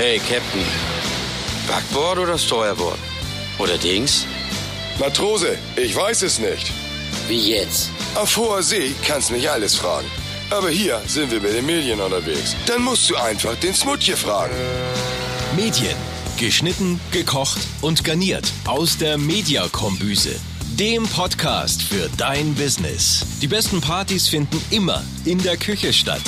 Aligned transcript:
Hey, 0.00 0.20
Captain. 0.20 0.64
Backboard 1.66 2.18
oder 2.20 2.38
Steuerbord? 2.38 3.00
Oder 3.58 3.76
Dings? 3.78 4.26
Matrose, 5.00 5.58
ich 5.74 5.96
weiß 5.96 6.22
es 6.22 6.38
nicht. 6.38 6.70
Wie 7.26 7.50
jetzt? 7.50 7.90
Auf 8.14 8.36
hoher 8.36 8.62
See 8.62 8.94
kannst 9.04 9.32
mich 9.32 9.50
alles 9.50 9.74
fragen. 9.74 10.06
Aber 10.50 10.70
hier 10.70 11.02
sind 11.08 11.32
wir 11.32 11.40
mit 11.40 11.52
den 11.52 11.66
Medien 11.66 12.00
unterwegs. 12.00 12.54
Dann 12.66 12.82
musst 12.82 13.10
du 13.10 13.16
einfach 13.16 13.56
den 13.56 13.74
Smutje 13.74 14.16
fragen. 14.16 14.54
Medien. 15.56 15.96
Geschnitten, 16.36 17.00
gekocht 17.10 17.58
und 17.80 18.04
garniert 18.04 18.52
aus 18.68 18.98
der 18.98 19.18
Mediakombüse. 19.18 20.36
Dem 20.78 21.08
Podcast 21.08 21.82
für 21.82 22.08
dein 22.16 22.54
Business. 22.54 23.26
Die 23.42 23.48
besten 23.48 23.80
Partys 23.80 24.28
finden 24.28 24.62
immer 24.70 25.02
in 25.24 25.42
der 25.42 25.56
Küche 25.56 25.92
statt. 25.92 26.22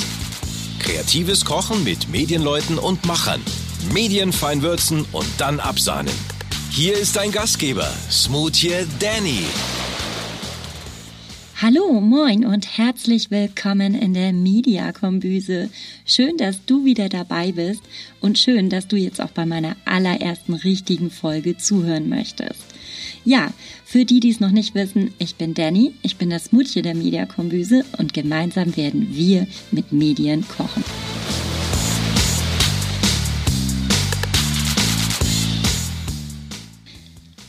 Kreatives 0.79 1.45
Kochen 1.45 1.83
mit 1.83 2.09
Medienleuten 2.09 2.77
und 2.79 3.05
Machern. 3.05 3.41
Medienfein 3.93 4.61
würzen 4.61 5.05
und 5.11 5.27
dann 5.37 5.59
absahnen. 5.59 6.13
Hier 6.69 6.97
ist 6.97 7.15
dein 7.15 7.31
Gastgeber, 7.31 7.91
Smoothie 8.09 8.85
Danny. 8.99 9.45
Hallo, 11.61 12.01
moin 12.01 12.45
und 12.45 12.77
herzlich 12.77 13.29
willkommen 13.29 13.93
in 13.93 14.13
der 14.15 14.33
Mediakombüse. 14.33 15.69
Schön, 16.05 16.37
dass 16.37 16.65
du 16.65 16.85
wieder 16.85 17.07
dabei 17.07 17.51
bist 17.51 17.83
und 18.19 18.39
schön, 18.39 18.69
dass 18.69 18.87
du 18.87 18.95
jetzt 18.95 19.21
auch 19.21 19.29
bei 19.29 19.45
meiner 19.45 19.75
allerersten 19.85 20.53
richtigen 20.53 21.11
Folge 21.11 21.57
zuhören 21.57 22.09
möchtest. 22.09 22.61
Ja, 23.25 23.53
für 23.85 24.05
die, 24.05 24.19
die 24.19 24.31
es 24.31 24.39
noch 24.39 24.49
nicht 24.49 24.73
wissen, 24.73 25.13
ich 25.19 25.35
bin 25.35 25.53
Danny, 25.53 25.93
ich 26.01 26.17
bin 26.17 26.31
das 26.31 26.51
Mutje 26.51 26.81
der 26.81 26.95
Mediakombüse 26.95 27.85
und 27.99 28.13
gemeinsam 28.13 28.75
werden 28.75 29.15
wir 29.15 29.45
mit 29.71 29.91
Medien 29.91 30.43
kochen. 30.47 30.83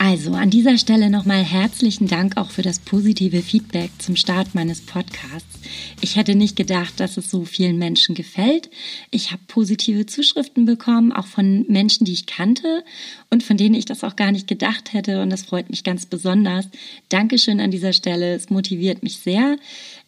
Also 0.05 0.33
an 0.33 0.51
dieser 0.51 0.79
Stelle 0.79 1.11
nochmal 1.11 1.45
herzlichen 1.45 2.09
Dank 2.09 2.37
auch 2.37 2.51
für 2.51 2.63
das 2.63 2.81
positive 2.81 3.41
Feedback 3.41 3.93
zum 4.01 4.17
Start 4.17 4.53
meines 4.53 4.81
Podcasts. 4.81 5.61
Ich 6.01 6.17
hätte 6.17 6.35
nicht 6.35 6.57
gedacht, 6.57 6.99
dass 6.99 7.17
es 7.19 7.31
so 7.31 7.45
vielen 7.45 7.79
Menschen 7.79 8.17
gefällt. 8.17 8.69
Ich 9.13 9.31
habe 9.31 9.43
positive 9.47 10.05
Zuschriften 10.05 10.65
bekommen, 10.65 11.13
auch 11.13 11.27
von 11.27 11.67
Menschen, 11.69 12.05
die 12.05 12.15
ich 12.15 12.27
kannte 12.27 12.83
und 13.31 13.45
von 13.45 13.57
denen 13.57 13.77
ich 13.77 13.85
das 13.85 14.03
auch 14.03 14.17
gar 14.17 14.33
nicht 14.33 14.49
gedacht 14.49 14.93
hätte. 14.93 15.23
Und 15.23 15.31
das 15.31 15.45
freut 15.45 15.71
mich 15.71 15.85
ganz 15.85 16.05
besonders. 16.05 16.69
Dankeschön 17.09 17.61
an 17.61 17.71
dieser 17.71 17.93
Stelle. 17.93 18.35
Es 18.35 18.51
motiviert 18.51 19.05
mich 19.05 19.19
sehr. 19.19 19.57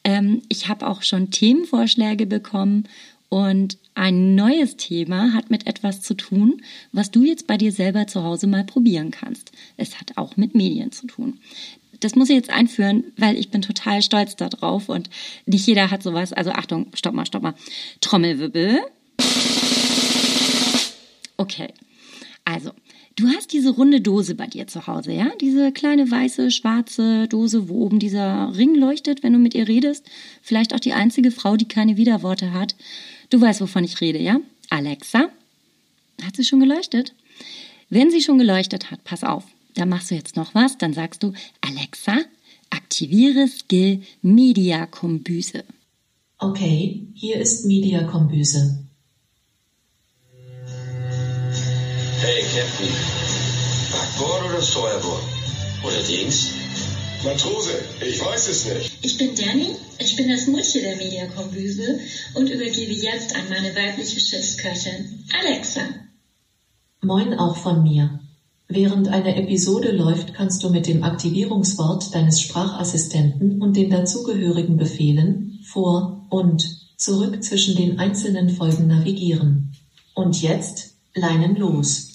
Ähm, 0.03 0.43
ich 0.49 0.69
habe 0.69 0.89
auch 0.89 1.03
schon 1.03 1.31
Themenvorschläge 1.31 2.27
bekommen 2.27 2.89
und 3.29 3.79
ein 3.95 4.35
neues 4.35 4.77
Thema 4.77 5.33
hat 5.33 5.51
mit 5.51 5.67
etwas 5.67 6.03
zu 6.03 6.15
tun, 6.15 6.63
was 6.93 7.11
du 7.11 7.25
jetzt 7.25 7.47
bei 7.47 7.57
dir 7.57 7.73
selber 7.73 8.07
zu 8.07 8.23
Hause 8.23 8.47
mal 8.47 8.65
probieren 8.65 9.11
kannst. 9.11 9.53
Es 9.77 10.01
hat 10.01 10.17
auch 10.17 10.37
mit 10.37 10.55
Medien 10.55 10.93
zu 10.93 11.07
tun. 11.07 11.39
Das 12.01 12.17
muss 12.17 12.29
ich 12.29 12.37
jetzt 12.37 12.51
einführen, 12.51 13.05
weil 13.17 13.39
ich 13.39 13.51
bin 13.51 13.63
total 13.63 14.03
stolz 14.03 14.37
darauf 14.37 14.89
und 14.89 15.09
nicht 15.47 15.67
jeder 15.67 15.91
hat 15.91 16.03
sowas. 16.03 16.33
Also 16.33 16.51
Achtung, 16.51 16.89
stopp 16.95 17.15
mal, 17.15 17.25
stopp 17.25 17.43
mal. 17.43 17.55
Trommelwirbel. 18.01 18.81
Okay. 21.37 21.69
Also, 22.45 22.73
du 23.17 23.29
hast 23.29 23.53
diese 23.53 23.71
runde 23.71 24.01
Dose 24.01 24.35
bei 24.35 24.47
dir 24.47 24.67
zu 24.67 24.87
Hause, 24.87 25.13
ja? 25.13 25.31
Diese 25.41 25.73
kleine 25.73 26.11
weiße, 26.11 26.51
schwarze 26.51 27.27
Dose, 27.27 27.69
wo 27.69 27.87
oben 27.87 27.99
dieser 27.99 28.55
Ring 28.57 28.75
leuchtet, 28.75 29.23
wenn 29.23 29.33
du 29.33 29.39
mit 29.39 29.55
ihr 29.55 29.67
redest. 29.67 30.05
Vielleicht 30.43 30.75
auch 30.75 30.81
die 30.81 30.93
einzige 30.93 31.31
Frau, 31.31 31.57
die 31.57 31.69
keine 31.69 31.97
Widerworte 31.97 32.53
hat. 32.53 32.75
Du 33.35 33.41
weißt, 33.41 33.63
wovon 33.63 33.83
ich 33.83 34.01
rede, 34.01 34.21
ja? 34.21 34.39
Alexa? 34.71 35.29
Hat 36.23 36.37
sie 36.37 36.45
schon 36.45 36.61
geleuchtet? 36.61 37.15
Wenn 37.91 38.09
sie 38.13 38.23
schon 38.23 38.39
geleuchtet 38.39 38.93
hat, 38.93 39.03
pass 39.03 39.25
auf, 39.25 39.43
da 39.75 39.87
machst 39.87 40.13
du 40.13 40.15
jetzt 40.15 40.37
noch 40.37 40.55
was, 40.55 40.79
dann 40.79 40.93
sagst 40.93 41.25
du, 41.25 41.33
Alexa, 41.61 42.17
aktiviere 42.71 43.49
Skill 43.49 44.03
Media 44.23 44.87
Kombüse. 44.87 45.65
Okay, 46.39 47.09
hier 47.15 47.39
ist 47.39 47.67
Media 47.67 48.05
Kombüse. 48.05 48.85
Hey, 52.21 52.45
Captain. 52.55 52.95
Backboard 53.91 54.45
oder 54.45 54.63
Steuerbord? 54.63 55.25
Oder 55.83 56.01
Dings? 56.05 56.64
Matrose, 57.25 57.71
ich 58.07 58.23
weiß 58.23 58.49
es 58.49 58.67
nicht. 58.67 58.93
Ich 59.01 59.17
bin 59.17 59.35
Danny, 59.35 59.77
ich 59.99 60.15
bin 60.15 60.29
das 60.29 60.47
Mutje 60.47 60.83
der 60.83 60.97
Mediakombüse 60.97 61.99
und 62.35 62.51
übergebe 62.51 62.93
jetzt 62.93 63.35
an 63.35 63.49
meine 63.49 63.75
weibliche 63.75 64.21
Schiffsköchin, 64.21 65.25
Alexa. 65.41 65.81
Moin 67.01 67.33
auch 67.35 67.57
von 67.57 67.83
mir. 67.83 68.21
Während 68.69 69.09
eine 69.09 69.37
Episode 69.37 69.93
läuft, 69.93 70.35
kannst 70.35 70.63
du 70.63 70.69
mit 70.69 70.87
dem 70.87 71.03
Aktivierungswort 71.03 72.15
deines 72.15 72.43
Sprachassistenten 72.43 73.63
und 73.63 73.75
den 73.77 73.89
dazugehörigen 73.89 74.77
Befehlen 74.77 75.61
vor 75.65 76.27
und 76.29 76.63
zurück 76.99 77.43
zwischen 77.43 77.75
den 77.77 77.99
einzelnen 77.99 78.51
Folgen 78.51 78.87
navigieren. 78.87 79.73
Und 80.15 80.43
jetzt 80.43 80.95
Leinen 81.15 81.57
los. 81.57 82.14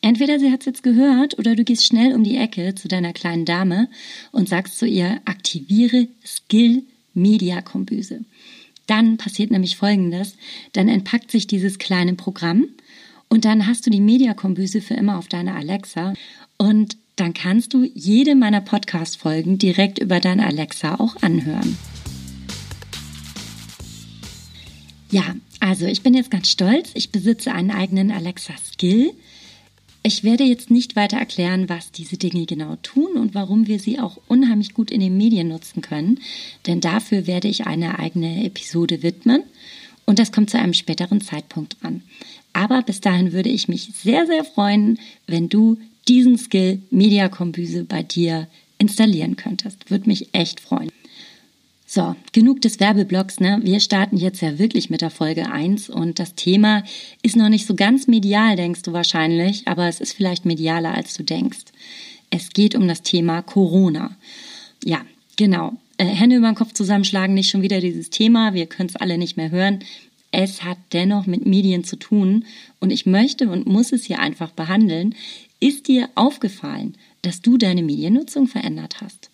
Entweder 0.00 0.38
sie 0.38 0.52
hat 0.52 0.60
es 0.60 0.66
jetzt 0.66 0.82
gehört 0.82 1.38
oder 1.38 1.56
du 1.56 1.64
gehst 1.64 1.84
schnell 1.84 2.14
um 2.14 2.22
die 2.22 2.36
Ecke 2.36 2.74
zu 2.74 2.88
deiner 2.88 3.12
kleinen 3.12 3.44
Dame 3.44 3.88
und 4.30 4.48
sagst 4.48 4.78
zu 4.78 4.86
ihr, 4.86 5.20
aktiviere 5.24 6.08
Skill 6.24 6.84
Media 7.14 7.60
Kombüse. 7.60 8.24
Dann 8.86 9.16
passiert 9.16 9.50
nämlich 9.50 9.76
Folgendes, 9.76 10.36
dann 10.72 10.88
entpackt 10.88 11.30
sich 11.30 11.46
dieses 11.46 11.78
kleine 11.78 12.14
Programm 12.14 12.68
und 13.28 13.44
dann 13.44 13.66
hast 13.66 13.86
du 13.86 13.90
die 13.90 14.00
Media 14.00 14.34
Kombüse 14.34 14.80
für 14.80 14.94
immer 14.94 15.18
auf 15.18 15.28
deiner 15.28 15.56
Alexa 15.56 16.14
und 16.56 16.96
dann 17.16 17.34
kannst 17.34 17.74
du 17.74 17.84
jede 17.84 18.36
meiner 18.36 18.60
Podcast-Folgen 18.60 19.58
direkt 19.58 19.98
über 19.98 20.20
deine 20.20 20.46
Alexa 20.46 20.94
auch 21.00 21.16
anhören. 21.20 21.76
Ja, 25.10 25.34
also 25.58 25.86
ich 25.86 26.02
bin 26.02 26.14
jetzt 26.14 26.30
ganz 26.30 26.48
stolz. 26.48 26.90
Ich 26.94 27.10
besitze 27.10 27.52
einen 27.52 27.70
eigenen 27.70 28.10
Alexa 28.10 28.54
Skill 28.56 29.12
ich 30.08 30.24
werde 30.24 30.42
jetzt 30.42 30.70
nicht 30.70 30.96
weiter 30.96 31.18
erklären, 31.18 31.68
was 31.68 31.92
diese 31.92 32.16
Dinge 32.16 32.46
genau 32.46 32.76
tun 32.82 33.18
und 33.18 33.34
warum 33.34 33.66
wir 33.66 33.78
sie 33.78 34.00
auch 34.00 34.18
unheimlich 34.26 34.72
gut 34.72 34.90
in 34.90 35.00
den 35.00 35.18
Medien 35.18 35.48
nutzen 35.48 35.82
können, 35.82 36.20
denn 36.66 36.80
dafür 36.80 37.26
werde 37.26 37.46
ich 37.46 37.66
eine 37.66 37.98
eigene 37.98 38.44
Episode 38.46 39.02
widmen 39.02 39.42
und 40.06 40.18
das 40.18 40.32
kommt 40.32 40.48
zu 40.48 40.58
einem 40.58 40.72
späteren 40.72 41.20
Zeitpunkt 41.20 41.76
dran. 41.82 42.02
Aber 42.54 42.80
bis 42.80 43.02
dahin 43.02 43.32
würde 43.34 43.50
ich 43.50 43.68
mich 43.68 43.90
sehr, 43.94 44.26
sehr 44.26 44.44
freuen, 44.44 44.98
wenn 45.26 45.50
du 45.50 45.76
diesen 46.08 46.38
Skill 46.38 46.80
Media 46.90 47.28
Kombüse 47.28 47.84
bei 47.84 48.02
dir 48.02 48.48
installieren 48.78 49.36
könntest. 49.36 49.90
Würde 49.90 50.08
mich 50.08 50.30
echt 50.32 50.60
freuen. 50.60 50.90
So, 51.90 52.14
genug 52.32 52.60
des 52.60 52.80
Werbeblocks, 52.80 53.40
ne? 53.40 53.60
Wir 53.62 53.80
starten 53.80 54.18
jetzt 54.18 54.42
ja 54.42 54.58
wirklich 54.58 54.90
mit 54.90 55.00
der 55.00 55.08
Folge 55.08 55.50
1 55.50 55.88
und 55.88 56.18
das 56.18 56.34
Thema 56.34 56.84
ist 57.22 57.34
noch 57.34 57.48
nicht 57.48 57.64
so 57.64 57.74
ganz 57.74 58.06
medial, 58.06 58.56
denkst 58.56 58.82
du 58.82 58.92
wahrscheinlich, 58.92 59.66
aber 59.66 59.88
es 59.88 59.98
ist 59.98 60.12
vielleicht 60.12 60.44
medialer, 60.44 60.94
als 60.94 61.14
du 61.14 61.22
denkst. 61.22 61.64
Es 62.28 62.50
geht 62.50 62.74
um 62.74 62.86
das 62.86 63.00
Thema 63.00 63.40
Corona. 63.40 64.14
Ja, 64.84 65.00
genau. 65.36 65.78
Äh, 65.96 66.04
Hände 66.04 66.36
über 66.36 66.48
den 66.48 66.56
Kopf 66.56 66.74
zusammenschlagen, 66.74 67.34
nicht 67.34 67.48
schon 67.48 67.62
wieder 67.62 67.80
dieses 67.80 68.10
Thema, 68.10 68.52
wir 68.52 68.66
können 68.66 68.90
es 68.90 68.96
alle 68.96 69.16
nicht 69.16 69.38
mehr 69.38 69.50
hören. 69.50 69.78
Es 70.30 70.64
hat 70.64 70.76
dennoch 70.92 71.24
mit 71.24 71.46
Medien 71.46 71.84
zu 71.84 71.96
tun 71.96 72.44
und 72.80 72.90
ich 72.90 73.06
möchte 73.06 73.48
und 73.48 73.66
muss 73.66 73.92
es 73.92 74.04
hier 74.04 74.18
einfach 74.18 74.50
behandeln. 74.50 75.14
Ist 75.58 75.88
dir 75.88 76.10
aufgefallen, 76.16 76.96
dass 77.22 77.40
du 77.40 77.56
deine 77.56 77.82
Mediennutzung 77.82 78.46
verändert 78.46 79.00
hast? 79.00 79.30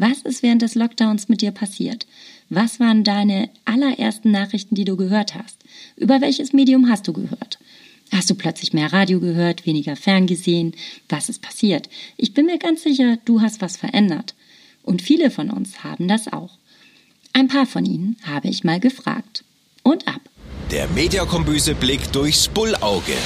Was 0.00 0.22
ist 0.22 0.44
während 0.44 0.62
des 0.62 0.76
Lockdowns 0.76 1.28
mit 1.28 1.42
dir 1.42 1.50
passiert? 1.50 2.06
Was 2.50 2.78
waren 2.78 3.02
deine 3.02 3.50
allerersten 3.64 4.30
Nachrichten, 4.30 4.76
die 4.76 4.84
du 4.84 4.96
gehört 4.96 5.34
hast? 5.34 5.58
Über 5.96 6.20
welches 6.20 6.52
Medium 6.52 6.88
hast 6.88 7.08
du 7.08 7.12
gehört? 7.12 7.58
Hast 8.12 8.30
du 8.30 8.36
plötzlich 8.36 8.72
mehr 8.72 8.92
Radio 8.92 9.18
gehört, 9.18 9.66
weniger 9.66 9.96
ferngesehen? 9.96 10.76
Was 11.08 11.28
ist 11.28 11.42
passiert? 11.42 11.88
Ich 12.16 12.32
bin 12.32 12.46
mir 12.46 12.58
ganz 12.58 12.84
sicher, 12.84 13.18
du 13.24 13.40
hast 13.40 13.60
was 13.60 13.76
verändert. 13.76 14.36
Und 14.84 15.02
viele 15.02 15.32
von 15.32 15.50
uns 15.50 15.82
haben 15.82 16.06
das 16.06 16.32
auch. 16.32 16.58
Ein 17.32 17.48
paar 17.48 17.66
von 17.66 17.84
ihnen 17.84 18.16
habe 18.22 18.46
ich 18.46 18.62
mal 18.62 18.78
gefragt. 18.78 19.42
Und 19.82 20.06
ab. 20.06 20.20
Der 20.70 20.86
Mediakombüse 20.90 21.74
Blick 21.74 22.12
durchs 22.12 22.46
Bullauge. 22.46 23.16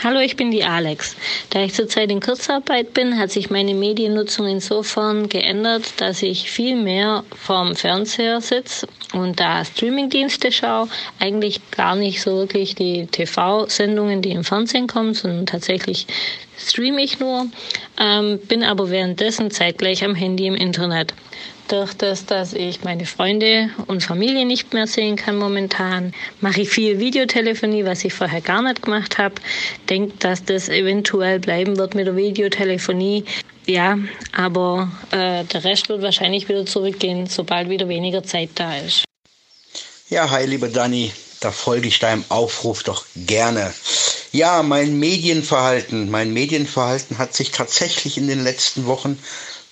Hallo, 0.00 0.20
ich 0.20 0.36
bin 0.36 0.52
die 0.52 0.62
Alex. 0.62 1.16
Da 1.50 1.60
ich 1.64 1.74
zurzeit 1.74 2.08
in 2.12 2.20
Kurzarbeit 2.20 2.94
bin, 2.94 3.18
hat 3.18 3.32
sich 3.32 3.50
meine 3.50 3.74
Mediennutzung 3.74 4.46
insofern 4.46 5.28
geändert, 5.28 6.00
dass 6.00 6.22
ich 6.22 6.52
viel 6.52 6.76
mehr 6.76 7.24
vorm 7.34 7.74
Fernseher 7.74 8.40
sitze 8.40 8.86
und 9.12 9.40
da 9.40 9.64
Streamingdienste 9.64 10.52
schaue, 10.52 10.88
eigentlich 11.18 11.72
gar 11.72 11.96
nicht 11.96 12.22
so 12.22 12.36
wirklich 12.36 12.76
die 12.76 13.08
TV-Sendungen, 13.08 14.22
die 14.22 14.30
im 14.30 14.44
Fernsehen 14.44 14.86
kommen, 14.86 15.14
sondern 15.14 15.46
tatsächlich 15.46 16.06
streame 16.56 17.02
ich 17.02 17.18
nur, 17.18 17.48
ähm, 17.98 18.38
bin 18.46 18.62
aber 18.62 18.90
währenddessen 18.90 19.50
zeitgleich 19.50 20.04
am 20.04 20.14
Handy 20.14 20.46
im 20.46 20.54
Internet. 20.54 21.12
Durch 21.68 21.92
das, 21.92 22.24
dass 22.24 22.54
ich 22.54 22.82
meine 22.82 23.04
Freunde 23.04 23.68
und 23.88 24.02
Familie 24.02 24.46
nicht 24.46 24.72
mehr 24.72 24.86
sehen 24.86 25.16
kann 25.16 25.36
momentan, 25.36 26.14
mache 26.40 26.62
ich 26.62 26.70
viel 26.70 26.98
Videotelefonie, 26.98 27.84
was 27.84 28.04
ich 28.04 28.14
vorher 28.14 28.40
gar 28.40 28.62
nicht 28.62 28.80
gemacht 28.80 29.18
habe. 29.18 29.34
Denke, 29.90 30.14
dass 30.18 30.42
das 30.42 30.70
eventuell 30.70 31.40
bleiben 31.40 31.76
wird 31.76 31.94
mit 31.94 32.06
der 32.06 32.16
Videotelefonie. 32.16 33.26
Ja, 33.66 33.98
aber 34.32 34.90
äh, 35.10 35.44
der 35.44 35.64
Rest 35.64 35.90
wird 35.90 36.00
wahrscheinlich 36.00 36.48
wieder 36.48 36.64
zurückgehen, 36.64 37.26
sobald 37.26 37.68
wieder 37.68 37.86
weniger 37.86 38.24
Zeit 38.24 38.50
da 38.54 38.78
ist. 38.78 39.04
Ja, 40.08 40.30
hi, 40.30 40.46
liebe 40.46 40.70
Dani, 40.70 41.12
da 41.40 41.52
folge 41.52 41.88
ich 41.88 41.98
deinem 41.98 42.24
Aufruf 42.30 42.82
doch 42.82 43.04
gerne. 43.14 43.74
Ja, 44.32 44.62
mein 44.62 44.98
Medienverhalten, 44.98 46.10
mein 46.10 46.32
Medienverhalten 46.32 47.18
hat 47.18 47.34
sich 47.34 47.50
tatsächlich 47.50 48.16
in 48.16 48.26
den 48.26 48.42
letzten 48.42 48.86
Wochen 48.86 49.18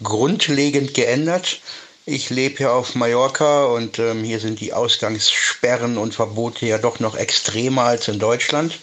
grundlegend 0.03 0.93
geändert. 0.93 1.61
Ich 2.09 2.31
lebe 2.31 2.59
hier 2.59 2.73
auf 2.73 2.95
Mallorca 2.95 3.65
und 3.65 3.99
ähm, 3.99 4.23
hier 4.23 4.39
sind 4.39 4.61
die 4.61 4.73
Ausgangssperren 4.73 5.99
und 5.99 6.15
Verbote 6.15 6.65
ja 6.65 6.79
doch 6.79 7.01
noch 7.01 7.17
extremer 7.17 7.83
als 7.83 8.07
in 8.07 8.21
Deutschland. 8.21 8.79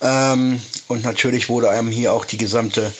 Ähm, 0.00 0.62
und 0.88 1.04
natürlich 1.04 1.50
wurde 1.50 1.68
einem 1.68 1.90
hier 1.90 2.14
auch 2.14 2.24
die 2.24 2.38
gesamte 2.38 2.94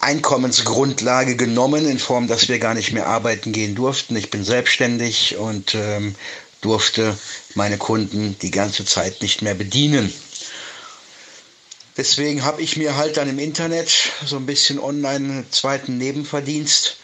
Einkommensgrundlage 0.00 1.36
genommen, 1.36 1.88
in 1.88 2.00
Form, 2.00 2.26
dass 2.26 2.48
wir 2.48 2.58
gar 2.58 2.74
nicht 2.74 2.90
mehr 2.90 3.06
arbeiten 3.06 3.52
gehen 3.52 3.76
durften. 3.76 4.16
Ich 4.16 4.30
bin 4.30 4.42
selbstständig 4.42 5.36
und 5.36 5.76
ähm, 5.76 6.16
durfte 6.60 7.16
meine 7.54 7.78
Kunden 7.78 8.36
die 8.42 8.50
ganze 8.50 8.84
Zeit 8.84 9.22
nicht 9.22 9.42
mehr 9.42 9.54
bedienen. 9.54 10.12
Deswegen 11.96 12.44
habe 12.44 12.62
ich 12.62 12.76
mir 12.76 12.96
halt 12.96 13.16
dann 13.16 13.28
im 13.28 13.38
Internet 13.38 13.92
so 14.26 14.34
ein 14.34 14.46
bisschen 14.46 14.80
online 14.80 15.32
einen 15.32 15.52
zweiten 15.52 15.98
Nebenverdienst 15.98 16.96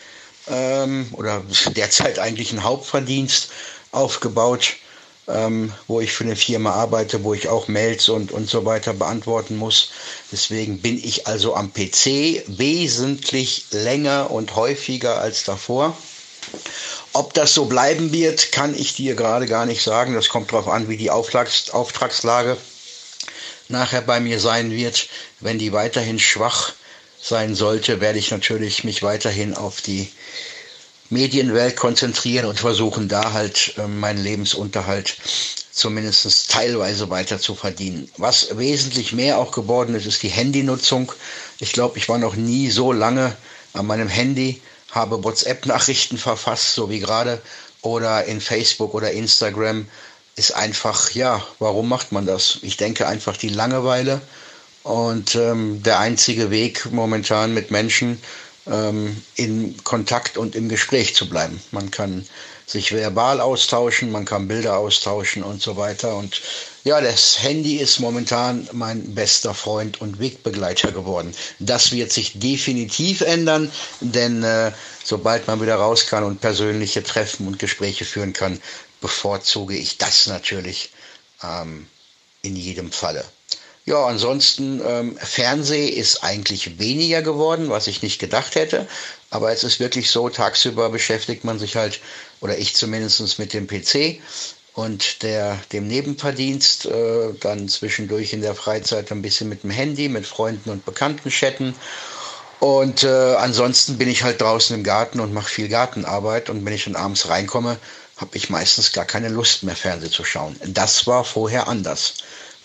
ähm, 0.48 1.08
oder 1.12 1.42
derzeit 1.76 2.18
eigentlich 2.18 2.50
einen 2.50 2.64
Hauptverdienst 2.64 3.48
aufgebaut, 3.92 4.74
ähm, 5.26 5.72
wo 5.86 6.00
ich 6.00 6.12
für 6.12 6.24
eine 6.24 6.36
Firma 6.36 6.72
arbeite, 6.72 7.24
wo 7.24 7.32
ich 7.34 7.48
auch 7.48 7.68
Mails 7.68 8.08
und, 8.08 8.32
und 8.32 8.48
so 8.48 8.64
weiter 8.64 8.92
beantworten 8.92 9.56
muss. 9.56 9.90
Deswegen 10.32 10.80
bin 10.80 10.98
ich 11.02 11.26
also 11.26 11.54
am 11.54 11.72
PC 11.72 12.42
wesentlich 12.46 13.66
länger 13.70 14.30
und 14.30 14.54
häufiger 14.54 15.20
als 15.20 15.44
davor. 15.44 15.96
Ob 17.14 17.32
das 17.32 17.54
so 17.54 17.66
bleiben 17.66 18.12
wird, 18.12 18.52
kann 18.52 18.74
ich 18.74 18.94
dir 18.94 19.14
gerade 19.14 19.46
gar 19.46 19.66
nicht 19.66 19.82
sagen. 19.82 20.14
Das 20.14 20.28
kommt 20.28 20.52
darauf 20.52 20.68
an, 20.68 20.88
wie 20.88 20.96
die 20.96 21.10
Auftrags 21.10 21.70
Auftragslage 21.70 22.56
nachher 23.68 24.02
bei 24.02 24.20
mir 24.20 24.40
sein 24.40 24.70
wird. 24.70 25.08
Wenn 25.40 25.58
die 25.58 25.72
weiterhin 25.72 26.18
schwach 26.18 26.72
sein 27.24 27.54
sollte, 27.54 28.00
werde 28.00 28.18
ich 28.18 28.30
natürlich 28.30 28.84
mich 28.84 29.02
weiterhin 29.02 29.54
auf 29.54 29.80
die 29.80 30.10
Medienwelt 31.08 31.76
konzentrieren 31.76 32.46
und 32.46 32.60
versuchen 32.60 33.08
da 33.08 33.32
halt 33.32 33.74
äh, 33.78 33.86
meinen 33.86 34.22
Lebensunterhalt 34.22 35.16
zumindest 35.72 36.50
teilweise 36.50 37.10
weiter 37.10 37.38
zu 37.40 37.54
verdienen. 37.54 38.10
Was 38.18 38.56
wesentlich 38.58 39.12
mehr 39.12 39.38
auch 39.38 39.52
geworden 39.52 39.94
ist, 39.94 40.06
ist 40.06 40.22
die 40.22 40.28
Handynutzung. 40.28 41.12
Ich 41.58 41.72
glaube, 41.72 41.98
ich 41.98 42.08
war 42.08 42.18
noch 42.18 42.36
nie 42.36 42.70
so 42.70 42.92
lange 42.92 43.34
an 43.72 43.86
meinem 43.86 44.08
Handy, 44.08 44.60
habe 44.90 45.24
WhatsApp-Nachrichten 45.24 46.18
verfasst, 46.18 46.74
so 46.74 46.90
wie 46.90 47.00
gerade, 47.00 47.40
oder 47.82 48.24
in 48.24 48.40
Facebook 48.40 48.94
oder 48.94 49.10
Instagram 49.10 49.86
ist 50.36 50.54
einfach, 50.54 51.10
ja, 51.10 51.44
warum 51.58 51.88
macht 51.88 52.12
man 52.12 52.26
das? 52.26 52.58
Ich 52.62 52.76
denke 52.76 53.06
einfach 53.06 53.36
die 53.36 53.48
Langeweile 53.48 54.20
und 54.84 55.34
ähm, 55.34 55.82
der 55.82 55.98
einzige 55.98 56.50
Weg 56.50 56.92
momentan 56.92 57.52
mit 57.52 57.70
Menschen 57.70 58.20
ähm, 58.66 59.20
in 59.34 59.82
Kontakt 59.82 60.38
und 60.38 60.54
im 60.54 60.68
Gespräch 60.68 61.14
zu 61.14 61.28
bleiben. 61.28 61.60
Man 61.72 61.90
kann 61.90 62.26
sich 62.66 62.92
verbal 62.92 63.40
austauschen, 63.40 64.10
man 64.10 64.24
kann 64.24 64.48
Bilder 64.48 64.78
austauschen 64.78 65.42
und 65.42 65.60
so 65.60 65.76
weiter. 65.76 66.16
Und 66.16 66.40
ja, 66.84 67.00
das 67.00 67.42
Handy 67.42 67.76
ist 67.76 67.98
momentan 67.98 68.68
mein 68.72 69.14
bester 69.14 69.54
Freund 69.54 70.00
und 70.00 70.18
Wegbegleiter 70.18 70.92
geworden. 70.92 71.34
Das 71.58 71.92
wird 71.92 72.12
sich 72.12 72.38
definitiv 72.38 73.20
ändern, 73.22 73.70
denn 74.00 74.42
äh, 74.42 74.72
sobald 75.02 75.46
man 75.46 75.60
wieder 75.60 75.76
raus 75.76 76.06
kann 76.06 76.24
und 76.24 76.40
persönliche 76.40 77.02
Treffen 77.02 77.46
und 77.46 77.58
Gespräche 77.58 78.04
führen 78.04 78.32
kann, 78.32 78.60
bevorzuge 79.00 79.76
ich 79.76 79.98
das 79.98 80.26
natürlich 80.26 80.90
ähm, 81.42 81.86
in 82.42 82.56
jedem 82.56 82.92
Falle. 82.92 83.24
Ja, 83.86 84.06
ansonsten 84.06 84.80
ähm, 84.86 85.18
Fernseh 85.18 85.88
ist 85.88 86.24
eigentlich 86.24 86.78
weniger 86.78 87.20
geworden, 87.20 87.68
was 87.68 87.86
ich 87.86 88.02
nicht 88.02 88.18
gedacht 88.18 88.54
hätte. 88.54 88.88
Aber 89.28 89.52
es 89.52 89.62
ist 89.62 89.78
wirklich 89.78 90.10
so, 90.10 90.30
tagsüber 90.30 90.88
beschäftigt 90.88 91.44
man 91.44 91.58
sich 91.58 91.76
halt, 91.76 92.00
oder 92.40 92.56
ich 92.56 92.74
zumindest 92.74 93.38
mit 93.38 93.52
dem 93.52 93.66
PC 93.66 94.22
und 94.72 95.22
der, 95.22 95.58
dem 95.72 95.86
Nebenverdienst, 95.86 96.86
äh, 96.86 97.34
dann 97.40 97.68
zwischendurch 97.68 98.32
in 98.32 98.40
der 98.40 98.54
Freizeit 98.54 99.12
ein 99.12 99.20
bisschen 99.20 99.50
mit 99.50 99.64
dem 99.64 99.70
Handy, 99.70 100.08
mit 100.08 100.26
Freunden 100.26 100.70
und 100.70 100.86
Bekannten 100.86 101.28
chatten. 101.28 101.74
Und 102.60 103.04
äh, 103.04 103.34
ansonsten 103.34 103.98
bin 103.98 104.08
ich 104.08 104.22
halt 104.22 104.40
draußen 104.40 104.74
im 104.74 104.82
Garten 104.82 105.20
und 105.20 105.34
mache 105.34 105.50
viel 105.50 105.68
Gartenarbeit. 105.68 106.48
Und 106.48 106.64
wenn 106.64 106.72
ich 106.72 106.84
dann 106.84 106.96
abends 106.96 107.28
reinkomme, 107.28 107.76
habe 108.16 108.36
ich 108.36 108.48
meistens 108.48 108.92
gar 108.92 109.04
keine 109.04 109.28
Lust 109.28 109.62
mehr, 109.62 109.76
Fernsehen 109.76 110.12
zu 110.12 110.24
schauen. 110.24 110.56
Das 110.64 111.06
war 111.06 111.24
vorher 111.24 111.68
anders. 111.68 112.14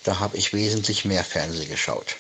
Da 0.04 0.20
habe 0.20 0.38
ich 0.38 0.54
wesentlich 0.54 1.06
mehr 1.06 1.24
Fernsehen 1.24 1.70
geschaut. 1.70 2.16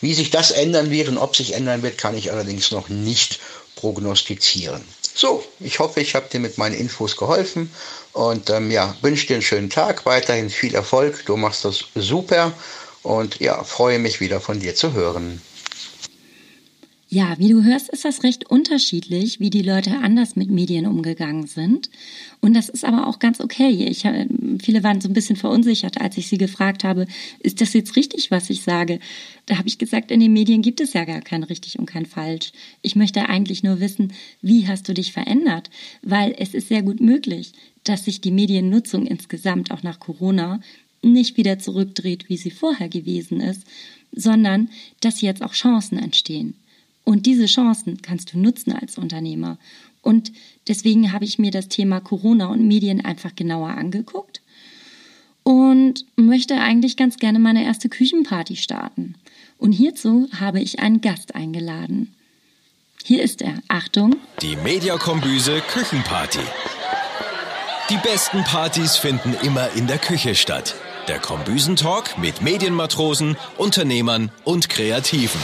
Wie 0.00 0.14
sich 0.14 0.30
das 0.30 0.50
ändern 0.50 0.90
wird 0.90 1.08
und 1.08 1.18
ob 1.18 1.36
sich 1.36 1.54
ändern 1.54 1.82
wird, 1.82 1.98
kann 1.98 2.16
ich 2.16 2.32
allerdings 2.32 2.70
noch 2.70 2.88
nicht 2.88 3.40
prognostizieren. 3.76 4.84
So, 5.14 5.44
ich 5.58 5.78
hoffe, 5.78 6.00
ich 6.00 6.14
habe 6.14 6.28
dir 6.28 6.40
mit 6.40 6.58
meinen 6.58 6.74
Infos 6.74 7.16
geholfen 7.16 7.70
und 8.12 8.50
ähm, 8.50 8.70
ja, 8.70 8.96
wünsche 9.02 9.26
dir 9.26 9.34
einen 9.34 9.42
schönen 9.42 9.70
Tag, 9.70 10.06
weiterhin 10.06 10.50
viel 10.50 10.74
Erfolg. 10.74 11.24
Du 11.26 11.36
machst 11.36 11.64
das 11.64 11.84
super 11.94 12.52
und 13.02 13.40
ja, 13.40 13.62
freue 13.64 13.98
mich 13.98 14.20
wieder 14.20 14.40
von 14.40 14.60
dir 14.60 14.74
zu 14.74 14.92
hören. 14.92 15.42
Ja, 17.12 17.36
wie 17.40 17.48
du 17.48 17.64
hörst, 17.64 17.88
ist 17.88 18.04
das 18.04 18.22
recht 18.22 18.48
unterschiedlich, 18.52 19.40
wie 19.40 19.50
die 19.50 19.62
Leute 19.62 19.98
anders 19.98 20.36
mit 20.36 20.48
Medien 20.48 20.86
umgegangen 20.86 21.48
sind. 21.48 21.90
Und 22.40 22.54
das 22.54 22.68
ist 22.68 22.84
aber 22.84 23.08
auch 23.08 23.18
ganz 23.18 23.40
okay. 23.40 23.84
Ich, 23.90 24.04
äh, 24.04 24.28
viele 24.62 24.84
waren 24.84 25.00
so 25.00 25.08
ein 25.08 25.12
bisschen 25.12 25.34
verunsichert, 25.34 26.00
als 26.00 26.16
ich 26.18 26.28
sie 26.28 26.38
gefragt 26.38 26.84
habe, 26.84 27.06
ist 27.40 27.60
das 27.60 27.72
jetzt 27.72 27.96
richtig, 27.96 28.30
was 28.30 28.48
ich 28.48 28.62
sage? 28.62 29.00
Da 29.46 29.58
habe 29.58 29.66
ich 29.66 29.78
gesagt, 29.78 30.12
in 30.12 30.20
den 30.20 30.32
Medien 30.32 30.62
gibt 30.62 30.80
es 30.80 30.92
ja 30.92 31.04
gar 31.04 31.20
kein 31.20 31.42
richtig 31.42 31.80
und 31.80 31.86
kein 31.86 32.06
falsch. 32.06 32.52
Ich 32.80 32.94
möchte 32.94 33.28
eigentlich 33.28 33.64
nur 33.64 33.80
wissen, 33.80 34.12
wie 34.40 34.68
hast 34.68 34.88
du 34.88 34.94
dich 34.94 35.12
verändert? 35.12 35.68
Weil 36.02 36.32
es 36.38 36.54
ist 36.54 36.68
sehr 36.68 36.82
gut 36.82 37.00
möglich, 37.00 37.54
dass 37.82 38.04
sich 38.04 38.20
die 38.20 38.30
Mediennutzung 38.30 39.04
insgesamt 39.04 39.72
auch 39.72 39.82
nach 39.82 39.98
Corona 39.98 40.60
nicht 41.02 41.36
wieder 41.36 41.58
zurückdreht, 41.58 42.28
wie 42.28 42.36
sie 42.36 42.52
vorher 42.52 42.88
gewesen 42.88 43.40
ist, 43.40 43.64
sondern 44.12 44.70
dass 45.00 45.22
jetzt 45.22 45.42
auch 45.42 45.54
Chancen 45.54 45.98
entstehen. 45.98 46.54
Und 47.04 47.26
diese 47.26 47.46
Chancen 47.46 48.02
kannst 48.02 48.32
du 48.32 48.38
nutzen 48.38 48.72
als 48.72 48.98
Unternehmer. 48.98 49.58
Und 50.02 50.32
deswegen 50.68 51.12
habe 51.12 51.24
ich 51.24 51.38
mir 51.38 51.50
das 51.50 51.68
Thema 51.68 52.00
Corona 52.00 52.46
und 52.46 52.66
Medien 52.66 53.04
einfach 53.04 53.34
genauer 53.34 53.70
angeguckt 53.70 54.40
und 55.42 56.04
möchte 56.16 56.54
eigentlich 56.60 56.96
ganz 56.96 57.16
gerne 57.16 57.38
meine 57.38 57.64
erste 57.64 57.88
Küchenparty 57.88 58.56
starten. 58.56 59.14
Und 59.58 59.72
hierzu 59.72 60.28
habe 60.38 60.60
ich 60.60 60.80
einen 60.80 61.00
Gast 61.00 61.34
eingeladen. 61.34 62.14
Hier 63.04 63.22
ist 63.22 63.42
er. 63.42 63.54
Achtung. 63.68 64.16
Die 64.42 64.56
Mediakombüse 64.56 65.60
Küchenparty. 65.68 66.40
Die 67.90 67.96
besten 67.96 68.44
Partys 68.44 68.96
finden 68.96 69.34
immer 69.42 69.72
in 69.72 69.86
der 69.86 69.98
Küche 69.98 70.34
statt. 70.34 70.76
Der 71.08 71.18
Kombüsentalk 71.18 72.18
mit 72.18 72.40
Medienmatrosen, 72.42 73.36
Unternehmern 73.56 74.30
und 74.44 74.68
Kreativen. 74.68 75.40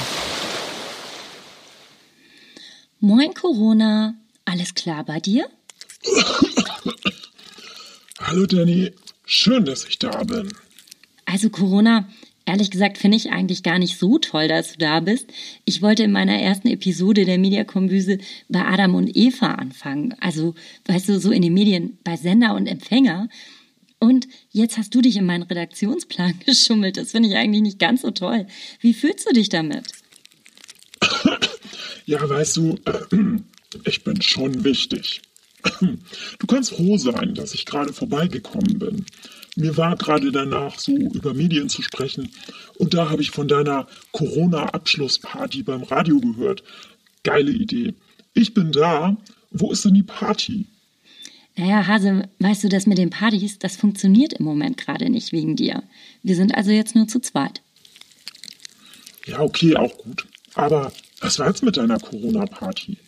Moin 3.07 3.35
Corona, 3.35 4.17
alles 4.47 4.75
klar 4.75 5.05
bei 5.05 5.21
dir? 5.21 5.49
Hallo 8.19 8.47
Danny, 8.47 8.91
schön, 9.25 9.65
dass 9.65 9.85
ich 9.85 10.01
da 10.01 10.25
bin. 10.25 10.49
Also 11.25 11.49
Corona, 11.49 12.09
ehrlich 12.47 12.73
gesagt 12.73 12.99
finde 12.99 13.17
ich 13.17 13.31
eigentlich 13.31 13.63
gar 13.63 13.79
nicht 13.79 13.97
so 13.97 14.19
toll, 14.19 14.49
dass 14.49 14.73
du 14.73 14.79
da 14.79 14.99
bist. 14.99 15.29
Ich 15.65 15.83
wollte 15.83 16.03
in 16.03 16.11
meiner 16.11 16.35
ersten 16.35 16.67
Episode 16.67 17.25
der 17.25 17.39
Mediakombüse 17.39 18.19
bei 18.49 18.65
Adam 18.65 18.97
und 18.97 19.17
Eva 19.17 19.55
anfangen. 19.55 20.17
Also, 20.19 20.57
weißt 20.87 21.09
du, 21.09 21.21
so 21.21 21.31
in 21.31 21.43
den 21.43 21.55
Medien 21.55 21.99
bei 22.03 22.17
Sender 22.17 22.57
und 22.57 22.67
Empfänger. 22.67 23.29
Und 24.01 24.27
jetzt 24.51 24.79
hast 24.79 24.93
du 24.97 25.01
dich 25.01 25.17
in 25.17 25.27
meinen 25.27 25.45
Redaktionsplan 25.45 26.41
geschummelt. 26.45 26.97
Das 26.97 27.13
finde 27.13 27.29
ich 27.29 27.37
eigentlich 27.37 27.63
nicht 27.63 27.79
ganz 27.79 28.03
so 28.03 28.11
toll. 28.11 28.49
Wie 28.81 28.95
fühlst 28.95 29.29
du 29.29 29.33
dich 29.33 29.49
damit? 29.49 29.93
Ja, 32.07 32.27
weißt 32.29 32.57
du, 32.57 32.77
ich 33.85 34.05
bin 34.05 34.23
schon 34.23 34.65
wichtig. 34.65 35.21
Du 35.81 36.47
kannst 36.47 36.71
froh 36.71 36.97
sein, 36.97 37.35
dass 37.35 37.53
ich 37.53 37.67
gerade 37.67 37.93
vorbeigekommen 37.93 38.79
bin. 38.79 39.05
Mir 39.57 39.77
war 39.77 39.97
gerade 39.97 40.31
danach, 40.31 40.79
so 40.79 40.97
über 40.97 41.35
Medien 41.35 41.69
zu 41.69 41.83
sprechen. 41.83 42.31
Und 42.79 42.95
da 42.95 43.11
habe 43.11 43.23
ich 43.23 43.31
von 43.31 43.49
deiner 43.49 43.89
Corona-Abschlussparty 44.13 45.65
beim 45.65 45.83
Radio 45.83 46.21
gehört. 46.21 46.63
Geile 47.25 47.51
Idee. 47.51 47.95
Ich 48.35 48.55
bin 48.55 48.71
da. 48.71 49.17
Wo 49.51 49.73
ist 49.73 49.85
denn 49.85 49.95
die 49.95 50.03
Party? 50.03 50.67
Naja, 51.57 51.87
Hase, 51.87 52.29
weißt 52.39 52.65
du, 52.65 52.69
das 52.69 52.87
mit 52.87 52.99
den 52.99 53.11
Partys, 53.11 53.59
das 53.59 53.77
funktioniert 53.77 54.35
im 54.35 54.45
Moment 54.45 54.77
gerade 54.77 55.09
nicht 55.09 55.33
wegen 55.33 55.57
dir. 55.57 55.83
Wir 56.23 56.37
sind 56.37 56.55
also 56.55 56.71
jetzt 56.71 56.95
nur 56.95 57.09
zu 57.09 57.19
zweit. 57.21 57.63
Ja, 59.25 59.41
okay, 59.41 59.75
auch 59.75 59.97
gut. 59.97 60.27
Aber 60.55 60.93
was 61.21 61.39
war 61.39 61.49
jetzt 61.49 61.63
mit 61.63 61.77
deiner 61.77 61.99
Corona-Party? 61.99 62.99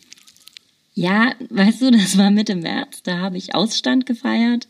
Ja, 0.95 1.33
weißt 1.49 1.81
du, 1.81 1.91
das 1.91 2.17
war 2.17 2.29
Mitte 2.29 2.55
März, 2.55 3.03
da 3.03 3.19
habe 3.19 3.37
ich 3.37 3.55
Ausstand 3.55 4.05
gefeiert, 4.05 4.67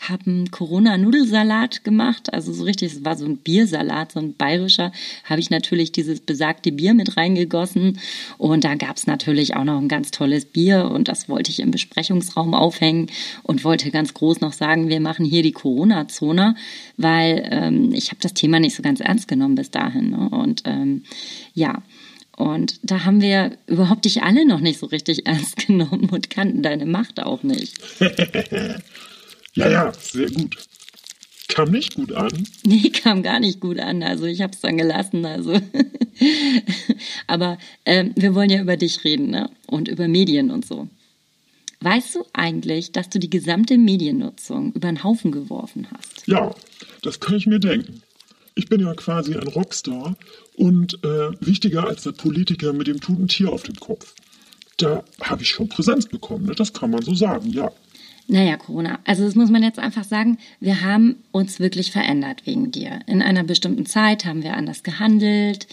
habe 0.00 0.26
einen 0.26 0.50
Corona-Nudelsalat 0.50 1.84
gemacht, 1.84 2.32
also 2.32 2.52
so 2.52 2.64
richtig, 2.64 2.92
es 2.92 3.04
war 3.04 3.16
so 3.16 3.24
ein 3.24 3.36
Biersalat, 3.36 4.12
so 4.12 4.20
ein 4.20 4.34
bayerischer, 4.34 4.92
habe 5.22 5.40
ich 5.40 5.50
natürlich 5.50 5.92
dieses 5.92 6.20
besagte 6.20 6.72
Bier 6.72 6.94
mit 6.94 7.16
reingegossen. 7.16 7.98
Und 8.38 8.64
da 8.64 8.74
gab 8.76 8.96
es 8.96 9.06
natürlich 9.06 9.56
auch 9.56 9.64
noch 9.64 9.78
ein 9.78 9.88
ganz 9.88 10.10
tolles 10.10 10.44
Bier. 10.44 10.90
Und 10.90 11.08
das 11.08 11.28
wollte 11.28 11.50
ich 11.50 11.60
im 11.60 11.70
Besprechungsraum 11.70 12.54
aufhängen 12.54 13.08
und 13.42 13.64
wollte 13.64 13.90
ganz 13.90 14.14
groß 14.14 14.40
noch 14.40 14.52
sagen, 14.52 14.88
wir 14.88 15.00
machen 15.00 15.24
hier 15.24 15.42
die 15.42 15.52
Corona-Zone, 15.52 16.54
weil 16.96 17.48
ähm, 17.50 17.92
ich 17.92 18.10
habe 18.10 18.20
das 18.20 18.34
Thema 18.34 18.60
nicht 18.60 18.76
so 18.76 18.82
ganz 18.82 19.00
ernst 19.00 19.28
genommen 19.28 19.56
bis 19.56 19.70
dahin 19.70 20.10
ne? 20.10 20.28
und 20.30 20.62
ähm, 20.64 21.02
ja, 21.54 21.82
und 22.38 22.78
da 22.84 23.04
haben 23.04 23.20
wir 23.20 23.58
überhaupt 23.66 24.04
dich 24.04 24.22
alle 24.22 24.46
noch 24.46 24.60
nicht 24.60 24.78
so 24.78 24.86
richtig 24.86 25.26
ernst 25.26 25.56
genommen 25.66 26.08
und 26.08 26.30
kannten 26.30 26.62
deine 26.62 26.86
Macht 26.86 27.20
auch 27.20 27.42
nicht. 27.42 27.78
ja, 29.54 29.68
ja, 29.68 29.92
sehr 29.92 30.30
gut. 30.30 30.56
Kam 31.48 31.72
nicht 31.72 31.96
gut 31.96 32.12
an? 32.12 32.30
Nee, 32.62 32.90
kam 32.90 33.24
gar 33.24 33.40
nicht 33.40 33.58
gut 33.58 33.80
an. 33.80 34.04
Also 34.04 34.26
ich 34.26 34.40
habe 34.40 34.52
es 34.52 34.60
dann 34.60 34.78
gelassen. 34.78 35.26
Also, 35.26 35.60
aber 37.26 37.58
ähm, 37.84 38.12
wir 38.14 38.36
wollen 38.36 38.50
ja 38.50 38.60
über 38.60 38.76
dich 38.76 39.02
reden 39.02 39.30
ne? 39.30 39.50
und 39.66 39.88
über 39.88 40.06
Medien 40.06 40.52
und 40.52 40.64
so. 40.64 40.86
Weißt 41.80 42.14
du 42.14 42.24
eigentlich, 42.34 42.92
dass 42.92 43.08
du 43.08 43.18
die 43.18 43.30
gesamte 43.30 43.78
Mediennutzung 43.78 44.72
über 44.74 44.86
den 44.86 45.02
Haufen 45.02 45.32
geworfen 45.32 45.88
hast? 45.92 46.22
Ja, 46.26 46.54
das 47.02 47.18
kann 47.18 47.34
ich 47.34 47.46
mir 47.46 47.58
denken. 47.58 48.00
Ich 48.58 48.68
bin 48.68 48.80
ja 48.80 48.92
quasi 48.94 49.36
ein 49.36 49.46
Rockstar 49.46 50.16
und 50.56 50.94
äh, 51.04 51.30
wichtiger 51.38 51.86
als 51.86 52.02
der 52.02 52.10
Politiker 52.10 52.72
mit 52.72 52.88
dem 52.88 53.00
toten 53.00 53.28
Tier 53.28 53.52
auf 53.52 53.62
dem 53.62 53.76
Kopf. 53.76 54.14
Da 54.78 55.04
habe 55.22 55.42
ich 55.42 55.50
schon 55.50 55.68
Präsenz 55.68 56.06
bekommen, 56.08 56.46
ne? 56.46 56.56
das 56.56 56.72
kann 56.72 56.90
man 56.90 57.02
so 57.02 57.14
sagen, 57.14 57.50
ja. 57.50 57.70
Naja, 58.26 58.56
Corona. 58.56 58.98
Also 59.04 59.24
das 59.24 59.36
muss 59.36 59.48
man 59.48 59.62
jetzt 59.62 59.78
einfach 59.78 60.02
sagen, 60.02 60.38
wir 60.58 60.80
haben 60.82 61.22
uns 61.30 61.60
wirklich 61.60 61.92
verändert 61.92 62.46
wegen 62.46 62.72
dir. 62.72 62.98
In 63.06 63.22
einer 63.22 63.44
bestimmten 63.44 63.86
Zeit 63.86 64.24
haben 64.24 64.42
wir 64.42 64.54
anders 64.54 64.82
gehandelt. 64.82 65.68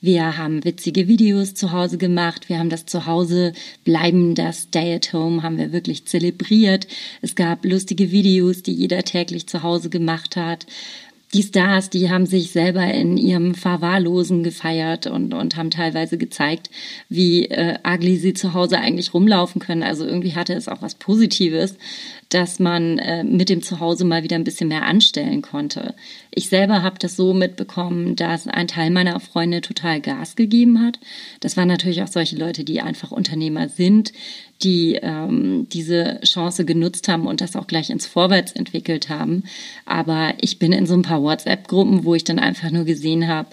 Wir 0.00 0.38
haben 0.38 0.64
witzige 0.64 1.08
Videos 1.08 1.52
zu 1.52 1.72
Hause 1.72 1.98
gemacht. 1.98 2.48
Wir 2.48 2.58
haben 2.58 2.70
das 2.70 2.86
Zuhause 2.86 3.52
bleiben, 3.84 4.34
das 4.34 4.62
Stay 4.62 4.94
at 4.94 5.12
Home 5.12 5.42
haben 5.42 5.58
wir 5.58 5.72
wirklich 5.72 6.06
zelebriert. 6.06 6.88
Es 7.20 7.34
gab 7.34 7.66
lustige 7.66 8.10
Videos, 8.10 8.62
die 8.62 8.72
jeder 8.72 9.02
täglich 9.04 9.46
zu 9.46 9.62
Hause 9.62 9.90
gemacht 9.90 10.36
hat 10.36 10.66
die 11.32 11.42
Stars, 11.42 11.90
die 11.90 12.10
haben 12.10 12.26
sich 12.26 12.50
selber 12.50 12.82
in 12.82 13.16
ihrem 13.16 13.54
Verwahrlosen 13.54 14.42
gefeiert 14.42 15.06
und, 15.06 15.32
und 15.32 15.56
haben 15.56 15.70
teilweise 15.70 16.18
gezeigt, 16.18 16.70
wie 17.08 17.46
äh, 17.46 17.78
ugly 17.86 18.16
sie 18.16 18.34
zu 18.34 18.52
Hause 18.52 18.78
eigentlich 18.78 19.14
rumlaufen 19.14 19.60
können. 19.60 19.84
Also 19.84 20.04
irgendwie 20.04 20.34
hatte 20.34 20.54
es 20.54 20.66
auch 20.66 20.82
was 20.82 20.96
Positives, 20.96 21.76
dass 22.30 22.60
man 22.60 22.98
äh, 22.98 23.24
mit 23.24 23.48
dem 23.48 23.60
Zuhause 23.60 24.04
mal 24.04 24.22
wieder 24.22 24.36
ein 24.36 24.44
bisschen 24.44 24.68
mehr 24.68 24.86
anstellen 24.86 25.42
konnte. 25.42 25.94
Ich 26.30 26.48
selber 26.48 26.82
habe 26.82 26.98
das 26.98 27.16
so 27.16 27.34
mitbekommen, 27.34 28.16
dass 28.16 28.46
ein 28.46 28.68
Teil 28.68 28.90
meiner 28.90 29.18
Freunde 29.20 29.60
total 29.60 30.00
Gas 30.00 30.36
gegeben 30.36 30.80
hat. 30.80 31.00
Das 31.40 31.56
waren 31.56 31.68
natürlich 31.68 32.02
auch 32.02 32.08
solche 32.08 32.36
Leute, 32.36 32.64
die 32.64 32.80
einfach 32.80 33.10
Unternehmer 33.10 33.68
sind, 33.68 34.12
die 34.62 34.98
ähm, 35.02 35.66
diese 35.72 36.20
Chance 36.22 36.64
genutzt 36.64 37.08
haben 37.08 37.26
und 37.26 37.40
das 37.40 37.56
auch 37.56 37.66
gleich 37.66 37.90
ins 37.90 38.06
Vorwärts 38.06 38.52
entwickelt 38.52 39.08
haben. 39.08 39.42
Aber 39.84 40.34
ich 40.40 40.60
bin 40.60 40.72
in 40.72 40.86
so 40.86 40.94
ein 40.94 41.02
paar 41.02 41.22
WhatsApp-Gruppen, 41.22 42.04
wo 42.04 42.14
ich 42.14 42.24
dann 42.24 42.38
einfach 42.38 42.70
nur 42.70 42.84
gesehen 42.84 43.26
habe, 43.26 43.48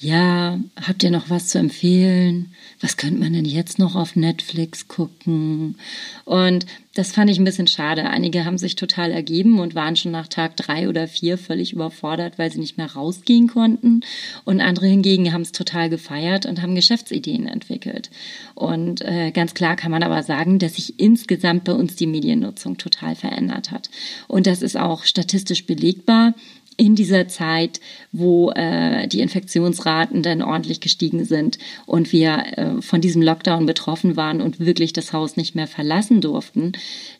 ja, 0.00 0.58
habt 0.80 1.02
ihr 1.02 1.10
noch 1.10 1.28
was 1.28 1.48
zu 1.48 1.58
empfehlen? 1.58 2.54
Was 2.80 2.96
könnte 2.96 3.20
man 3.20 3.34
denn 3.34 3.44
jetzt 3.44 3.78
noch 3.78 3.96
auf 3.96 4.16
Netflix 4.16 4.88
gucken? 4.88 5.76
Und 6.24 6.64
das 6.94 7.12
fand 7.12 7.30
ich 7.30 7.38
ein 7.38 7.44
bisschen 7.44 7.66
schade. 7.66 8.08
Einige 8.08 8.46
haben 8.46 8.56
sich 8.56 8.76
total 8.76 9.10
ergeben 9.10 9.60
und 9.60 9.74
waren 9.74 9.96
schon 9.96 10.10
nach 10.10 10.26
Tag 10.26 10.56
drei 10.56 10.88
oder 10.88 11.06
vier 11.06 11.36
völlig 11.36 11.74
überfordert, 11.74 12.38
weil 12.38 12.50
sie 12.50 12.58
nicht 12.58 12.78
mehr 12.78 12.90
rausgehen 12.90 13.46
konnten. 13.46 14.00
Und 14.44 14.62
andere 14.62 14.86
hingegen 14.86 15.34
haben 15.34 15.42
es 15.42 15.52
total 15.52 15.90
gefeiert 15.90 16.46
und 16.46 16.62
haben 16.62 16.74
Geschäftsideen 16.74 17.46
entwickelt. 17.46 18.10
Und 18.54 19.02
äh, 19.02 19.30
ganz 19.32 19.52
klar 19.52 19.76
kann 19.76 19.90
man 19.90 20.02
aber 20.02 20.22
sagen, 20.22 20.58
dass 20.58 20.76
sich 20.76 20.98
insgesamt 20.98 21.64
bei 21.64 21.72
uns 21.72 21.94
die 21.96 22.06
Mediennutzung 22.06 22.78
total 22.78 23.14
verändert 23.16 23.70
hat. 23.70 23.90
Und 24.28 24.46
das 24.46 24.62
ist 24.62 24.78
auch 24.78 25.04
statistisch 25.04 25.66
belegbar 25.66 26.34
in 26.80 26.94
dieser 26.94 27.28
Zeit, 27.28 27.78
wo 28.10 28.50
äh, 28.52 29.06
die 29.06 29.20
Infektionsraten 29.20 30.22
dann 30.22 30.40
ordentlich 30.40 30.80
gestiegen 30.80 31.26
sind 31.26 31.58
und 31.84 32.10
wir 32.10 32.56
äh, 32.56 32.80
von 32.80 33.02
diesem 33.02 33.20
Lockdown 33.20 33.66
betroffen 33.66 34.16
waren 34.16 34.40
und 34.40 34.60
wirklich 34.60 34.94
das 34.94 35.12
Haus 35.12 35.36
nicht 35.36 35.54
mehr 35.54 35.66
verlassen 35.66 36.22
durften, 36.22 36.72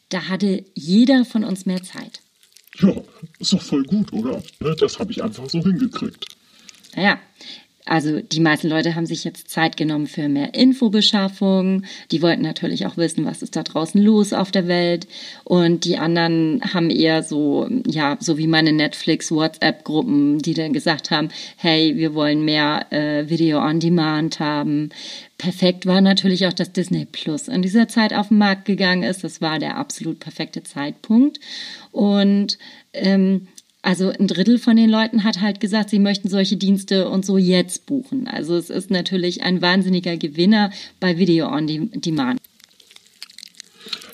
da 0.09 0.29
hatte 0.29 0.64
jeder 0.75 1.26
von 1.26 1.45
uns 1.45 1.67
mehr 1.67 1.83
Zeit. 1.83 2.21
Ja, 2.79 2.95
ist 3.38 3.52
doch 3.52 3.61
voll 3.61 3.85
gut, 3.85 4.14
oder? 4.14 4.43
Ne, 4.61 4.75
das 4.79 4.99
habe 4.99 5.12
ich 5.12 5.23
einfach 5.23 5.49
so 5.50 5.61
hingekriegt. 5.62 6.25
Naja, 6.97 7.19
also 7.90 8.20
die 8.20 8.38
meisten 8.38 8.68
Leute 8.68 8.94
haben 8.94 9.04
sich 9.04 9.25
jetzt 9.25 9.50
Zeit 9.50 9.76
genommen 9.76 10.06
für 10.06 10.28
mehr 10.28 10.54
Infobeschaffung. 10.54 11.82
Die 12.12 12.23
wollten 12.23 12.42
natürlich 12.42 12.87
auch 12.87 12.97
wissen, 12.97 13.25
was 13.25 13.42
ist 13.42 13.56
da 13.56 13.64
draußen 13.64 14.00
los 14.00 14.32
auf 14.32 14.52
der 14.52 14.68
Welt. 14.68 15.09
Und 15.42 15.85
die 15.85 15.99
anderen 15.99 16.61
haben 16.73 16.88
eher 16.88 17.25
so, 17.25 17.68
ja, 17.85 18.16
so 18.20 18.38
wie 18.38 18.47
meine 18.47 18.73
Netflix-WhatsApp-Gruppen, 18.73 20.38
die 20.38 20.54
dann 20.54 20.73
gesagt 20.73 21.11
haben, 21.11 21.30
hey, 21.56 21.97
wir 21.97 22.14
wollen 22.14 22.44
mehr 22.44 22.87
äh, 22.92 23.28
Video 23.28 23.59
on 23.59 23.80
Demand 23.80 24.38
haben. 24.38 24.90
Perfekt 25.37 25.85
war 25.85 26.00
natürlich 26.00 26.47
auch, 26.47 26.52
dass 26.52 26.70
Disney 26.70 27.09
Plus 27.11 27.49
in 27.49 27.61
dieser 27.61 27.88
Zeit 27.88 28.14
auf 28.14 28.28
den 28.28 28.38
Markt 28.38 28.66
gegangen 28.66 29.02
ist. 29.02 29.25
Das 29.25 29.40
war 29.40 29.59
der 29.59 29.76
absolut 29.76 30.20
perfekte 30.20 30.62
Zeitpunkt. 30.62 31.40
Und 31.90 32.56
ähm, 32.92 33.49
also 33.82 34.10
ein 34.10 34.26
Drittel 34.26 34.58
von 34.58 34.76
den 34.76 34.90
Leuten 34.90 35.25
hat 35.25 35.40
halt 35.40 35.60
gesagt, 35.60 35.90
sie 35.90 35.99
möchten 35.99 36.28
solche 36.28 36.56
Dienste 36.56 37.08
und 37.08 37.25
so 37.25 37.38
jetzt 37.38 37.87
buchen. 37.87 38.28
Also 38.28 38.56
es 38.56 38.68
ist 38.68 38.90
natürlich 38.90 39.42
ein 39.42 39.62
wahnsinniger 39.62 40.16
Gewinner 40.16 40.70
bei 40.99 41.16
Video 41.16 41.49
on 41.49 41.66
Demand. 41.66 42.40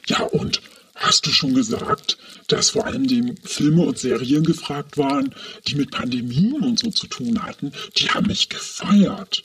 Ja, 0.07 0.23
und 0.23 0.61
hast 0.95 1.27
du 1.27 1.31
schon 1.31 1.55
gesagt, 1.55 2.17
dass 2.47 2.71
vor 2.71 2.87
allem 2.87 3.09
die 3.09 3.35
Filme 3.43 3.83
und 3.83 3.99
Serien 3.99 4.45
gefragt 4.45 4.99
waren, 4.99 5.35
die 5.67 5.75
mit 5.75 5.91
Pandemien 5.91 6.63
und 6.63 6.79
so 6.79 6.91
zu 6.91 7.09
tun 7.09 7.43
hatten? 7.43 7.73
Die 7.97 8.09
haben 8.09 8.29
mich 8.29 8.49
gefeiert. 8.49 9.43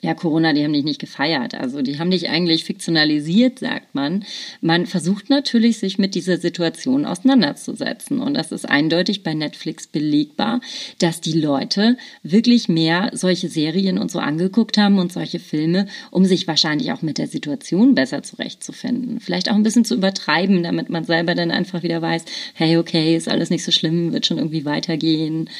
Ja, 0.00 0.14
Corona, 0.14 0.52
die 0.52 0.62
haben 0.62 0.72
dich 0.72 0.84
nicht 0.84 1.00
gefeiert. 1.00 1.54
Also 1.54 1.82
die 1.82 1.98
haben 1.98 2.12
dich 2.12 2.28
eigentlich 2.28 2.62
fiktionalisiert, 2.62 3.58
sagt 3.58 3.96
man. 3.96 4.24
Man 4.60 4.86
versucht 4.86 5.28
natürlich, 5.28 5.78
sich 5.78 5.98
mit 5.98 6.14
dieser 6.14 6.38
Situation 6.38 7.04
auseinanderzusetzen. 7.04 8.20
Und 8.20 8.34
das 8.34 8.52
ist 8.52 8.64
eindeutig 8.64 9.24
bei 9.24 9.34
Netflix 9.34 9.88
belegbar, 9.88 10.60
dass 11.00 11.20
die 11.20 11.32
Leute 11.32 11.96
wirklich 12.22 12.68
mehr 12.68 13.10
solche 13.12 13.48
Serien 13.48 13.98
und 13.98 14.12
so 14.12 14.20
angeguckt 14.20 14.78
haben 14.78 15.00
und 15.00 15.12
solche 15.12 15.40
Filme, 15.40 15.88
um 16.12 16.24
sich 16.24 16.46
wahrscheinlich 16.46 16.92
auch 16.92 17.02
mit 17.02 17.18
der 17.18 17.26
Situation 17.26 17.96
besser 17.96 18.22
zurechtzufinden. 18.22 19.18
Vielleicht 19.18 19.50
auch 19.50 19.56
ein 19.56 19.64
bisschen 19.64 19.84
zu 19.84 19.96
übertreiben, 19.96 20.62
damit 20.62 20.90
man 20.90 21.06
selber 21.06 21.34
dann 21.34 21.50
einfach 21.50 21.82
wieder 21.82 22.00
weiß, 22.00 22.24
hey, 22.54 22.76
okay, 22.76 23.16
ist 23.16 23.28
alles 23.28 23.50
nicht 23.50 23.64
so 23.64 23.72
schlimm, 23.72 24.12
wird 24.12 24.26
schon 24.26 24.38
irgendwie 24.38 24.64
weitergehen. 24.64 25.50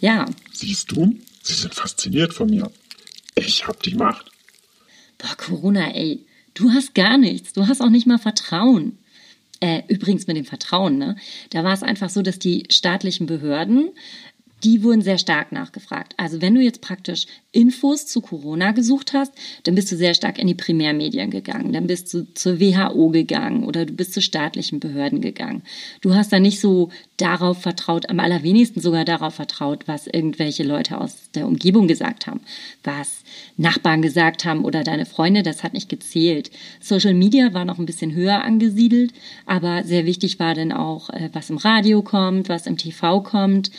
Ja. 0.00 0.24
Siehst 0.50 0.92
du, 0.92 1.14
Sie 1.42 1.54
sind 1.54 1.74
fasziniert 1.74 2.32
von 2.32 2.48
mir. 2.48 2.70
Ich 3.34 3.66
hab 3.66 3.82
die 3.82 3.94
Macht. 3.94 4.30
Boah, 5.18 5.36
Corona, 5.36 5.94
ey. 5.94 6.24
Du 6.54 6.70
hast 6.70 6.94
gar 6.94 7.16
nichts. 7.16 7.52
Du 7.52 7.66
hast 7.66 7.80
auch 7.80 7.88
nicht 7.88 8.06
mal 8.06 8.18
Vertrauen. 8.18 8.98
Äh, 9.60 9.82
übrigens 9.88 10.26
mit 10.26 10.36
dem 10.36 10.44
Vertrauen, 10.44 10.98
ne? 10.98 11.16
Da 11.50 11.62
war 11.62 11.72
es 11.72 11.84
einfach 11.84 12.10
so, 12.10 12.20
dass 12.20 12.38
die 12.38 12.64
staatlichen 12.68 13.26
Behörden 13.26 13.90
die 14.64 14.82
wurden 14.84 15.02
sehr 15.02 15.18
stark 15.18 15.52
nachgefragt. 15.52 16.14
Also 16.16 16.40
wenn 16.40 16.54
du 16.54 16.60
jetzt 16.60 16.80
praktisch 16.80 17.26
Infos 17.50 18.06
zu 18.06 18.20
Corona 18.20 18.72
gesucht 18.72 19.12
hast, 19.12 19.32
dann 19.64 19.74
bist 19.74 19.90
du 19.92 19.96
sehr 19.96 20.14
stark 20.14 20.38
in 20.38 20.46
die 20.46 20.54
Primärmedien 20.54 21.30
gegangen, 21.30 21.72
dann 21.72 21.86
bist 21.86 22.12
du 22.14 22.32
zur 22.34 22.60
WHO 22.60 23.10
gegangen 23.10 23.64
oder 23.64 23.84
du 23.84 23.92
bist 23.92 24.14
zu 24.14 24.22
staatlichen 24.22 24.80
Behörden 24.80 25.20
gegangen. 25.20 25.62
Du 26.00 26.14
hast 26.14 26.32
da 26.32 26.38
nicht 26.38 26.60
so 26.60 26.90
darauf 27.16 27.60
vertraut, 27.60 28.08
am 28.08 28.20
allerwenigsten 28.20 28.80
sogar 28.80 29.04
darauf 29.04 29.34
vertraut, 29.34 29.86
was 29.86 30.06
irgendwelche 30.06 30.62
Leute 30.62 30.98
aus 30.98 31.30
der 31.34 31.46
Umgebung 31.46 31.88
gesagt 31.88 32.26
haben, 32.26 32.40
was 32.84 33.22
Nachbarn 33.56 34.00
gesagt 34.00 34.44
haben 34.44 34.64
oder 34.64 34.82
deine 34.84 35.06
Freunde, 35.06 35.42
das 35.42 35.62
hat 35.62 35.74
nicht 35.74 35.88
gezählt. 35.88 36.50
Social 36.80 37.14
Media 37.14 37.52
war 37.52 37.64
noch 37.64 37.78
ein 37.78 37.86
bisschen 37.86 38.14
höher 38.14 38.42
angesiedelt, 38.42 39.12
aber 39.44 39.84
sehr 39.84 40.06
wichtig 40.06 40.38
war 40.38 40.54
dann 40.54 40.72
auch, 40.72 41.10
äh, 41.10 41.28
was 41.32 41.50
im 41.50 41.58
Radio 41.58 42.02
kommt, 42.02 42.48
was 42.48 42.66
im 42.66 42.76
TV 42.76 43.20
kommt 43.20 43.70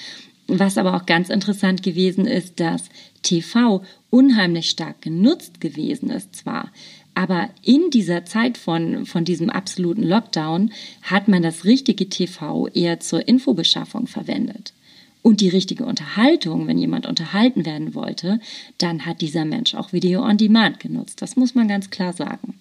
was 0.47 0.77
aber 0.77 0.95
auch 0.95 1.05
ganz 1.05 1.29
interessant 1.29 1.83
gewesen 1.83 2.27
ist, 2.27 2.59
dass 2.59 2.89
TV 3.21 3.83
unheimlich 4.09 4.69
stark 4.69 5.01
genutzt 5.01 5.61
gewesen 5.61 6.09
ist 6.09 6.35
zwar, 6.35 6.69
Aber 7.15 7.49
in 7.61 7.89
dieser 7.91 8.25
Zeit 8.25 8.57
von, 8.57 9.05
von 9.05 9.23
diesem 9.23 9.49
absoluten 9.49 10.03
Lockdown 10.03 10.71
hat 11.03 11.27
man 11.27 11.43
das 11.43 11.63
richtige 11.63 12.09
TV 12.09 12.67
eher 12.69 12.99
zur 12.99 13.27
Infobeschaffung 13.27 14.07
verwendet. 14.07 14.73
Und 15.21 15.39
die 15.39 15.49
richtige 15.49 15.85
Unterhaltung, 15.85 16.67
wenn 16.67 16.77
jemand 16.77 17.05
unterhalten 17.05 17.65
werden 17.65 17.95
wollte, 17.95 18.39
dann 18.77 19.05
hat 19.05 19.21
dieser 19.21 19.45
Mensch 19.45 19.73
auch 19.73 19.93
Video 19.93 20.21
on 20.23 20.37
Demand 20.37 20.79
genutzt. 20.79 21.21
Das 21.21 21.35
muss 21.35 21.55
man 21.55 21.67
ganz 21.67 21.89
klar 21.91 22.13
sagen. 22.13 22.55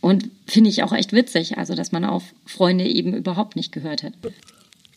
Und 0.00 0.30
finde 0.46 0.70
ich 0.70 0.82
auch 0.82 0.92
echt 0.92 1.12
witzig, 1.12 1.58
also 1.58 1.74
dass 1.74 1.90
man 1.90 2.04
auf 2.04 2.34
Freunde 2.46 2.84
eben 2.84 3.14
überhaupt 3.14 3.56
nicht 3.56 3.72
gehört 3.72 4.02
hat. 4.02 4.12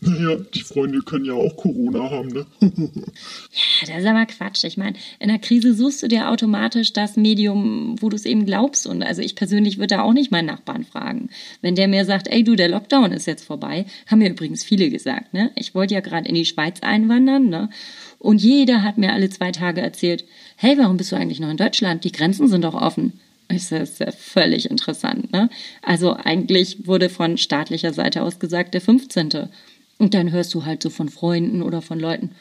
Naja, 0.05 0.37
die 0.53 0.61
Freunde 0.61 0.99
können 1.01 1.25
ja 1.25 1.33
auch 1.33 1.55
Corona 1.55 2.09
haben, 2.09 2.29
ne? 2.29 2.45
ja, 2.59 3.87
das 3.87 3.97
ist 3.99 4.05
aber 4.05 4.25
Quatsch. 4.25 4.63
Ich 4.65 4.75
meine, 4.75 4.97
in 5.19 5.29
der 5.29 5.39
Krise 5.39 5.73
suchst 5.73 6.03
du 6.03 6.07
dir 6.07 6.29
automatisch 6.29 6.91
das 6.93 7.15
Medium, 7.15 7.95
wo 8.01 8.09
du 8.09 8.15
es 8.15 8.25
eben 8.25 8.45
glaubst. 8.45 8.85
Und 8.85 9.03
also 9.03 9.21
ich 9.21 9.35
persönlich 9.35 9.77
würde 9.77 9.95
da 9.95 10.01
auch 10.01 10.13
nicht 10.13 10.31
meinen 10.31 10.47
Nachbarn 10.47 10.83
fragen. 10.83 11.29
Wenn 11.61 11.75
der 11.75 11.87
mir 11.87 12.05
sagt, 12.05 12.27
ey 12.27 12.43
du, 12.43 12.55
der 12.55 12.69
Lockdown 12.69 13.11
ist 13.13 13.27
jetzt 13.27 13.45
vorbei, 13.45 13.85
haben 14.07 14.19
mir 14.19 14.29
übrigens 14.29 14.63
viele 14.63 14.89
gesagt, 14.89 15.33
ne? 15.33 15.51
Ich 15.55 15.73
wollte 15.73 15.93
ja 15.93 16.01
gerade 16.01 16.27
in 16.27 16.35
die 16.35 16.45
Schweiz 16.45 16.81
einwandern, 16.81 17.49
ne? 17.49 17.69
Und 18.19 18.41
jeder 18.41 18.83
hat 18.83 18.97
mir 18.97 19.13
alle 19.13 19.29
zwei 19.29 19.51
Tage 19.51 19.81
erzählt, 19.81 20.25
hey, 20.55 20.77
warum 20.77 20.97
bist 20.97 21.11
du 21.11 21.15
eigentlich 21.15 21.39
noch 21.39 21.49
in 21.49 21.57
Deutschland? 21.57 22.03
Die 22.03 22.11
Grenzen 22.11 22.47
sind 22.47 22.63
doch 22.63 22.73
offen. 22.73 23.19
Das 23.49 23.71
ist 23.71 23.99
ja 23.99 24.11
völlig 24.11 24.69
interessant. 24.69 25.31
Ne? 25.31 25.49
Also 25.81 26.15
eigentlich 26.15 26.87
wurde 26.87 27.09
von 27.09 27.37
staatlicher 27.37 27.93
Seite 27.93 28.23
aus 28.23 28.39
gesagt, 28.39 28.73
der 28.73 28.81
15. 28.81 29.49
Und 29.97 30.13
dann 30.13 30.31
hörst 30.31 30.53
du 30.53 30.65
halt 30.65 30.83
so 30.83 30.89
von 30.89 31.09
Freunden 31.09 31.61
oder 31.61 31.81
von 31.81 31.99
Leuten, 31.99 32.31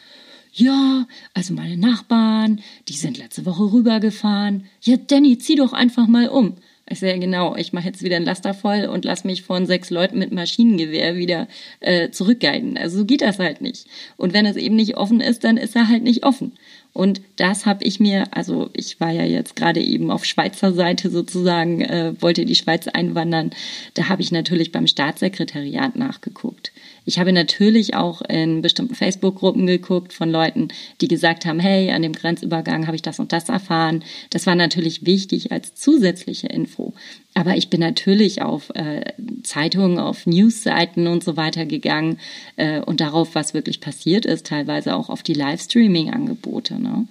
ja, 0.55 1.07
also 1.33 1.55
meine 1.55 1.79
Nachbarn, 1.79 2.61
die 2.89 2.93
sind 2.93 3.17
letzte 3.17 3.47
Woche 3.47 3.73
rübergefahren. 3.73 4.67
Ja, 4.83 4.97
Danny, 4.99 5.39
zieh 5.39 5.55
doch 5.55 5.73
einfach 5.73 6.07
mal 6.07 6.29
um. 6.29 6.57
Ich 6.87 6.99
sage, 6.99 7.21
genau, 7.21 7.57
ich 7.57 7.73
mache 7.73 7.87
jetzt 7.87 8.03
wieder 8.03 8.17
ein 8.17 8.25
Laster 8.25 8.53
voll 8.53 8.85
und 8.85 9.07
lass 9.07 9.25
mich 9.25 9.43
von 9.43 9.65
sechs 9.67 9.89
Leuten 9.89 10.19
mit 10.19 10.31
Maschinengewehr 10.31 11.17
wieder 11.17 11.49
äh, 11.81 12.11
zurückguiden. 12.11 12.77
Also 12.77 12.99
so 12.99 13.05
geht 13.07 13.23
das 13.23 13.39
halt 13.39 13.63
nicht. 13.63 13.87
Und 14.19 14.35
wenn 14.35 14.45
es 14.45 14.57
eben 14.57 14.77
nicht 14.77 14.97
offen 14.99 15.21
ist, 15.21 15.45
dann 15.45 15.57
ist 15.57 15.75
er 15.75 15.89
halt 15.89 16.03
nicht 16.03 16.25
offen. 16.25 16.53
Und 16.93 17.23
das 17.37 17.65
habe 17.65 17.85
ich 17.85 18.01
mir, 18.01 18.27
also 18.37 18.69
ich 18.75 19.01
war 19.01 19.11
ja 19.11 19.25
jetzt 19.25 19.57
gerade 19.57 19.81
eben 19.81 20.11
auf 20.11 20.27
Schweizer 20.27 20.73
Seite 20.75 21.09
sozusagen, 21.09 21.81
äh, 21.81 22.15
wollte 22.21 22.45
die 22.45 22.55
Schweiz 22.55 22.87
einwandern. 22.87 23.51
Da 23.95 24.11
habe 24.11 24.21
ich 24.21 24.31
natürlich 24.31 24.73
beim 24.73 24.87
Staatssekretariat 24.87 25.97
nachgeguckt. 25.97 26.73
Ich 27.05 27.19
habe 27.19 27.33
natürlich 27.33 27.95
auch 27.95 28.21
in 28.23 28.61
bestimmten 28.61 28.95
Facebook-Gruppen 28.95 29.67
geguckt 29.67 30.13
von 30.13 30.31
Leuten, 30.31 30.69
die 31.01 31.09
gesagt 31.09 31.47
haben, 31.47 31.61
hey, 31.61 31.91
an 31.91 32.03
dem 32.03 32.13
Grenzübergang 32.13 32.87
habe 32.87 32.97
ich 32.97 33.03
das 33.03 33.19
und 33.19 33.33
das 33.33 33.49
erfahren. 33.49 34.05
Das 34.31 34.47
war 34.47 34.55
natürlich 34.55 35.07
wichtig 35.07 35.51
als 35.51 35.75
zusätzliche 35.75 36.49
Info. 36.49 36.93
Aber 37.35 37.57
ich 37.57 37.71
bin 37.71 37.81
natürlich 37.81 38.43
auf 38.43 38.71
äh, 38.75 39.13
Zeitungen, 39.43 39.99
auf 39.99 40.27
Newsseiten 40.27 41.07
und 41.07 41.25
so 41.25 41.37
weiter 41.37 41.65
gegangen 41.65 42.19
äh, 42.57 42.81
und 42.81 43.01
darauf, 43.01 43.35
was 43.35 43.55
wirklich 43.55 43.81
passiert 43.81 44.27
ist, 44.27 44.47
teilweise 44.47 44.95
auch 44.95 45.09
auf 45.09 45.23
die 45.23 45.35
Livestreaming-Angebote. 45.35 46.79
Ne? 46.79 47.07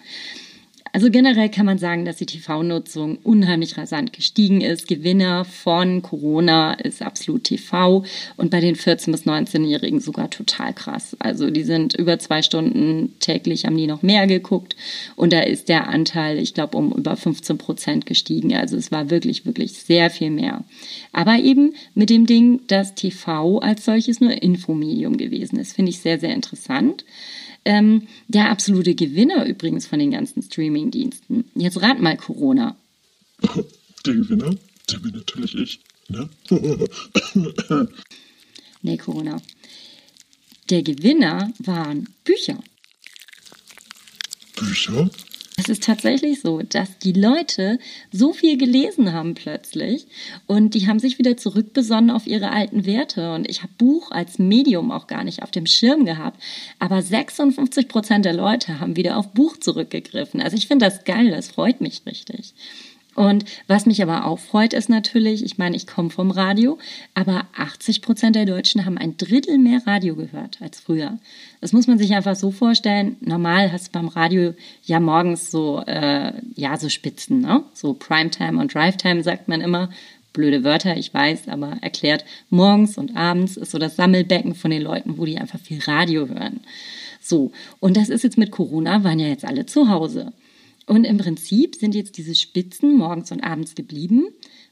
Also 0.94 1.10
generell 1.10 1.50
kann 1.50 1.66
man 1.66 1.78
sagen, 1.78 2.04
dass 2.04 2.18
die 2.18 2.26
TV-Nutzung 2.26 3.18
unheimlich 3.24 3.78
rasant 3.78 4.12
gestiegen 4.12 4.62
ist. 4.62 4.88
Gewinner 4.88 5.46
von 5.46 6.02
Corona 6.02 6.74
ist 6.74 7.02
absolut 7.02 7.46
TV 7.46 8.04
und 8.36 8.52
bei 8.52 8.60
den 8.60 8.76
14- 8.76 9.12
bis 9.12 9.26
19-Jährigen 9.26 10.02
sogar 10.02 10.30
total 10.30 10.74
krass. 10.74 11.16
Also 11.20 11.50
die 11.50 11.64
sind 11.64 11.96
über 11.96 12.20
zwei 12.20 12.42
Stunden 12.42 13.14
täglich, 13.20 13.66
haben 13.66 13.78
die 13.78 13.88
noch 13.88 14.02
mehr 14.02 14.28
geguckt 14.28 14.76
und 15.16 15.32
da 15.32 15.42
ist 15.42 15.70
der 15.70 15.88
Anteil, 15.88 16.38
ich 16.38 16.54
glaube, 16.54 16.78
um 16.78 16.92
über 16.92 17.16
15 17.16 17.58
Prozent 17.58 18.06
gestiegen. 18.06 18.54
Also 18.54 18.76
es 18.76 18.92
war 18.92 19.10
wirklich, 19.10 19.46
wirklich 19.46 19.74
sehr 19.74 20.10
viel 20.10 20.30
mehr. 20.30 20.66
Aber 21.14 21.38
eben 21.38 21.74
mit 21.96 22.10
dem 22.10 22.26
Ding, 22.26 22.62
dass 22.68 22.96
TV 22.96 23.60
als 23.60 23.86
solches 23.86 24.20
nur 24.20 24.42
Infomedium 24.44 25.18
gewesen 25.18 25.58
ist, 25.58 25.74
finde 25.74 25.92
ich 25.92 26.00
sehr, 26.00 26.20
sehr 26.20 26.34
interessant. 26.34 27.06
Ähm, 27.64 28.08
der 28.28 28.50
absolute 28.50 28.96
Gewinner 28.96 29.46
übrigens 29.46 29.86
von 29.86 30.00
den 30.00 30.12
ganzen 30.12 30.42
Streaming-Diensten. 30.42 31.46
Jetzt 31.56 31.82
rat 31.82 32.00
mal 32.00 32.18
Corona. 32.18 32.76
Der 34.06 34.14
Gewinner? 34.16 34.56
Der 34.90 34.98
bin 34.98 35.12
natürlich 35.12 35.56
ich, 35.56 35.80
ne? 36.10 36.30
nee, 38.82 38.98
Corona. 38.98 39.42
Der 40.70 40.82
Gewinner 40.82 41.54
waren 41.60 42.10
Bücher. 42.24 42.64
Bücher? 44.56 45.10
Es 45.62 45.70
ist 45.70 45.84
tatsächlich 45.84 46.42
so, 46.42 46.64
dass 46.64 46.98
die 46.98 47.14
Leute 47.14 47.78
so 48.12 48.34
viel 48.34 48.58
gelesen 48.58 49.14
haben 49.14 49.36
plötzlich 49.36 50.08
und 50.48 50.74
die 50.74 50.88
haben 50.88 50.98
sich 50.98 51.20
wieder 51.20 51.38
zurückbesonnen 51.38 52.10
auf 52.10 52.26
ihre 52.26 52.50
alten 52.50 52.88
Werte. 52.88 53.36
Und 53.36 53.48
ich 53.48 53.62
habe 53.62 53.72
Buch 53.78 54.10
als 54.10 54.40
Medium 54.40 54.92
auch 54.92 55.06
gar 55.06 55.24
nicht 55.24 55.44
auf 55.44 55.52
dem 55.52 55.68
Schirm 55.68 56.04
gehabt. 56.06 56.42
Aber 56.80 57.00
56 57.00 57.88
Prozent 57.88 58.26
der 58.26 58.34
Leute 58.34 58.80
haben 58.80 58.96
wieder 58.96 59.18
auf 59.18 59.34
Buch 59.34 59.56
zurückgegriffen. 59.56 60.42
Also 60.42 60.58
ich 60.58 60.68
finde 60.68 60.86
das 60.86 61.04
geil, 61.04 61.30
das 61.30 61.50
freut 61.50 61.80
mich 61.80 62.02
richtig. 62.08 62.56
Und 63.22 63.46
was 63.68 63.86
mich 63.86 64.02
aber 64.02 64.26
auch 64.26 64.40
freut, 64.40 64.74
ist 64.74 64.90
natürlich, 64.90 65.46
ich 65.46 65.60
meine, 65.60 65.76
ich 65.76 65.86
komme 65.86 66.10
vom 66.10 66.32
Radio, 66.32 66.80
aber 67.14 67.46
80 67.56 68.02
Prozent 68.02 68.36
der 68.36 68.48
Deutschen 68.48 68.84
haben 68.84 68.98
ein 68.98 69.16
Drittel 69.16 69.60
mehr 69.60 69.86
Radio 69.86 70.16
gehört 70.16 70.58
als 70.60 70.80
früher. 70.80 71.20
Das 71.60 71.72
muss 71.72 71.86
man 71.86 72.00
sich 72.00 72.16
einfach 72.16 72.36
so 72.36 72.50
vorstellen. 72.50 73.18
Normal 73.22 73.72
hast 73.72 73.90
du 73.90 73.92
beim 73.92 74.08
Radio 74.08 74.56
ja 74.86 75.00
morgens 75.00 75.52
so, 75.52 75.84
äh, 75.86 76.34
ja, 76.56 76.78
so 76.78 76.90
Spitzen, 76.90 77.42
ne? 77.42 77.64
So 77.76 77.94
Primetime 77.94 78.60
und 78.60 78.74
Drivetime 78.74 79.22
sagt 79.22 79.48
man 79.48 79.62
immer. 79.62 79.92
Blöde 80.34 80.64
Wörter, 80.64 80.98
ich 80.98 81.14
weiß, 81.14 81.48
aber 81.50 81.78
erklärt, 81.82 82.26
morgens 82.50 82.98
und 82.98 83.16
abends 83.16 83.56
ist 83.56 83.70
so 83.70 83.78
das 83.78 83.98
Sammelbecken 83.98 84.56
von 84.56 84.72
den 84.72 84.82
Leuten, 84.82 85.20
wo 85.20 85.26
die 85.26 85.38
einfach 85.38 85.60
viel 85.60 85.80
Radio 85.86 86.28
hören. 86.28 86.62
So, 87.22 87.52
und 87.80 87.98
das 87.98 88.10
ist 88.10 88.24
jetzt 88.24 88.40
mit 88.40 88.50
Corona, 88.50 89.04
waren 89.04 89.20
ja 89.20 89.28
jetzt 89.28 89.46
alle 89.46 89.68
zu 89.68 89.90
Hause. 89.90 90.34
Und 90.86 91.06
im 91.06 91.18
Prinzip 91.18 91.76
sind 91.76 91.96
jetzt 91.96 92.18
diese 92.18 92.36
Spitzen 92.36 92.98
morgens 92.98 93.32
und 93.32 93.42
abends 93.42 93.76
geblieben 93.76 94.28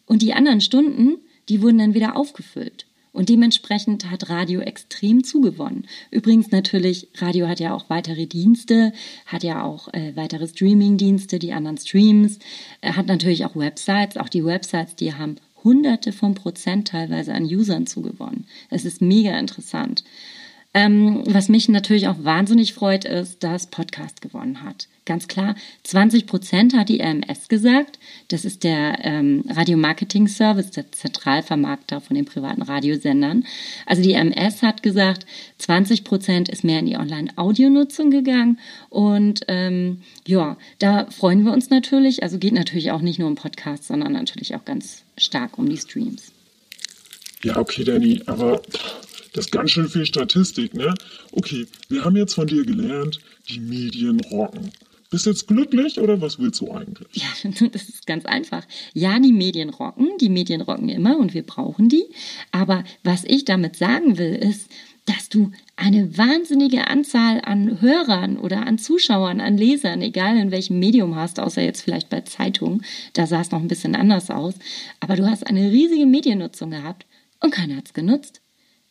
und 0.05 0.21
die 0.21 0.33
anderen 0.33 0.61
Stunden, 0.61 1.17
die 1.49 1.61
wurden 1.61 1.77
dann 1.77 1.93
wieder 1.93 2.15
aufgefüllt. 2.15 2.85
Und 3.11 3.29
dementsprechend 3.29 4.09
hat 4.11 4.29
Radio 4.29 4.59
extrem 4.61 5.23
zugewonnen. 5.23 5.87
Übrigens 6.11 6.51
natürlich, 6.51 7.09
Radio 7.17 7.47
hat 7.47 7.59
ja 7.59 7.73
auch 7.73 7.89
weitere 7.89 8.27
Dienste, 8.27 8.93
hat 9.25 9.43
ja 9.43 9.63
auch 9.63 9.91
äh, 9.93 10.15
weitere 10.15 10.47
Streaming-Dienste, 10.47 11.39
die 11.39 11.53
anderen 11.53 11.77
Streams, 11.77 12.37
äh, 12.81 12.93
hat 12.93 13.07
natürlich 13.07 13.45
auch 13.45 13.55
Websites. 13.55 14.17
Auch 14.17 14.29
die 14.29 14.45
Websites, 14.45 14.95
die 14.95 15.15
haben 15.15 15.37
hunderte 15.63 16.13
von 16.13 16.35
Prozent 16.35 16.89
teilweise 16.89 17.33
an 17.33 17.43
Usern 17.43 17.87
zugewonnen. 17.87 18.45
Es 18.69 18.85
ist 18.85 19.01
mega 19.01 19.37
interessant. 19.37 20.03
Ähm, 20.73 21.23
was 21.25 21.49
mich 21.49 21.67
natürlich 21.67 22.07
auch 22.07 22.23
wahnsinnig 22.23 22.73
freut, 22.73 23.05
ist, 23.05 23.43
dass 23.43 23.67
Podcast 23.67 24.21
gewonnen 24.21 24.63
hat. 24.63 24.87
Ganz 25.09 25.27
klar, 25.27 25.55
20 25.85 26.27
Prozent 26.27 26.75
hat 26.75 26.87
die 26.87 27.01
RMS 27.01 27.47
gesagt. 27.47 27.97
Das 28.27 28.45
ist 28.45 28.63
der 28.63 28.99
ähm, 29.01 29.43
Radiomarketing 29.49 30.27
Service, 30.27 30.69
der 30.69 30.91
Zentralvermarkter 30.91 31.99
von 31.99 32.15
den 32.15 32.25
privaten 32.25 32.61
Radiosendern. 32.61 33.43
Also 33.87 34.03
die 34.03 34.13
RMS 34.13 34.61
hat 34.61 34.83
gesagt, 34.83 35.25
20 35.57 36.03
Prozent 36.03 36.47
ist 36.47 36.63
mehr 36.63 36.77
in 36.77 36.85
die 36.85 36.95
Online-Audionutzung 36.95 38.11
gegangen. 38.11 38.59
Und 38.89 39.41
ähm, 39.47 40.03
ja, 40.27 40.57
da 40.77 41.07
freuen 41.09 41.43
wir 41.43 41.53
uns 41.53 41.71
natürlich. 41.71 42.21
Also 42.21 42.37
geht 42.37 42.53
natürlich 42.53 42.91
auch 42.91 43.01
nicht 43.01 43.17
nur 43.17 43.29
um 43.29 43.35
Podcasts, 43.35 43.87
sondern 43.87 44.11
natürlich 44.11 44.53
auch 44.53 44.63
ganz 44.63 45.01
stark 45.17 45.57
um 45.57 45.67
die 45.67 45.77
Streams. 45.77 46.31
Ja, 47.43 47.57
okay, 47.57 47.83
Danny, 47.83 48.21
aber 48.27 48.61
das 49.33 49.45
ist 49.45 49.51
ganz 49.51 49.71
schön 49.71 49.89
viel 49.89 50.05
Statistik, 50.05 50.75
ne? 50.75 50.93
Okay, 51.31 51.65
wir 51.87 52.05
haben 52.05 52.15
jetzt 52.15 52.35
von 52.35 52.45
dir 52.45 52.63
gelernt, 52.63 53.19
die 53.49 53.59
Medien 53.59 54.19
rocken. 54.19 54.71
Bist 55.09 55.25
du 55.25 55.31
jetzt 55.31 55.47
glücklich 55.47 55.99
oder 55.99 56.21
was 56.21 56.37
willst 56.37 56.61
du 56.61 56.71
eigentlich? 56.71 57.07
Ja, 57.13 57.27
das 57.71 57.89
ist 57.89 58.05
ganz 58.05 58.25
einfach. 58.25 58.65
Ja, 58.93 59.19
die 59.19 59.33
Medien 59.33 59.69
rocken, 59.69 60.09
die 60.21 60.29
Medien 60.29 60.61
rocken 60.61 60.89
immer 60.89 61.17
und 61.17 61.33
wir 61.33 61.43
brauchen 61.43 61.89
die. 61.89 62.05
Aber 62.51 62.83
was 63.03 63.23
ich 63.23 63.45
damit 63.45 63.75
sagen 63.75 64.17
will, 64.17 64.35
ist, 64.35 64.69
dass 65.05 65.27
du 65.27 65.51
eine 65.75 66.15
wahnsinnige 66.19 66.87
Anzahl 66.87 67.41
an 67.43 67.81
Hörern 67.81 68.37
oder 68.37 68.67
an 68.67 68.77
Zuschauern, 68.77 69.41
an 69.41 69.57
Lesern, 69.57 70.03
egal 70.03 70.37
in 70.37 70.51
welchem 70.51 70.77
Medium 70.77 71.15
hast, 71.15 71.39
außer 71.39 71.63
jetzt 71.63 71.81
vielleicht 71.81 72.09
bei 72.09 72.21
Zeitungen, 72.21 72.83
da 73.13 73.25
sah 73.25 73.41
es 73.41 73.49
noch 73.49 73.59
ein 73.59 73.67
bisschen 73.67 73.95
anders 73.95 74.29
aus, 74.29 74.53
aber 74.99 75.15
du 75.15 75.27
hast 75.27 75.47
eine 75.47 75.71
riesige 75.71 76.05
Mediennutzung 76.05 76.69
gehabt 76.69 77.07
und 77.39 77.51
keiner 77.51 77.77
hat 77.77 77.87
es 77.87 77.93
genutzt. 77.93 78.41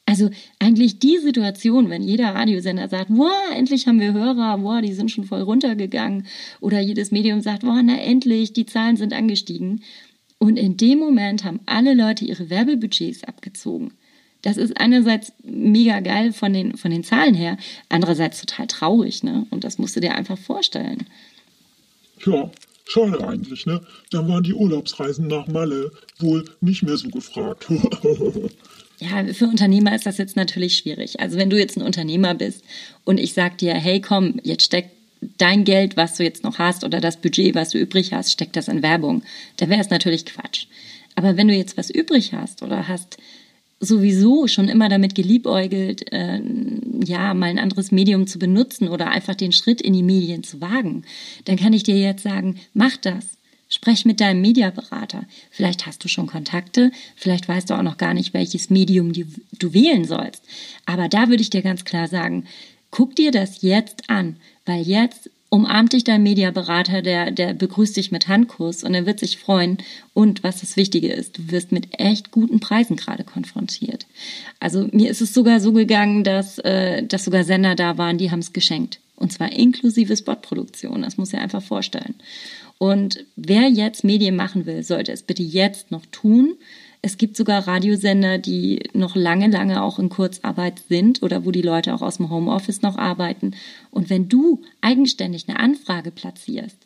Also 0.08 0.30
eigentlich 0.58 1.00
die 1.00 1.18
Situation, 1.18 1.90
wenn 1.90 2.02
jeder 2.02 2.34
Radiosender 2.34 2.88
sagt, 2.88 3.10
wow, 3.10 3.52
endlich 3.54 3.86
haben 3.86 4.00
wir 4.00 4.14
Hörer, 4.14 4.62
wow, 4.62 4.80
die 4.80 4.94
sind 4.94 5.10
schon 5.10 5.24
voll 5.24 5.42
runtergegangen, 5.42 6.26
oder 6.62 6.80
jedes 6.80 7.10
Medium 7.10 7.42
sagt, 7.42 7.62
wow, 7.62 7.78
na 7.84 7.98
endlich, 7.98 8.54
die 8.54 8.64
Zahlen 8.64 8.96
sind 8.96 9.12
angestiegen. 9.12 9.82
Und 10.38 10.56
in 10.56 10.78
dem 10.78 10.98
Moment 10.98 11.44
haben 11.44 11.60
alle 11.66 11.92
Leute 11.92 12.24
ihre 12.24 12.48
Werbebudgets 12.48 13.22
abgezogen. 13.24 13.92
Das 14.40 14.56
ist 14.56 14.80
einerseits 14.80 15.34
mega 15.42 16.00
geil 16.00 16.32
von 16.32 16.54
den, 16.54 16.78
von 16.78 16.90
den 16.90 17.04
Zahlen 17.04 17.34
her, 17.34 17.58
andererseits 17.90 18.40
total 18.40 18.66
traurig, 18.66 19.22
ne? 19.22 19.46
Und 19.50 19.62
das 19.62 19.76
musst 19.76 19.94
du 19.94 20.00
dir 20.00 20.14
einfach 20.14 20.38
vorstellen. 20.38 21.06
Ja, 22.24 22.50
Schade 22.88 23.22
eigentlich, 23.28 23.66
ne? 23.66 23.82
Dann 24.10 24.26
waren 24.28 24.42
die 24.42 24.54
Urlaubsreisen 24.54 25.26
nach 25.26 25.46
Malle 25.46 25.92
wohl 26.18 26.46
nicht 26.62 26.82
mehr 26.82 26.96
so 26.96 27.10
gefragt. 27.10 27.66
Ja, 29.00 29.24
für 29.32 29.46
Unternehmer 29.46 29.94
ist 29.94 30.06
das 30.06 30.18
jetzt 30.18 30.36
natürlich 30.36 30.76
schwierig. 30.76 31.20
Also 31.20 31.38
wenn 31.38 31.50
du 31.50 31.58
jetzt 31.58 31.76
ein 31.76 31.82
Unternehmer 31.82 32.34
bist 32.34 32.64
und 33.04 33.18
ich 33.18 33.32
sag 33.32 33.58
dir, 33.58 33.74
hey 33.74 34.00
komm, 34.00 34.40
jetzt 34.42 34.64
steck 34.64 34.90
dein 35.36 35.64
Geld, 35.64 35.96
was 35.96 36.16
du 36.16 36.24
jetzt 36.24 36.44
noch 36.44 36.58
hast 36.58 36.84
oder 36.84 37.00
das 37.00 37.16
Budget, 37.16 37.54
was 37.54 37.70
du 37.70 37.78
übrig 37.78 38.12
hast, 38.12 38.32
steck 38.32 38.52
das 38.52 38.68
in 38.68 38.82
Werbung, 38.82 39.22
dann 39.56 39.70
wäre 39.70 39.80
es 39.80 39.90
natürlich 39.90 40.24
Quatsch. 40.26 40.66
Aber 41.14 41.36
wenn 41.36 41.48
du 41.48 41.54
jetzt 41.54 41.76
was 41.76 41.90
übrig 41.90 42.32
hast 42.32 42.62
oder 42.62 42.88
hast 42.88 43.18
sowieso 43.80 44.48
schon 44.48 44.68
immer 44.68 44.88
damit 44.88 45.14
geliebäugelt, 45.14 46.12
äh, 46.12 46.40
ja, 47.04 47.34
mal 47.34 47.46
ein 47.46 47.58
anderes 47.58 47.92
Medium 47.92 48.26
zu 48.26 48.38
benutzen 48.38 48.88
oder 48.88 49.10
einfach 49.10 49.34
den 49.34 49.52
Schritt 49.52 49.80
in 49.80 49.92
die 49.92 50.02
Medien 50.02 50.42
zu 50.42 50.60
wagen, 50.60 51.04
dann 51.44 51.56
kann 51.56 51.72
ich 51.72 51.84
dir 51.84 51.96
jetzt 51.96 52.24
sagen, 52.24 52.56
mach 52.74 52.96
das. 52.96 53.37
Sprech 53.68 54.04
mit 54.04 54.20
deinem 54.20 54.40
Mediaberater. 54.40 55.24
Vielleicht 55.50 55.86
hast 55.86 56.02
du 56.02 56.08
schon 56.08 56.26
Kontakte, 56.26 56.90
vielleicht 57.16 57.48
weißt 57.48 57.68
du 57.68 57.74
auch 57.74 57.82
noch 57.82 57.98
gar 57.98 58.14
nicht, 58.14 58.32
welches 58.32 58.70
Medium 58.70 59.12
du, 59.12 59.74
wählen 59.74 60.04
sollst. 60.04 60.42
Aber 60.86 61.08
da 61.08 61.28
würde 61.28 61.42
ich 61.42 61.50
dir 61.50 61.62
ganz 61.62 61.84
klar 61.84 62.08
sagen, 62.08 62.46
guck 62.90 63.14
dir 63.14 63.30
das 63.30 63.60
jetzt 63.60 64.08
an, 64.08 64.36
weil 64.64 64.82
jetzt 64.82 65.30
umarmt 65.50 65.92
dich 65.92 66.04
dein 66.04 66.22
Mediaberater, 66.22 67.02
der, 67.02 67.30
der 67.30 67.54
begrüßt 67.54 67.96
dich 67.96 68.10
mit 68.10 68.28
Handkuss 68.28 68.84
und 68.84 68.94
er 68.94 69.06
wird 69.06 69.18
sich 69.18 69.38
freuen. 69.38 69.78
Und 70.12 70.42
was 70.42 70.60
das 70.60 70.76
Wichtige 70.76 71.12
ist, 71.12 71.38
du 71.38 71.50
wirst 71.50 71.72
mit 71.72 71.98
echt 71.98 72.30
guten 72.30 72.60
Preisen 72.60 72.96
gerade 72.96 73.24
konfrontiert. 73.24 74.06
Also 74.60 74.88
mir 74.92 75.10
ist 75.10 75.22
es 75.22 75.32
sogar 75.32 75.60
so 75.60 75.72
gegangen, 75.72 76.24
dass, 76.24 76.58
äh, 76.58 77.02
dass 77.02 77.24
sogar 77.24 77.44
Sender 77.44 77.74
da 77.74 77.96
waren, 77.98 78.18
die 78.18 78.30
haben 78.30 78.40
es 78.40 78.52
geschenkt. 78.52 79.00
Und 79.16 79.32
zwar 79.32 79.50
inklusive 79.52 80.16
Spotproduktion. 80.16 81.02
Das 81.02 81.16
muss 81.16 81.32
ich 81.32 81.38
einfach 81.38 81.62
vorstellen. 81.62 82.14
Und 82.78 83.24
wer 83.34 83.68
jetzt 83.68 84.04
Medien 84.04 84.36
machen 84.36 84.66
will, 84.66 84.82
sollte 84.82 85.12
es 85.12 85.22
bitte 85.22 85.42
jetzt 85.42 85.90
noch 85.90 86.06
tun. 86.06 86.54
Es 87.02 87.16
gibt 87.16 87.36
sogar 87.36 87.66
Radiosender, 87.66 88.38
die 88.38 88.82
noch 88.92 89.14
lange, 89.14 89.48
lange 89.48 89.82
auch 89.82 89.98
in 89.98 90.08
Kurzarbeit 90.08 90.82
sind 90.88 91.22
oder 91.22 91.44
wo 91.44 91.50
die 91.50 91.62
Leute 91.62 91.94
auch 91.94 92.02
aus 92.02 92.16
dem 92.16 92.30
Homeoffice 92.30 92.82
noch 92.82 92.96
arbeiten. 92.96 93.52
Und 93.90 94.10
wenn 94.10 94.28
du 94.28 94.62
eigenständig 94.80 95.48
eine 95.48 95.58
Anfrage 95.58 96.10
platzierst, 96.10 96.76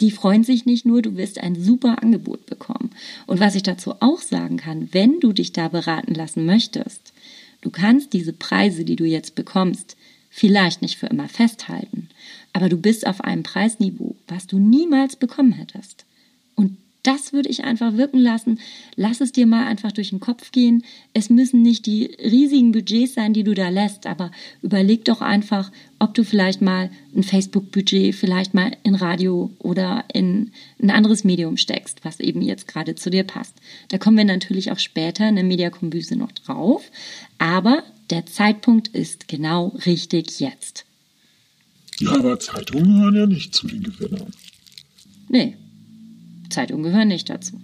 die 0.00 0.10
freuen 0.12 0.44
sich 0.44 0.64
nicht 0.64 0.86
nur, 0.86 1.02
du 1.02 1.16
wirst 1.16 1.40
ein 1.40 1.56
super 1.56 2.02
Angebot 2.02 2.46
bekommen. 2.46 2.90
Und 3.26 3.40
was 3.40 3.56
ich 3.56 3.64
dazu 3.64 3.94
auch 4.00 4.20
sagen 4.20 4.56
kann, 4.56 4.88
wenn 4.92 5.18
du 5.18 5.32
dich 5.32 5.52
da 5.52 5.68
beraten 5.68 6.14
lassen 6.14 6.46
möchtest, 6.46 7.12
du 7.60 7.70
kannst 7.70 8.12
diese 8.12 8.32
Preise, 8.32 8.84
die 8.84 8.96
du 8.96 9.04
jetzt 9.04 9.34
bekommst, 9.34 9.96
vielleicht 10.30 10.82
nicht 10.82 10.98
für 10.98 11.06
immer 11.06 11.28
festhalten, 11.28 12.08
aber 12.52 12.68
du 12.68 12.76
bist 12.76 13.06
auf 13.06 13.20
einem 13.22 13.42
Preisniveau, 13.42 14.16
was 14.26 14.46
du 14.46 14.58
niemals 14.58 15.16
bekommen 15.16 15.52
hättest. 15.52 16.04
Und 16.54 16.76
das 17.04 17.32
würde 17.32 17.48
ich 17.48 17.64
einfach 17.64 17.96
wirken 17.96 18.18
lassen. 18.18 18.58
Lass 18.96 19.20
es 19.20 19.32
dir 19.32 19.46
mal 19.46 19.66
einfach 19.66 19.92
durch 19.92 20.10
den 20.10 20.20
Kopf 20.20 20.50
gehen. 20.50 20.84
Es 21.14 21.30
müssen 21.30 21.62
nicht 21.62 21.86
die 21.86 22.04
riesigen 22.20 22.72
Budgets 22.72 23.14
sein, 23.14 23.32
die 23.32 23.44
du 23.44 23.54
da 23.54 23.68
lässt, 23.68 24.06
aber 24.06 24.30
überleg 24.62 25.04
doch 25.04 25.20
einfach, 25.20 25.70
ob 26.00 26.12
du 26.14 26.24
vielleicht 26.24 26.60
mal 26.60 26.90
ein 27.16 27.22
Facebook-Budget 27.22 28.14
vielleicht 28.14 28.52
mal 28.52 28.76
in 28.82 28.94
Radio 28.94 29.50
oder 29.58 30.04
in 30.12 30.50
ein 30.82 30.90
anderes 30.90 31.24
Medium 31.24 31.56
steckst, 31.56 32.04
was 32.04 32.20
eben 32.20 32.42
jetzt 32.42 32.68
gerade 32.68 32.94
zu 32.94 33.10
dir 33.10 33.24
passt. 33.24 33.54
Da 33.88 33.98
kommen 33.98 34.16
wir 34.16 34.24
natürlich 34.24 34.72
auch 34.72 34.78
später 34.78 35.28
in 35.28 35.36
der 35.36 35.44
Mediakombüse 35.44 36.16
noch 36.16 36.32
drauf, 36.32 36.90
aber 37.38 37.84
der 38.10 38.26
Zeitpunkt 38.26 38.88
ist 38.88 39.28
genau 39.28 39.76
richtig 39.86 40.40
jetzt. 40.40 40.84
Ja, 42.00 42.12
aber 42.12 42.38
Zeitungen 42.38 42.84
gehören 42.84 43.14
ja 43.14 43.26
nicht 43.26 43.54
zu 43.54 43.66
den 43.66 43.82
Gewinnern. 43.82 44.30
Nee, 45.28 45.56
Zeitungen 46.50 46.84
gehören 46.84 47.08
nicht 47.08 47.28
dazu. 47.28 47.60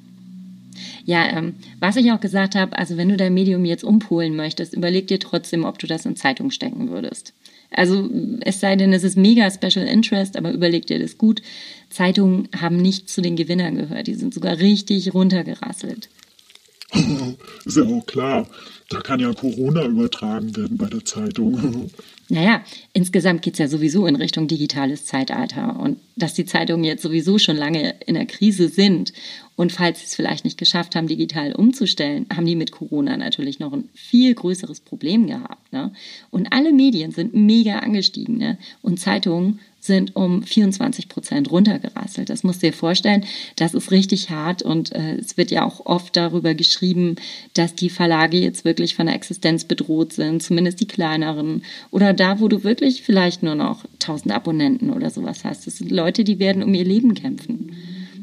Ja, 1.05 1.27
ähm, 1.27 1.55
was 1.81 1.97
ich 1.97 2.11
auch 2.13 2.21
gesagt 2.21 2.55
habe, 2.55 2.77
also 2.77 2.97
wenn 2.97 3.09
du 3.09 3.17
dein 3.17 3.35
Medium 3.35 3.65
jetzt 3.65 3.85
umpolen 3.85 4.35
möchtest, 4.37 4.75
überleg 4.75 5.07
dir 5.07 5.21
trotzdem, 5.21 5.65
ob 5.65 5.79
du 5.79 5.87
das 5.87 6.07
in 6.07 6.17
Zeitung 6.17 6.51
stecken 6.51 6.91
würdest. 6.91 7.35
Also 7.71 8.09
es 8.41 8.61
sei 8.61 8.77
denn, 8.77 8.93
es 8.93 9.05
ist 9.05 9.17
mega 9.17 9.51
Special 9.51 9.87
Interest, 9.87 10.37
aber 10.37 10.53
überleg 10.53 10.87
dir 10.87 10.99
das 10.99 11.19
gut. 11.19 11.43
Zeitungen 11.91 12.49
haben 12.57 12.77
nicht 12.77 13.09
zu 13.11 13.21
den 13.21 13.37
Gewinnern 13.37 13.77
gehört, 13.77 14.07
die 14.07 14.15
sind 14.15 14.33
sogar 14.33 14.59
richtig 14.59 15.13
runtergerasselt. 15.13 16.09
ist 17.65 17.77
ja 17.77 17.85
auch 17.85 18.07
klar. 18.07 18.49
Da 18.91 19.01
kann 19.01 19.19
ja 19.19 19.33
Corona 19.33 19.85
übertragen 19.85 20.55
werden 20.57 20.77
bei 20.77 20.87
der 20.87 21.05
Zeitung. 21.05 21.91
Naja, 22.29 22.63
insgesamt 22.93 23.43
geht 23.43 23.55
es 23.55 23.59
ja 23.59 23.69
sowieso 23.69 24.07
in 24.07 24.17
Richtung 24.17 24.49
digitales 24.49 25.05
Zeitalter. 25.05 25.79
Und 25.79 25.99
dass 26.17 26.35
die 26.35 26.45
Zeitungen 26.45 26.85
jetzt 26.85 27.03
sowieso 27.03 27.39
schon 27.39 27.57
lange 27.57 27.95
in 28.07 28.15
der 28.15 28.27
Krise 28.27 28.69
sind 28.69 29.13
und 29.57 29.73
falls 29.73 30.01
sie 30.01 30.07
es 30.07 30.15
vielleicht 30.15 30.45
nicht 30.45 30.59
geschafft 30.59 30.97
haben, 30.97 31.07
digital 31.07 31.53
umzustellen, 31.53 32.27
haben 32.35 32.47
die 32.47 32.57
mit 32.57 32.73
Corona 32.73 33.17
natürlich 33.17 33.61
noch 33.61 33.73
ein 33.73 33.89
viel 33.95 34.35
größeres 34.35 34.81
Problem 34.81 35.27
gehabt. 35.29 35.73
Ne? 35.73 35.93
Und 36.31 36.53
alle 36.53 36.73
Medien 36.73 37.13
sind 37.13 37.35
mega 37.35 37.79
angestiegen 37.79 38.39
ne? 38.39 38.59
und 38.83 38.99
Zeitungen 38.99 39.61
sind 39.79 40.17
um 40.17 40.43
24 40.43 41.11
Prozent 41.11 41.51
runtergerasselt. 41.51 42.31
Das 42.31 42.43
musst 42.43 42.63
du 42.63 42.69
dir 42.69 42.73
vorstellen. 42.73 43.25
Das 43.57 43.75
ist 43.75 43.91
richtig 43.91 44.31
hart 44.31 44.63
und 44.63 44.93
äh, 44.93 45.17
es 45.17 45.37
wird 45.37 45.51
ja 45.51 45.63
auch 45.63 45.85
oft 45.85 46.17
darüber 46.17 46.55
geschrieben, 46.55 47.17
dass 47.53 47.75
die 47.75 47.91
Verlage 47.91 48.39
jetzt 48.39 48.65
wirklich 48.65 48.95
von 48.95 49.07
der 49.07 49.15
Existenz 49.15 49.65
bedroht 49.65 50.15
sind, 50.15 50.43
zumindest 50.43 50.81
die 50.81 50.89
kleineren 50.89 51.65
oder 51.91 52.15
da, 52.15 52.41
wo 52.41 52.49
du 52.49 52.65
wirklich 52.65 53.03
vielleicht 53.03 53.43
nur 53.43 53.57
noch 53.57 53.85
1000 54.01 54.35
Abonnenten 54.35 54.89
oder 54.89 55.11
sowas 55.11 55.45
hast. 55.45 55.67
Das 55.67 55.77
sind 55.77 55.91
Leute, 55.91 56.04
die 56.13 56.39
werden 56.39 56.63
um 56.63 56.75
ihr 56.75 56.85
Leben 56.85 57.15
kämpfen. 57.15 57.73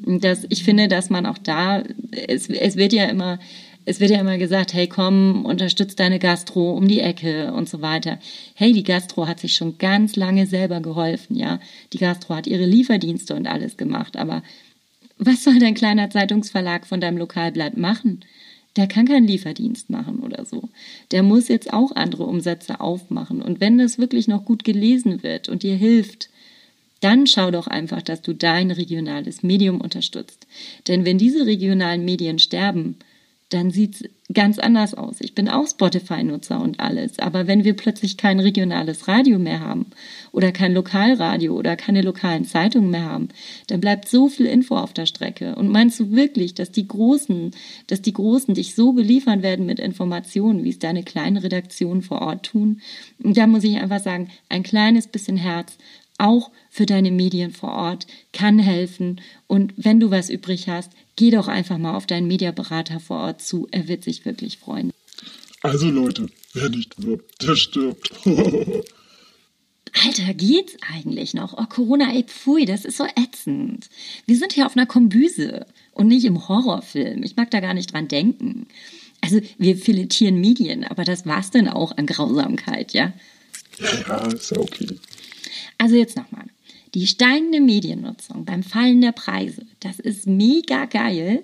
Und 0.05 0.23
das, 0.23 0.45
ich 0.49 0.63
finde, 0.63 0.87
dass 0.87 1.09
man 1.09 1.25
auch 1.25 1.37
da, 1.37 1.83
es, 2.27 2.49
es 2.49 2.75
wird 2.75 2.93
ja 2.93 3.05
immer 3.05 3.39
es 3.85 3.99
wird 3.99 4.11
ja 4.11 4.19
immer 4.19 4.37
gesagt, 4.37 4.73
hey 4.73 4.87
komm, 4.87 5.43
unterstützt 5.45 5.99
deine 5.99 6.19
Gastro 6.19 6.73
um 6.73 6.87
die 6.87 6.99
Ecke 6.99 7.51
und 7.53 7.67
so 7.67 7.81
weiter. 7.81 8.19
Hey, 8.53 8.73
die 8.73 8.83
Gastro 8.83 9.27
hat 9.27 9.39
sich 9.39 9.55
schon 9.55 9.77
ganz 9.79 10.15
lange 10.15 10.45
selber 10.45 10.81
geholfen, 10.81 11.35
ja. 11.35 11.59
Die 11.93 11.97
Gastro 11.97 12.35
hat 12.35 12.47
ihre 12.47 12.65
Lieferdienste 12.65 13.35
und 13.35 13.47
alles 13.47 13.77
gemacht, 13.77 14.17
aber 14.17 14.43
was 15.17 15.43
soll 15.43 15.59
dein 15.59 15.75
kleiner 15.75 16.09
Zeitungsverlag 16.09 16.87
von 16.87 17.01
deinem 17.01 17.17
Lokalblatt 17.17 17.77
machen? 17.77 18.21
Der 18.75 18.87
kann 18.87 19.07
keinen 19.07 19.27
Lieferdienst 19.27 19.89
machen 19.89 20.19
oder 20.19 20.45
so. 20.45 20.69
Der 21.11 21.23
muss 21.23 21.47
jetzt 21.47 21.73
auch 21.73 21.95
andere 21.95 22.23
Umsätze 22.23 22.79
aufmachen. 22.79 23.41
Und 23.41 23.59
wenn 23.59 23.77
das 23.77 23.99
wirklich 23.99 24.27
noch 24.27 24.45
gut 24.45 24.63
gelesen 24.63 25.21
wird 25.23 25.49
und 25.49 25.61
dir 25.61 25.75
hilft, 25.75 26.30
dann 27.01 27.27
schau 27.27 27.51
doch 27.51 27.67
einfach, 27.67 28.01
dass 28.01 28.21
du 28.21 28.33
dein 28.33 28.71
regionales 28.71 29.43
Medium 29.43 29.81
unterstützt. 29.81 30.47
Denn 30.87 31.05
wenn 31.05 31.17
diese 31.17 31.45
regionalen 31.45 32.05
Medien 32.05 32.39
sterben, 32.39 32.97
dann 33.53 33.69
sieht 33.69 33.95
es 33.95 34.09
ganz 34.33 34.59
anders 34.59 34.93
aus. 34.93 35.17
Ich 35.19 35.35
bin 35.35 35.49
auch 35.49 35.67
Spotify-Nutzer 35.67 36.61
und 36.61 36.79
alles. 36.79 37.19
Aber 37.19 37.47
wenn 37.47 37.65
wir 37.65 37.75
plötzlich 37.75 38.15
kein 38.15 38.39
regionales 38.39 39.09
Radio 39.09 39.39
mehr 39.39 39.59
haben 39.59 39.87
oder 40.31 40.53
kein 40.53 40.73
Lokalradio 40.73 41.53
oder 41.53 41.75
keine 41.75 42.01
lokalen 42.01 42.45
Zeitungen 42.45 42.91
mehr 42.91 43.03
haben, 43.03 43.27
dann 43.67 43.81
bleibt 43.81 44.07
so 44.07 44.29
viel 44.29 44.45
Info 44.45 44.77
auf 44.77 44.93
der 44.93 45.05
Strecke. 45.05 45.55
Und 45.55 45.67
meinst 45.67 45.99
du 45.99 46.11
wirklich, 46.11 46.53
dass 46.53 46.71
die 46.71 46.87
Großen, 46.87 47.51
dass 47.87 48.01
die 48.01 48.13
Großen 48.13 48.53
dich 48.53 48.73
so 48.73 48.93
beliefern 48.93 49.43
werden 49.43 49.65
mit 49.65 49.79
Informationen, 49.79 50.63
wie 50.63 50.69
es 50.69 50.79
deine 50.79 51.03
kleinen 51.03 51.37
Redaktionen 51.37 52.01
vor 52.01 52.21
Ort 52.21 52.45
tun? 52.45 52.79
Und 53.21 53.35
da 53.35 53.47
muss 53.47 53.65
ich 53.65 53.77
einfach 53.77 53.99
sagen, 53.99 54.29
ein 54.47 54.63
kleines 54.63 55.07
bisschen 55.07 55.37
Herz, 55.37 55.77
auch 56.21 56.51
für 56.69 56.85
deine 56.85 57.11
Medien 57.11 57.51
vor 57.51 57.71
Ort, 57.71 58.07
kann 58.31 58.59
helfen. 58.59 59.19
Und 59.47 59.73
wenn 59.77 59.99
du 59.99 60.11
was 60.11 60.29
übrig 60.29 60.69
hast, 60.69 60.91
geh 61.15 61.31
doch 61.31 61.47
einfach 61.47 61.77
mal 61.77 61.95
auf 61.95 62.05
deinen 62.05 62.27
Mediaberater 62.27 62.99
vor 62.99 63.19
Ort 63.19 63.41
zu. 63.41 63.67
Er 63.71 63.87
wird 63.87 64.03
sich 64.03 64.23
wirklich 64.25 64.57
freuen. 64.57 64.91
Also 65.61 65.89
Leute, 65.89 66.27
wer 66.53 66.69
nicht 66.69 67.01
wirbt, 67.01 67.41
der 67.41 67.55
stirbt. 67.55 68.11
Alter, 70.05 70.33
geht's 70.33 70.77
eigentlich 70.93 71.33
noch? 71.33 71.53
Oh, 71.57 71.65
Corona, 71.65 72.13
ey, 72.13 72.23
pfui, 72.23 72.65
das 72.65 72.85
ist 72.85 72.97
so 72.97 73.05
ätzend. 73.15 73.89
Wir 74.25 74.37
sind 74.37 74.53
hier 74.53 74.65
auf 74.65 74.77
einer 74.77 74.85
Kombüse 74.85 75.65
und 75.91 76.07
nicht 76.07 76.23
im 76.23 76.47
Horrorfilm. 76.47 77.23
Ich 77.23 77.35
mag 77.35 77.51
da 77.51 77.59
gar 77.59 77.73
nicht 77.73 77.91
dran 77.91 78.07
denken. 78.07 78.67
Also, 79.19 79.41
wir 79.57 79.75
filetieren 79.75 80.39
Medien, 80.39 80.85
aber 80.85 81.03
das 81.03 81.25
war's 81.25 81.51
denn 81.51 81.67
auch 81.67 81.95
an 81.97 82.05
Grausamkeit, 82.05 82.93
ja? 82.93 83.11
Ja, 83.79 84.27
ist 84.27 84.51
ja 84.51 84.57
okay. 84.57 84.87
Also 85.81 85.95
jetzt 85.95 86.15
nochmal. 86.15 86.45
Die 86.93 87.07
steigende 87.07 87.59
Mediennutzung 87.59 88.45
beim 88.45 88.61
Fallen 88.61 89.01
der 89.01 89.13
Preise, 89.13 89.65
das 89.79 89.99
ist 89.99 90.27
mega 90.27 90.85
geil, 90.85 91.43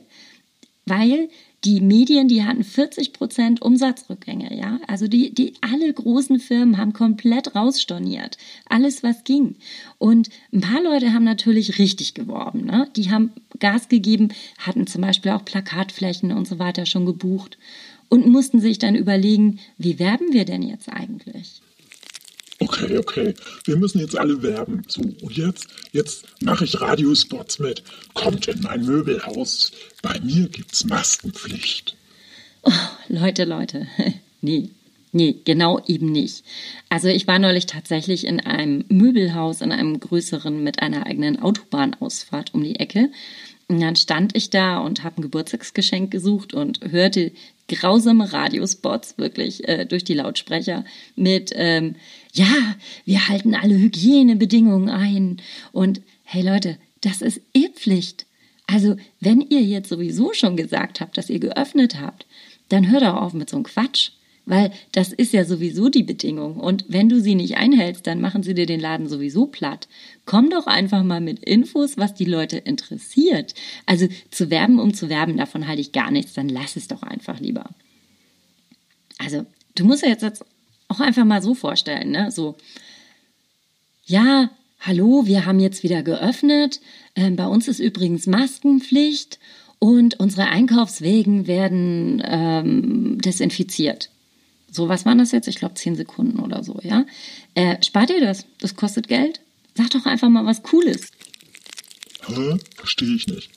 weil 0.86 1.30
die 1.64 1.82
Medien, 1.82 2.28
die 2.28 2.44
hatten 2.44 2.64
40 2.64 3.14
Prozent 3.14 3.64
Umsatzrückgänge, 3.64 4.56
ja. 4.56 4.80
Also 4.86 5.08
die, 5.08 5.34
die, 5.34 5.54
alle 5.62 5.92
großen 5.92 6.40
Firmen 6.40 6.78
haben 6.78 6.94
komplett 6.94 7.56
rausstorniert. 7.56 8.38
Alles, 8.70 9.02
was 9.02 9.24
ging. 9.24 9.56
Und 9.98 10.30
ein 10.54 10.62
paar 10.62 10.84
Leute 10.84 11.14
haben 11.14 11.24
natürlich 11.24 11.80
richtig 11.80 12.14
geworben, 12.14 12.64
ne? 12.66 12.88
Die 12.96 13.10
haben 13.10 13.32
Gas 13.58 13.90
gegeben, 13.90 14.30
hatten 14.60 14.86
zum 14.86 15.02
Beispiel 15.02 15.32
auch 15.32 15.46
Plakatflächen 15.46 16.32
und 16.32 16.48
so 16.48 16.60
weiter 16.60 16.86
schon 16.86 17.08
gebucht 17.08 17.58
und 18.08 18.28
mussten 18.28 18.60
sich 18.60 18.78
dann 18.78 18.94
überlegen, 18.94 19.58
wie 19.80 19.98
werben 19.98 20.32
wir 20.32 20.46
denn 20.46 20.62
jetzt 20.62 20.90
eigentlich? 20.90 21.64
Okay, 22.60 22.98
okay. 22.98 23.34
Wir 23.66 23.78
müssen 23.78 24.00
jetzt 24.00 24.18
alle 24.18 24.42
werben. 24.42 24.82
So, 24.88 25.02
und 25.02 25.38
jetzt, 25.38 25.68
jetzt 25.92 26.26
mache 26.42 26.66
ich 26.66 26.82
Radiospots 26.82 27.60
mit. 27.60 27.84
Kommt 28.14 28.48
in 28.48 28.62
mein 28.62 28.84
Möbelhaus. 28.84 29.72
Bei 30.02 30.20
mir 30.22 30.48
gibt's 30.50 30.84
Maskenpflicht. 30.86 31.96
Oh, 32.64 32.72
Leute, 33.10 33.44
Leute. 33.46 33.88
nee. 34.42 34.70
Nee, 35.14 35.38
genau 35.46 35.82
eben 35.88 36.12
nicht. 36.12 36.44
Also 36.90 37.08
ich 37.08 37.28
war 37.28 37.40
neulich 37.40 37.66
tatsächlich 37.66 38.28
in 38.28 38.40
einem 38.42 38.84
Möbelhaus, 38.90 39.62
in 39.62 39.72
einem 39.72 40.00
größeren 40.00 40.62
mit 40.62 40.82
einer 40.82 41.06
eigenen 41.06 41.42
Autobahnausfahrt 41.42 42.54
um 42.54 42.64
die 42.64 42.76
Ecke. 42.76 43.10
Und 43.70 43.82
dann 43.82 43.96
stand 43.96 44.36
ich 44.36 44.50
da 44.50 44.80
und 44.80 45.04
habe 45.04 45.20
ein 45.20 45.24
Geburtstagsgeschenk 45.24 46.10
gesucht 46.10 46.54
und 46.54 46.80
hörte 46.90 47.34
grausame 47.68 48.32
Radiospots 48.32 49.18
wirklich 49.18 49.68
äh, 49.68 49.86
durch 49.86 50.06
die 50.06 50.14
Lautsprecher 50.14 50.86
mit 51.16 51.52
ähm, 51.54 51.96
ja, 52.32 52.76
wir 53.04 53.28
halten 53.28 53.56
alle 53.56 53.76
Hygienebedingungen 53.76 54.90
ein 54.90 55.42
und 55.74 56.02
hey 56.24 56.44
Leute, 56.44 56.78
das 57.02 57.22
ist 57.22 57.42
eh 57.54 57.68
Pflicht. 57.70 58.26
Also, 58.68 58.98
wenn 59.22 59.42
ihr 59.42 59.62
jetzt 59.62 59.90
sowieso 59.90 60.34
schon 60.34 60.58
gesagt 60.58 61.00
habt, 61.00 61.18
dass 61.18 61.30
ihr 61.30 61.40
geöffnet 61.40 62.00
habt, 62.00 62.26
dann 62.70 62.92
hört 62.92 63.04
doch 63.04 63.16
auf 63.16 63.34
mit 63.34 63.50
so 63.50 63.56
einem 63.56 63.64
Quatsch. 63.64 64.12
Weil 64.48 64.72
das 64.94 65.12
ist 65.12 65.34
ja 65.34 65.44
sowieso 65.44 65.90
die 65.90 66.04
Bedingung. 66.04 66.56
Und 66.56 66.86
wenn 66.88 67.10
du 67.10 67.20
sie 67.20 67.36
nicht 67.36 67.58
einhältst, 67.58 68.08
dann 68.08 68.22
machen 68.22 68.44
sie 68.44 68.54
dir 68.54 68.66
den 68.66 68.80
Laden 68.80 69.10
sowieso 69.10 69.46
platt. 69.46 69.90
Komm 70.26 70.50
doch 70.50 70.68
einfach 70.68 71.04
mal 71.04 71.20
mit 71.20 71.44
Infos, 71.44 71.98
was 71.98 72.14
die 72.14 72.26
Leute 72.26 72.58
interessiert. 72.58 73.54
Also 73.86 74.08
zu 74.32 74.50
werben, 74.50 74.80
um 74.80 74.94
zu 74.94 75.10
werben, 75.10 75.36
davon 75.36 75.68
halte 75.68 75.82
ich 75.82 75.92
gar 75.92 76.12
nichts. 76.12 76.34
Dann 76.34 76.48
lass 76.48 76.78
es 76.78 76.88
doch 76.88 77.04
einfach 77.04 77.42
lieber. 77.42 77.70
Also, 79.18 79.46
du 79.76 79.84
musst 79.84 80.04
ja 80.04 80.10
jetzt 80.10 80.46
auch 80.88 81.00
einfach 81.02 81.26
mal 81.26 81.42
so 81.42 81.54
vorstellen, 81.54 82.12
ne? 82.12 82.32
So, 82.32 82.56
ja, 84.06 84.50
hallo, 84.80 85.26
wir 85.26 85.46
haben 85.46 85.60
jetzt 85.60 85.84
wieder 85.84 86.04
geöffnet. 86.04 86.80
Ähm, 87.16 87.36
bei 87.36 87.48
uns 87.48 87.68
ist 87.68 87.80
übrigens 87.80 88.28
Maskenpflicht 88.28 89.40
und 89.80 90.22
unsere 90.22 90.48
Einkaufswegen 90.48 91.48
werden 91.48 92.24
ähm, 92.26 93.18
desinfiziert. 93.20 94.10
So, 94.78 94.88
was 94.88 95.08
waren 95.08 95.18
das 95.18 95.32
jetzt? 95.32 95.48
Ich 95.48 95.56
glaube, 95.56 95.74
zehn 95.74 95.96
Sekunden 95.96 96.40
oder 96.40 96.64
so, 96.64 96.80
ja? 96.84 97.04
Äh, 97.56 97.84
spart 97.84 98.12
ihr 98.12 98.22
das? 98.22 98.46
Das 98.60 98.76
kostet 98.76 99.08
Geld? 99.08 99.42
Sag 99.74 99.90
doch 99.90 100.06
einfach 100.06 100.30
mal 100.30 100.46
was 100.46 100.62
Cooles. 100.62 101.10
Hä? 102.28 102.60
Verstehe 102.76 103.16
ich 103.16 103.26
nicht. 103.26 103.50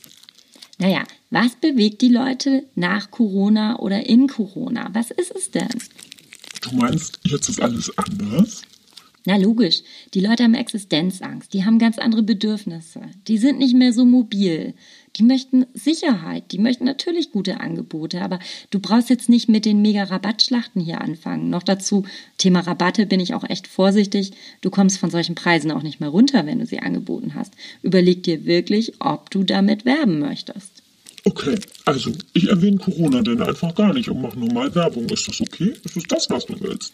Naja, 0.79 1.05
was 1.29 1.57
bewegt 1.57 2.01
die 2.01 2.09
Leute 2.09 2.65
nach 2.75 3.11
Corona 3.11 3.79
oder 3.81 4.07
in 4.07 4.29
Corona? 4.29 4.89
Was 4.95 5.11
ist 5.11 5.37
es 5.37 5.51
denn? 5.51 5.69
Du 6.63 6.75
meinst, 6.75 7.21
jetzt 7.25 7.51
ist 7.51 7.61
alles 7.61 7.93
anders? 7.99 8.63
Na 9.27 9.37
logisch, 9.37 9.83
die 10.15 10.21
Leute 10.21 10.45
haben 10.45 10.55
Existenzangst, 10.55 11.53
die 11.53 11.67
haben 11.67 11.79
ganz 11.79 11.99
andere 11.99 12.23
Bedürfnisse, 12.23 13.03
die 13.29 13.37
sind 13.37 13.59
nicht 13.59 13.75
mehr 13.75 13.93
so 13.93 14.07
mobil, 14.07 14.73
die 15.17 15.23
möchten 15.23 15.67
Sicherheit, 15.75 16.53
die 16.53 16.59
möchten 16.59 16.85
natürlich 16.85 17.33
gute 17.33 17.61
Angebote, 17.61 18.23
aber 18.23 18.39
du 18.71 18.79
brauchst 18.79 19.11
jetzt 19.11 19.29
nicht 19.29 19.49
mit 19.49 19.65
den 19.65 19.83
mega 19.83 20.05
Rabattschlachten 20.05 20.81
hier 20.81 21.01
anfangen. 21.01 21.51
Noch 21.51 21.63
dazu, 21.63 22.05
Thema 22.39 22.61
Rabatte 22.61 23.07
bin 23.07 23.21
ich 23.21 23.35
auch 23.35 23.45
echt 23.49 23.67
vorsichtig, 23.67 24.33
du 24.61 24.71
kommst 24.71 24.99
von 24.99 25.11
solchen 25.11 25.35
Preisen 25.35 25.73
auch 25.73 25.83
nicht 25.83 26.01
mehr 26.01 26.09
runter, 26.11 26.47
wenn 26.47 26.61
du 26.61 26.67
sie 26.67 26.81
angeboten 26.81 27.35
hast. 27.35 27.55
Überleg 27.83 28.23
dir 28.23 28.45
wirklich, 28.45 29.01
ob 29.01 29.31
du 29.31 29.43
damit 29.43 29.85
werben 29.85 30.21
möchtest. 30.21 30.83
Okay, 31.25 31.59
also 31.85 32.13
ich 32.33 32.49
erwähne 32.49 32.79
Corona 32.79 33.21
denn 33.21 33.43
einfach 33.43 33.75
gar 33.75 33.93
nicht 33.93 34.09
und 34.09 34.23
mache 34.23 34.39
nur 34.39 34.53
mal 34.53 34.75
Werbung. 34.75 35.09
Ist 35.11 35.29
das 35.29 35.41
okay? 35.41 35.75
Ist 35.85 35.97
das 35.97 36.05
das, 36.05 36.31
was 36.31 36.47
du 36.47 36.59
willst? 36.61 36.93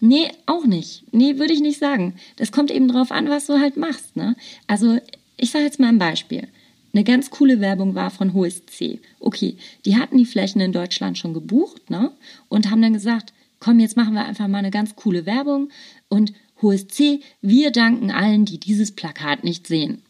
Nee, 0.00 0.28
auch 0.46 0.64
nicht. 0.64 1.04
Nee, 1.12 1.38
würde 1.38 1.52
ich 1.52 1.60
nicht 1.60 1.78
sagen. 1.78 2.14
Das 2.36 2.52
kommt 2.52 2.70
eben 2.70 2.88
drauf 2.88 3.10
an, 3.10 3.28
was 3.28 3.46
du 3.46 3.60
halt 3.60 3.76
machst. 3.76 4.16
Ne? 4.16 4.36
Also, 4.66 4.98
ich 5.36 5.50
sage 5.50 5.64
jetzt 5.64 5.80
mal 5.80 5.88
ein 5.88 5.98
Beispiel. 5.98 6.48
Eine 6.94 7.02
ganz 7.02 7.30
coole 7.30 7.60
Werbung 7.60 7.96
war 7.96 8.10
von 8.10 8.34
HSC. 8.34 9.00
Okay, 9.18 9.56
die 9.84 9.96
hatten 9.96 10.16
die 10.16 10.24
Flächen 10.24 10.60
in 10.60 10.72
Deutschland 10.72 11.18
schon 11.18 11.34
gebucht 11.34 11.90
ne? 11.90 12.12
und 12.48 12.70
haben 12.70 12.82
dann 12.82 12.92
gesagt, 12.92 13.32
komm, 13.58 13.80
jetzt 13.80 13.96
machen 13.96 14.14
wir 14.14 14.24
einfach 14.24 14.46
mal 14.46 14.58
eine 14.58 14.70
ganz 14.70 14.94
coole 14.94 15.26
Werbung 15.26 15.70
und 16.08 16.32
HSC, 16.62 17.20
wir 17.42 17.72
danken 17.72 18.12
allen, 18.12 18.44
die 18.44 18.60
dieses 18.60 18.92
Plakat 18.92 19.42
nicht 19.42 19.66
sehen 19.66 20.03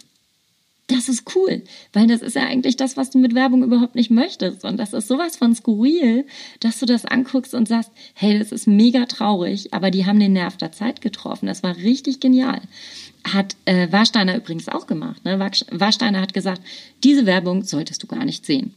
das 0.88 1.08
ist 1.08 1.34
cool, 1.34 1.62
weil 1.94 2.06
das 2.06 2.20
ist 2.20 2.36
ja 2.36 2.42
eigentlich 2.42 2.76
das, 2.76 2.96
was 2.96 3.08
du 3.08 3.18
mit 3.18 3.34
Werbung 3.34 3.62
überhaupt 3.62 3.94
nicht 3.94 4.10
möchtest. 4.10 4.64
Und 4.64 4.76
das 4.76 4.92
ist 4.92 5.08
sowas 5.08 5.36
von 5.36 5.54
skurril, 5.54 6.26
dass 6.60 6.78
du 6.78 6.84
das 6.84 7.06
anguckst 7.06 7.54
und 7.54 7.66
sagst, 7.66 7.90
hey, 8.12 8.38
das 8.38 8.52
ist 8.52 8.66
mega 8.66 9.06
traurig, 9.06 9.72
aber 9.72 9.90
die 9.90 10.04
haben 10.04 10.20
den 10.20 10.34
Nerv 10.34 10.58
der 10.58 10.72
Zeit 10.72 11.00
getroffen. 11.00 11.46
Das 11.46 11.62
war 11.62 11.76
richtig 11.76 12.20
genial. 12.20 12.60
Hat 13.26 13.56
äh, 13.64 13.90
Warsteiner 13.90 14.36
übrigens 14.36 14.68
auch 14.68 14.86
gemacht. 14.86 15.24
Ne? 15.24 15.38
Warsteiner 15.38 16.20
hat 16.20 16.34
gesagt, 16.34 16.60
diese 17.02 17.24
Werbung 17.24 17.64
solltest 17.64 18.02
du 18.02 18.06
gar 18.06 18.26
nicht 18.26 18.44
sehen. 18.44 18.74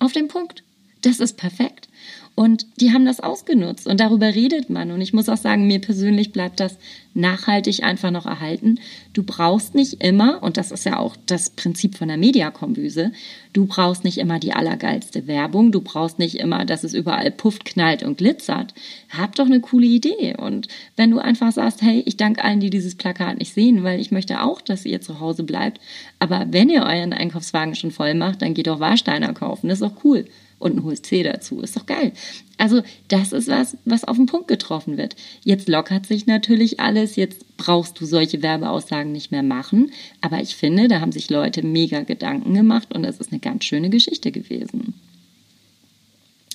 Auf 0.00 0.12
den 0.12 0.26
Punkt. 0.26 0.64
Das 1.02 1.20
ist 1.20 1.36
perfekt. 1.36 1.88
Und 2.36 2.66
die 2.82 2.92
haben 2.92 3.06
das 3.06 3.20
ausgenutzt 3.20 3.86
und 3.86 3.98
darüber 3.98 4.26
redet 4.26 4.68
man. 4.68 4.90
Und 4.90 5.00
ich 5.00 5.14
muss 5.14 5.30
auch 5.30 5.38
sagen, 5.38 5.66
mir 5.66 5.80
persönlich 5.80 6.32
bleibt 6.32 6.60
das 6.60 6.76
nachhaltig 7.14 7.82
einfach 7.82 8.10
noch 8.10 8.26
erhalten. 8.26 8.78
Du 9.14 9.22
brauchst 9.22 9.74
nicht 9.74 10.04
immer, 10.04 10.42
und 10.42 10.58
das 10.58 10.70
ist 10.70 10.84
ja 10.84 10.98
auch 10.98 11.16
das 11.24 11.48
Prinzip 11.48 11.96
von 11.96 12.08
der 12.08 12.18
Mediakombüse, 12.18 13.10
du 13.54 13.64
brauchst 13.64 14.04
nicht 14.04 14.18
immer 14.18 14.38
die 14.38 14.52
allergeilste 14.52 15.26
Werbung, 15.26 15.72
du 15.72 15.80
brauchst 15.80 16.18
nicht 16.18 16.34
immer, 16.34 16.66
dass 16.66 16.84
es 16.84 16.92
überall 16.92 17.30
pufft, 17.30 17.64
knallt 17.64 18.02
und 18.02 18.18
glitzert. 18.18 18.74
Hab 19.08 19.34
doch 19.34 19.46
eine 19.46 19.60
coole 19.60 19.86
Idee. 19.86 20.36
Und 20.36 20.68
wenn 20.94 21.10
du 21.10 21.18
einfach 21.18 21.52
sagst, 21.52 21.80
hey, 21.80 22.02
ich 22.04 22.18
danke 22.18 22.44
allen, 22.44 22.60
die 22.60 22.68
dieses 22.68 22.96
Plakat 22.96 23.38
nicht 23.38 23.54
sehen, 23.54 23.82
weil 23.82 23.98
ich 23.98 24.10
möchte 24.10 24.42
auch, 24.42 24.60
dass 24.60 24.84
ihr 24.84 25.00
zu 25.00 25.20
Hause 25.20 25.42
bleibt. 25.42 25.80
Aber 26.18 26.44
wenn 26.50 26.68
ihr 26.68 26.82
euren 26.82 27.14
Einkaufswagen 27.14 27.74
schon 27.74 27.92
voll 27.92 28.12
macht, 28.12 28.42
dann 28.42 28.52
geht 28.52 28.66
doch 28.66 28.78
Warsteiner 28.78 29.32
kaufen. 29.32 29.68
Das 29.70 29.80
ist 29.80 29.88
doch 29.88 30.04
cool 30.04 30.26
und 30.58 30.76
ein 30.76 30.84
HSC 30.84 31.22
dazu. 31.22 31.60
Ist 31.60 31.76
doch 31.76 31.86
geil. 31.86 32.12
Also 32.58 32.82
das 33.08 33.32
ist 33.32 33.48
was, 33.48 33.76
was 33.84 34.04
auf 34.04 34.16
den 34.16 34.26
Punkt 34.26 34.48
getroffen 34.48 34.96
wird. 34.96 35.16
Jetzt 35.44 35.68
lockert 35.68 36.06
sich 36.06 36.26
natürlich 36.26 36.80
alles. 36.80 37.16
Jetzt 37.16 37.56
brauchst 37.56 38.00
du 38.00 38.06
solche 38.06 38.42
Werbeaussagen 38.42 39.12
nicht 39.12 39.30
mehr 39.30 39.42
machen. 39.42 39.92
Aber 40.20 40.40
ich 40.40 40.56
finde, 40.56 40.88
da 40.88 41.00
haben 41.00 41.12
sich 41.12 41.28
Leute 41.28 41.62
mega 41.62 42.00
Gedanken 42.00 42.54
gemacht 42.54 42.94
und 42.94 43.02
das 43.02 43.18
ist 43.18 43.32
eine 43.32 43.40
ganz 43.40 43.64
schöne 43.64 43.90
Geschichte 43.90 44.32
gewesen. 44.32 44.94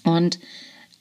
Und 0.03 0.39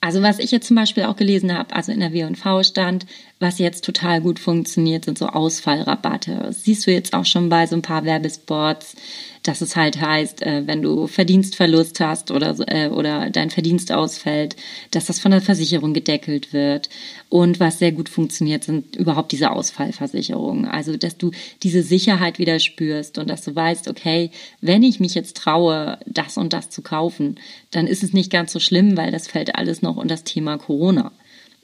also 0.03 0.23
was 0.23 0.39
ich 0.39 0.49
jetzt 0.49 0.67
zum 0.67 0.75
Beispiel 0.75 1.03
auch 1.03 1.15
gelesen 1.15 1.55
habe, 1.55 1.75
also 1.75 1.91
in 1.91 1.99
der 1.99 2.11
W&V 2.11 2.63
stand, 2.63 3.05
was 3.39 3.59
jetzt 3.59 3.85
total 3.85 4.19
gut 4.19 4.39
funktioniert, 4.39 5.05
sind 5.05 5.19
so 5.19 5.27
Ausfallrabatte. 5.27 6.39
Das 6.41 6.63
siehst 6.63 6.87
du 6.87 6.91
jetzt 6.91 7.13
auch 7.13 7.25
schon 7.25 7.49
bei 7.49 7.67
so 7.67 7.75
ein 7.75 7.83
paar 7.83 8.03
Werbespots, 8.03 8.95
dass 9.43 9.61
es 9.61 9.75
halt 9.75 9.99
heißt, 9.99 10.43
äh, 10.43 10.63
wenn 10.67 10.81
du 10.81 11.07
Verdienstverlust 11.07 11.99
hast 11.99 12.31
oder, 12.31 12.55
äh, 12.67 12.89
oder 12.89 13.29
dein 13.29 13.49
Verdienst 13.49 13.91
ausfällt, 13.91 14.55
dass 14.91 15.05
das 15.05 15.19
von 15.19 15.31
der 15.31 15.41
Versicherung 15.41 15.93
gedeckelt 15.93 16.53
wird. 16.53 16.89
Und 17.29 17.59
was 17.59 17.79
sehr 17.79 17.91
gut 17.91 18.09
funktioniert, 18.09 18.63
sind 18.63 18.95
überhaupt 18.95 19.31
diese 19.31 19.51
Ausfallversicherungen. 19.51 20.65
Also, 20.65 20.95
dass 20.97 21.17
du 21.17 21.31
diese 21.63 21.81
Sicherheit 21.81 22.39
wieder 22.39 22.59
spürst 22.59 23.17
und 23.17 23.29
dass 23.29 23.43
du 23.43 23.55
weißt, 23.55 23.87
okay, 23.87 24.31
wenn 24.61 24.83
ich 24.83 24.99
mich 24.99 25.15
jetzt 25.15 25.37
traue, 25.37 25.97
das 26.05 26.37
und 26.37 26.53
das 26.53 26.69
zu 26.69 26.81
kaufen, 26.81 27.39
dann 27.71 27.87
ist 27.87 28.03
es 28.03 28.13
nicht 28.13 28.31
ganz 28.31 28.51
so 28.51 28.59
schlimm, 28.59 28.97
weil 28.97 29.11
das 29.11 29.27
fällt 29.27 29.55
alles 29.55 29.81
noch 29.81 29.97
unter 29.97 30.11
das 30.15 30.23
Thema 30.23 30.57
Corona. 30.57 31.11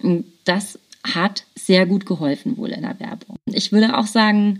Und 0.01 0.25
das 0.45 0.79
hat 1.03 1.45
sehr 1.55 1.85
gut 1.85 2.05
geholfen 2.05 2.57
wohl 2.57 2.69
in 2.69 2.81
der 2.81 2.99
Werbung. 2.99 3.37
Ich 3.45 3.71
würde 3.71 3.97
auch 3.97 4.07
sagen, 4.07 4.59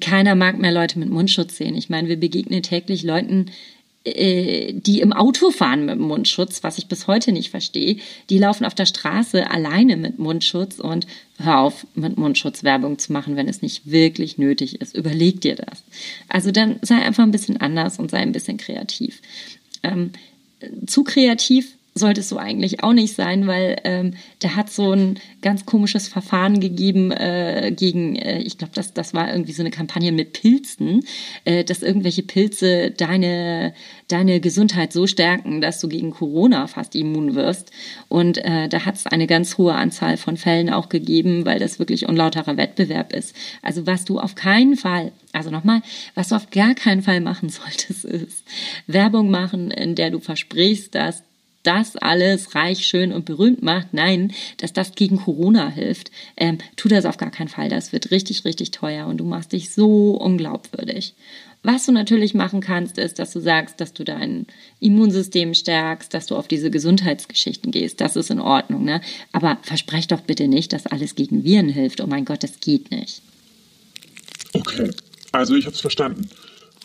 keiner 0.00 0.34
mag 0.34 0.58
mehr 0.58 0.72
Leute 0.72 0.98
mit 0.98 1.10
Mundschutz 1.10 1.56
sehen. 1.56 1.76
Ich 1.76 1.88
meine, 1.88 2.08
wir 2.08 2.18
begegnen 2.18 2.62
täglich 2.62 3.02
Leuten, 3.02 3.46
äh, 4.04 4.72
die 4.74 5.00
im 5.00 5.12
Auto 5.12 5.50
fahren 5.50 5.86
mit 5.86 5.98
Mundschutz, 5.98 6.62
was 6.62 6.78
ich 6.78 6.86
bis 6.86 7.06
heute 7.06 7.32
nicht 7.32 7.50
verstehe. 7.50 7.96
Die 8.30 8.38
laufen 8.38 8.64
auf 8.64 8.74
der 8.74 8.86
Straße 8.86 9.50
alleine 9.50 9.96
mit 9.96 10.18
Mundschutz 10.18 10.78
und 10.78 11.06
hör 11.38 11.60
auf, 11.60 11.86
mit 11.94 12.18
Mundschutz 12.18 12.64
Werbung 12.64 12.98
zu 12.98 13.12
machen, 13.12 13.36
wenn 13.36 13.48
es 13.48 13.62
nicht 13.62 13.90
wirklich 13.90 14.38
nötig 14.38 14.80
ist. 14.80 14.96
Überleg 14.96 15.40
dir 15.40 15.56
das. 15.56 15.82
Also 16.28 16.50
dann 16.50 16.78
sei 16.82 16.96
einfach 16.96 17.24
ein 17.24 17.32
bisschen 17.32 17.58
anders 17.58 17.98
und 17.98 18.10
sei 18.10 18.18
ein 18.18 18.32
bisschen 18.32 18.58
kreativ. 18.58 19.20
Ähm, 19.82 20.12
zu 20.86 21.04
kreativ 21.04 21.77
solltest 21.98 22.30
du 22.32 22.38
eigentlich 22.38 22.82
auch 22.82 22.92
nicht 22.92 23.14
sein, 23.14 23.46
weil 23.46 23.76
ähm, 23.84 24.14
der 24.42 24.56
hat 24.56 24.70
so 24.70 24.92
ein 24.92 25.18
ganz 25.42 25.66
komisches 25.66 26.08
Verfahren 26.08 26.60
gegeben 26.60 27.10
äh, 27.12 27.72
gegen, 27.74 28.16
äh, 28.16 28.38
ich 28.40 28.58
glaube, 28.58 28.72
das, 28.74 28.94
das 28.94 29.14
war 29.14 29.30
irgendwie 29.30 29.52
so 29.52 29.62
eine 29.62 29.70
Kampagne 29.70 30.12
mit 30.12 30.32
Pilzen, 30.32 31.04
äh, 31.44 31.64
dass 31.64 31.82
irgendwelche 31.82 32.22
Pilze 32.22 32.90
deine, 32.90 33.74
deine 34.08 34.40
Gesundheit 34.40 34.92
so 34.92 35.06
stärken, 35.06 35.60
dass 35.60 35.80
du 35.80 35.88
gegen 35.88 36.10
Corona 36.10 36.66
fast 36.66 36.94
immun 36.94 37.34
wirst. 37.34 37.70
Und 38.08 38.38
äh, 38.38 38.68
da 38.68 38.84
hat 38.84 38.96
es 38.96 39.06
eine 39.06 39.26
ganz 39.26 39.58
hohe 39.58 39.74
Anzahl 39.74 40.16
von 40.16 40.36
Fällen 40.36 40.70
auch 40.70 40.88
gegeben, 40.88 41.44
weil 41.44 41.58
das 41.58 41.78
wirklich 41.78 42.08
unlauterer 42.08 42.56
Wettbewerb 42.56 43.12
ist. 43.12 43.34
Also 43.62 43.86
was 43.86 44.04
du 44.04 44.18
auf 44.18 44.34
keinen 44.34 44.76
Fall 44.76 45.12
also 45.32 45.50
nochmal, 45.50 45.82
was 46.14 46.28
du 46.28 46.36
auf 46.36 46.50
gar 46.50 46.74
keinen 46.74 47.02
Fall 47.02 47.20
machen 47.20 47.48
solltest, 47.48 48.04
ist 48.04 48.44
Werbung 48.86 49.30
machen, 49.30 49.70
in 49.70 49.94
der 49.94 50.10
du 50.10 50.20
versprichst, 50.20 50.94
dass 50.94 51.22
das 51.68 51.96
alles 51.96 52.54
reich, 52.54 52.86
schön 52.86 53.12
und 53.12 53.26
berühmt 53.26 53.62
macht. 53.62 53.92
Nein, 53.92 54.32
dass 54.56 54.72
das 54.72 54.94
gegen 54.94 55.18
Corona 55.18 55.68
hilft. 55.68 56.10
Ähm, 56.38 56.56
tu 56.76 56.88
das 56.88 57.04
auf 57.04 57.18
gar 57.18 57.30
keinen 57.30 57.48
Fall. 57.48 57.68
Das 57.68 57.92
wird 57.92 58.10
richtig, 58.10 58.46
richtig 58.46 58.70
teuer 58.70 59.06
und 59.06 59.18
du 59.18 59.24
machst 59.24 59.52
dich 59.52 59.70
so 59.74 60.12
unglaubwürdig. 60.12 61.14
Was 61.62 61.84
du 61.84 61.92
natürlich 61.92 62.32
machen 62.32 62.60
kannst, 62.60 62.96
ist, 62.96 63.18
dass 63.18 63.32
du 63.32 63.40
sagst, 63.40 63.80
dass 63.82 63.92
du 63.92 64.02
dein 64.02 64.46
Immunsystem 64.80 65.52
stärkst, 65.52 66.14
dass 66.14 66.26
du 66.26 66.36
auf 66.36 66.48
diese 66.48 66.70
Gesundheitsgeschichten 66.70 67.70
gehst. 67.70 68.00
Das 68.00 68.16
ist 68.16 68.30
in 68.30 68.40
Ordnung, 68.40 68.84
ne? 68.84 69.02
Aber 69.32 69.58
versprech 69.60 70.06
doch 70.06 70.22
bitte 70.22 70.48
nicht, 70.48 70.72
dass 70.72 70.86
alles 70.86 71.16
gegen 71.16 71.44
Viren 71.44 71.68
hilft. 71.68 72.00
Oh 72.00 72.06
mein 72.06 72.24
Gott, 72.24 72.42
das 72.42 72.60
geht 72.60 72.90
nicht. 72.90 73.20
Okay, 74.54 74.90
also 75.32 75.54
ich 75.54 75.66
habe 75.66 75.74
es 75.74 75.80
verstanden. 75.82 76.30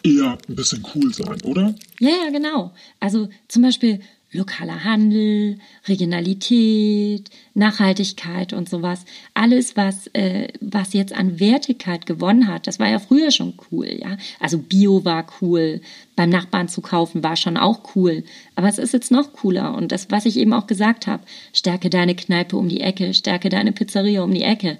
Eher 0.04 0.38
ein 0.50 0.56
bisschen 0.56 0.86
cool 0.94 1.14
sein, 1.14 1.42
oder? 1.44 1.74
Ja, 2.02 2.10
ja, 2.26 2.30
genau. 2.32 2.74
Also 3.00 3.30
zum 3.48 3.62
Beispiel 3.62 4.02
lokaler 4.34 4.84
Handel, 4.84 5.60
Regionalität, 5.88 7.30
Nachhaltigkeit 7.54 8.52
und 8.52 8.68
sowas. 8.68 9.06
Alles, 9.34 9.78
was, 9.78 10.08
äh, 10.14 10.48
was 10.60 10.94
jetzt 10.94 11.14
an 11.14 11.40
Wertigkeit 11.40 12.06
gewonnen 12.06 12.48
hat, 12.48 12.68
das 12.68 12.80
war 12.80 12.90
ja 12.90 13.00
früher 13.00 13.32
schon 13.32 13.54
cool, 13.72 13.88
ja. 13.88 14.18
Also 14.40 14.58
Bio 14.58 15.06
war 15.06 15.26
cool, 15.42 15.82
beim 16.16 16.30
Nachbarn 16.30 16.68
zu 16.68 16.82
kaufen 16.82 17.24
war 17.24 17.36
schon 17.36 17.58
auch 17.58 17.96
cool. 17.96 18.24
Aber 18.56 18.68
es 18.68 18.78
ist 18.78 18.94
jetzt 18.94 19.12
noch 19.12 19.34
cooler. 19.34 19.76
Und 19.76 19.92
das, 19.92 20.08
was 20.10 20.26
ich 20.26 20.38
eben 20.38 20.54
auch 20.54 20.68
gesagt 20.68 21.08
habe, 21.08 21.24
stärke 21.54 21.90
deine 21.90 22.16
Kneipe 22.16 22.58
um 22.58 22.70
die 22.70 22.82
Ecke, 22.82 23.14
stärke 23.14 23.50
deine 23.50 23.72
Pizzeria 23.72 24.24
um 24.24 24.34
die 24.34 24.44
Ecke 24.44 24.78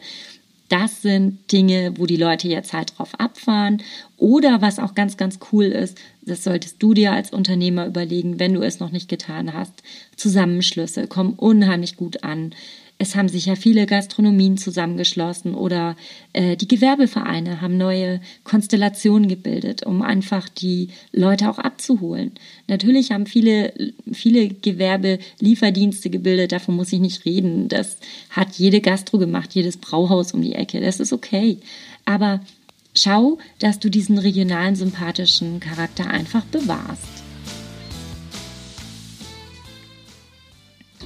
das 0.74 1.04
sind 1.04 1.52
Dinge, 1.52 1.94
wo 2.00 2.08
die 2.08 2.18
Leute 2.18 2.48
jetzt 2.48 2.74
halt 2.74 2.98
drauf 2.98 3.12
abfahren. 3.20 3.84
Oder 4.18 4.64
was 4.64 4.80
auch 4.80 4.96
ganz, 4.96 5.18
ganz 5.18 5.38
cool 5.52 5.66
ist, 5.66 6.00
das 6.24 6.44
solltest 6.44 6.82
du 6.82 6.96
dir 6.96 7.12
als 7.12 7.32
Unternehmer 7.32 7.86
überlegen, 7.86 8.40
wenn 8.40 8.56
du 8.56 8.62
es 8.64 8.80
noch 8.80 8.90
nicht 8.90 9.08
getan 9.08 9.54
hast. 9.54 9.84
Zusammenschlüsse 10.16 11.06
kommen 11.06 11.34
unheimlich 11.34 11.96
gut 11.96 12.24
an. 12.24 12.56
Es 13.00 13.16
haben 13.16 13.28
sich 13.28 13.48
ja 13.48 13.56
viele 13.56 13.86
Gastronomien 13.86 14.58
zusammengeschlossen 14.58 15.56
oder 15.56 15.96
äh, 16.32 16.56
die 16.56 16.68
Gewerbevereine 16.68 17.60
haben 17.60 17.78
neue 17.78 18.22
Konstellationen 18.44 19.28
gebildet, 19.28 19.86
um 19.86 20.02
einfach 20.02 20.48
die 20.48 20.90
Leute 21.12 21.50
auch 21.50 21.60
abzuholen. 21.60 22.32
Natürlich 22.68 23.12
haben 23.12 23.26
viele, 23.26 23.74
viele 24.12 24.48
Gewerbelieferdienste 24.48 26.10
gebildet, 26.10 26.52
davon 26.52 26.76
muss 26.76 26.94
ich 26.94 27.00
nicht 27.00 27.26
reden. 27.26 27.68
Das 27.68 27.98
hat 28.30 28.56
jede 28.56 28.80
Gastro 28.80 29.18
gemacht, 29.18 29.54
jedes 29.54 29.78
Brauhaus 29.78 30.34
um 30.34 30.42
die 30.42 30.56
Ecke. 30.56 30.80
Das 30.80 31.00
ist 31.00 31.14
okay. 31.14 31.58
Aber 32.06 32.42
schau, 32.96 33.38
dass 33.60 33.80
du 33.80 33.90
diesen 33.90 34.18
regionalen 34.18 34.76
sympathischen 34.76 35.60
Charakter 35.60 36.08
einfach 36.08 36.46
bewahrst. 36.46 37.23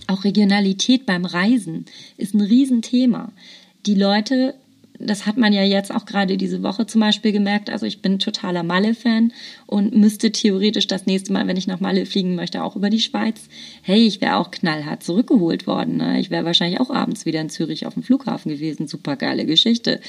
Auch 0.08 0.24
Regionalität 0.24 1.06
beim 1.06 1.26
Reisen 1.26 1.86
ist 2.18 2.34
ein 2.34 2.42
Riesenthema. 2.42 3.32
Die 3.86 3.96
Leute, 3.96 4.56
das 5.00 5.26
hat 5.26 5.38
man 5.38 5.54
ja 5.54 5.64
jetzt 5.64 5.94
auch 5.94 6.06
gerade 6.06 6.38
diese 6.38 6.64
Woche 6.64 6.88
zum 6.88 7.02
Beispiel 7.02 7.32
gemerkt, 7.32 7.70
also 7.70 7.86
ich 7.86 8.02
bin 8.02 8.18
totaler 8.18 8.64
Malle-Fan 8.64 9.34
und 9.66 9.96
müsste 9.96 10.32
theoretisch 10.32 10.88
das 10.88 11.06
nächste 11.06 11.34
Mal, 11.34 11.48
wenn 11.48 11.58
ich 11.58 11.68
nach 11.68 11.82
Malle 11.82 12.06
fliegen 12.06 12.36
möchte, 12.36 12.64
auch 12.64 12.76
über 12.76 12.90
die 12.90 13.02
Schweiz. 13.02 13.50
Hey, 13.82 14.08
ich 14.08 14.22
wäre 14.22 14.38
auch 14.38 14.50
knallhart 14.50 15.04
zurückgeholt 15.04 15.68
worden. 15.68 15.98
Ne? 15.98 16.20
Ich 16.20 16.30
wäre 16.30 16.46
wahrscheinlich 16.46 16.80
auch 16.80 16.90
abends 16.90 17.26
wieder 17.26 17.42
in 17.42 17.50
Zürich 17.50 17.86
auf 17.86 17.94
dem 17.94 18.04
Flughafen 18.04 18.52
gewesen. 18.52 18.88
Super 18.88 19.18
geile 19.18 19.46
Geschichte. 19.46 20.00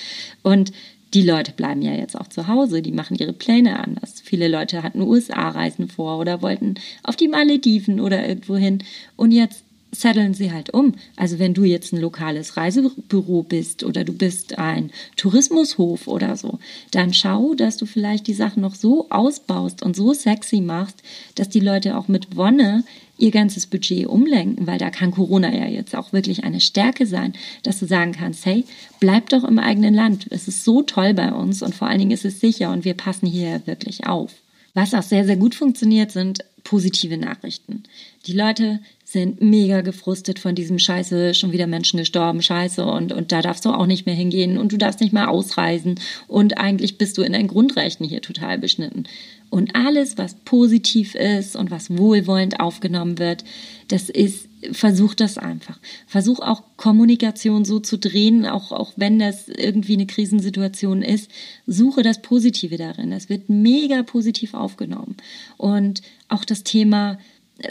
Und 0.42 0.72
die 1.14 1.22
Leute 1.22 1.52
bleiben 1.52 1.82
ja 1.82 1.94
jetzt 1.94 2.18
auch 2.20 2.28
zu 2.28 2.48
Hause, 2.48 2.82
die 2.82 2.92
machen 2.92 3.16
ihre 3.16 3.32
Pläne 3.32 3.82
anders. 3.82 4.20
Viele 4.22 4.46
Leute 4.46 4.82
hatten 4.82 5.00
USA-Reisen 5.00 5.88
vor 5.88 6.18
oder 6.18 6.42
wollten 6.42 6.74
auf 7.02 7.16
die 7.16 7.28
Malediven 7.28 7.98
oder 7.98 8.28
irgendwo 8.28 8.56
hin. 8.56 8.84
Und 9.16 9.32
jetzt 9.32 9.64
zetteln 9.98 10.34
sie 10.34 10.52
halt 10.52 10.72
um. 10.72 10.94
Also 11.16 11.38
wenn 11.38 11.54
du 11.54 11.64
jetzt 11.64 11.92
ein 11.92 12.00
lokales 12.00 12.56
Reisebüro 12.56 13.42
bist 13.42 13.84
oder 13.84 14.04
du 14.04 14.12
bist 14.12 14.58
ein 14.58 14.90
Tourismushof 15.16 16.06
oder 16.06 16.36
so, 16.36 16.58
dann 16.90 17.12
schau, 17.12 17.54
dass 17.54 17.76
du 17.76 17.86
vielleicht 17.86 18.26
die 18.26 18.34
Sachen 18.34 18.62
noch 18.62 18.74
so 18.74 19.08
ausbaust 19.10 19.82
und 19.82 19.96
so 19.96 20.12
sexy 20.14 20.60
machst, 20.60 21.02
dass 21.34 21.48
die 21.48 21.60
Leute 21.60 21.96
auch 21.96 22.08
mit 22.08 22.36
Wonne 22.36 22.84
ihr 23.18 23.32
ganzes 23.32 23.66
Budget 23.66 24.06
umlenken, 24.06 24.66
weil 24.66 24.78
da 24.78 24.90
kann 24.90 25.10
Corona 25.10 25.52
ja 25.52 25.66
jetzt 25.66 25.96
auch 25.96 26.12
wirklich 26.12 26.44
eine 26.44 26.60
Stärke 26.60 27.04
sein, 27.04 27.32
dass 27.64 27.80
du 27.80 27.86
sagen 27.86 28.12
kannst, 28.12 28.46
hey, 28.46 28.64
bleib 29.00 29.28
doch 29.30 29.44
im 29.44 29.58
eigenen 29.58 29.92
Land. 29.92 30.26
Es 30.30 30.46
ist 30.48 30.64
so 30.64 30.82
toll 30.82 31.14
bei 31.14 31.32
uns 31.32 31.62
und 31.62 31.74
vor 31.74 31.88
allen 31.88 31.98
Dingen 31.98 32.12
ist 32.12 32.24
es 32.24 32.40
sicher 32.40 32.70
und 32.70 32.84
wir 32.84 32.94
passen 32.94 33.26
hier 33.26 33.60
wirklich 33.66 34.06
auf. 34.06 34.32
Was 34.74 34.94
auch 34.94 35.02
sehr, 35.02 35.24
sehr 35.24 35.36
gut 35.36 35.56
funktioniert, 35.56 36.12
sind 36.12 36.44
positive 36.62 37.16
Nachrichten. 37.16 37.82
Die 38.26 38.32
Leute 38.32 38.80
sind 39.10 39.40
mega 39.40 39.80
gefrustet 39.80 40.38
von 40.38 40.54
diesem 40.54 40.78
Scheiße, 40.78 41.32
schon 41.32 41.52
wieder 41.52 41.66
Menschen 41.66 41.98
gestorben, 41.98 42.42
Scheiße 42.42 42.84
und, 42.84 43.10
und 43.10 43.32
da 43.32 43.40
darfst 43.40 43.64
du 43.64 43.70
auch 43.70 43.86
nicht 43.86 44.04
mehr 44.04 44.14
hingehen 44.14 44.58
und 44.58 44.70
du 44.70 44.76
darfst 44.76 45.00
nicht 45.00 45.14
mehr 45.14 45.30
ausreisen 45.30 45.98
und 46.26 46.58
eigentlich 46.58 46.98
bist 46.98 47.16
du 47.16 47.22
in 47.22 47.32
deinen 47.32 47.48
Grundrechten 47.48 48.06
hier 48.06 48.20
total 48.20 48.58
beschnitten. 48.58 49.04
Und 49.48 49.74
alles, 49.74 50.18
was 50.18 50.34
positiv 50.34 51.14
ist 51.14 51.56
und 51.56 51.70
was 51.70 51.96
wohlwollend 51.96 52.60
aufgenommen 52.60 53.18
wird, 53.18 53.44
das 53.88 54.10
ist, 54.10 54.46
versuch 54.72 55.14
das 55.14 55.38
einfach. 55.38 55.78
Versuch 56.06 56.40
auch 56.40 56.64
Kommunikation 56.76 57.64
so 57.64 57.80
zu 57.80 57.98
drehen, 57.98 58.44
auch, 58.44 58.72
auch 58.72 58.92
wenn 58.96 59.18
das 59.18 59.48
irgendwie 59.48 59.94
eine 59.94 60.06
Krisensituation 60.06 61.00
ist. 61.00 61.30
Suche 61.66 62.02
das 62.02 62.20
Positive 62.20 62.76
darin. 62.76 63.10
Es 63.12 63.30
wird 63.30 63.48
mega 63.48 64.02
positiv 64.02 64.52
aufgenommen. 64.52 65.16
Und 65.56 66.02
auch 66.28 66.44
das 66.44 66.62
Thema, 66.62 67.18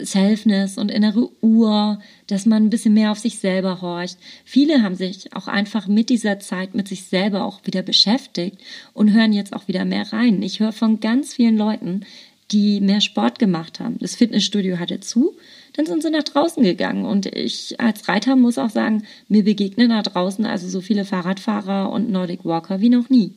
Selfness 0.00 0.76
und 0.76 0.90
innere 0.90 1.30
Uhr, 1.40 1.98
dass 2.26 2.46
man 2.46 2.64
ein 2.64 2.70
bisschen 2.70 2.94
mehr 2.94 3.10
auf 3.10 3.18
sich 3.18 3.38
selber 3.38 3.80
horcht. 3.80 4.18
Viele 4.44 4.82
haben 4.82 4.94
sich 4.94 5.34
auch 5.34 5.48
einfach 5.48 5.86
mit 5.86 6.10
dieser 6.10 6.40
Zeit 6.40 6.74
mit 6.74 6.88
sich 6.88 7.04
selber 7.04 7.44
auch 7.44 7.60
wieder 7.64 7.82
beschäftigt 7.82 8.58
und 8.92 9.12
hören 9.12 9.32
jetzt 9.32 9.54
auch 9.54 9.66
wieder 9.68 9.84
mehr 9.84 10.12
rein. 10.12 10.42
Ich 10.42 10.60
höre 10.60 10.72
von 10.72 11.00
ganz 11.00 11.34
vielen 11.34 11.56
Leuten, 11.56 12.04
die 12.50 12.80
mehr 12.80 13.00
Sport 13.00 13.38
gemacht 13.38 13.80
haben. 13.80 13.98
Das 13.98 14.14
Fitnessstudio 14.14 14.78
hatte 14.78 15.00
zu, 15.00 15.34
dann 15.74 15.86
sind 15.86 16.02
sie 16.02 16.10
nach 16.10 16.22
draußen 16.22 16.62
gegangen. 16.62 17.04
Und 17.04 17.26
ich 17.26 17.78
als 17.80 18.08
Reiter 18.08 18.36
muss 18.36 18.58
auch 18.58 18.70
sagen, 18.70 19.04
mir 19.28 19.44
begegnen 19.44 19.90
da 19.90 20.02
draußen 20.02 20.46
also 20.46 20.68
so 20.68 20.80
viele 20.80 21.04
Fahrradfahrer 21.04 21.90
und 21.90 22.10
Nordic 22.10 22.44
Walker 22.44 22.80
wie 22.80 22.88
noch 22.88 23.10
nie. 23.10 23.34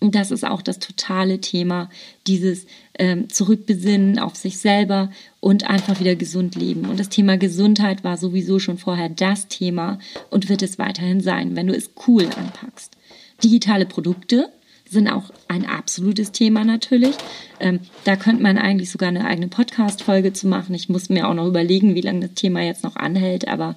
Und 0.00 0.14
das 0.14 0.30
ist 0.30 0.46
auch 0.46 0.62
das 0.62 0.78
totale 0.78 1.40
Thema, 1.40 1.90
dieses 2.26 2.66
ähm, 2.98 3.28
Zurückbesinnen 3.28 4.18
auf 4.18 4.34
sich 4.34 4.58
selber 4.58 5.10
und 5.40 5.68
einfach 5.68 6.00
wieder 6.00 6.16
gesund 6.16 6.54
leben. 6.54 6.86
Und 6.86 6.98
das 6.98 7.10
Thema 7.10 7.36
Gesundheit 7.36 8.02
war 8.02 8.16
sowieso 8.16 8.58
schon 8.58 8.78
vorher 8.78 9.10
das 9.10 9.48
Thema 9.48 9.98
und 10.30 10.48
wird 10.48 10.62
es 10.62 10.78
weiterhin 10.78 11.20
sein, 11.20 11.54
wenn 11.54 11.66
du 11.66 11.74
es 11.74 11.90
cool 12.06 12.24
anpackst. 12.24 12.96
Digitale 13.44 13.84
Produkte 13.84 14.50
sind 14.90 15.08
auch 15.08 15.30
ein 15.46 15.66
absolutes 15.66 16.32
Thema 16.32 16.64
natürlich. 16.64 17.14
Ähm, 17.60 17.80
da 18.04 18.16
könnte 18.16 18.42
man 18.42 18.58
eigentlich 18.58 18.90
sogar 18.90 19.08
eine 19.08 19.24
eigene 19.24 19.46
Podcast-Folge 19.46 20.32
zu 20.32 20.48
machen. 20.48 20.74
Ich 20.74 20.88
muss 20.88 21.08
mir 21.08 21.28
auch 21.28 21.34
noch 21.34 21.46
überlegen, 21.46 21.94
wie 21.94 22.00
lange 22.00 22.26
das 22.26 22.34
Thema 22.34 22.62
jetzt 22.62 22.82
noch 22.82 22.96
anhält, 22.96 23.46
aber 23.46 23.76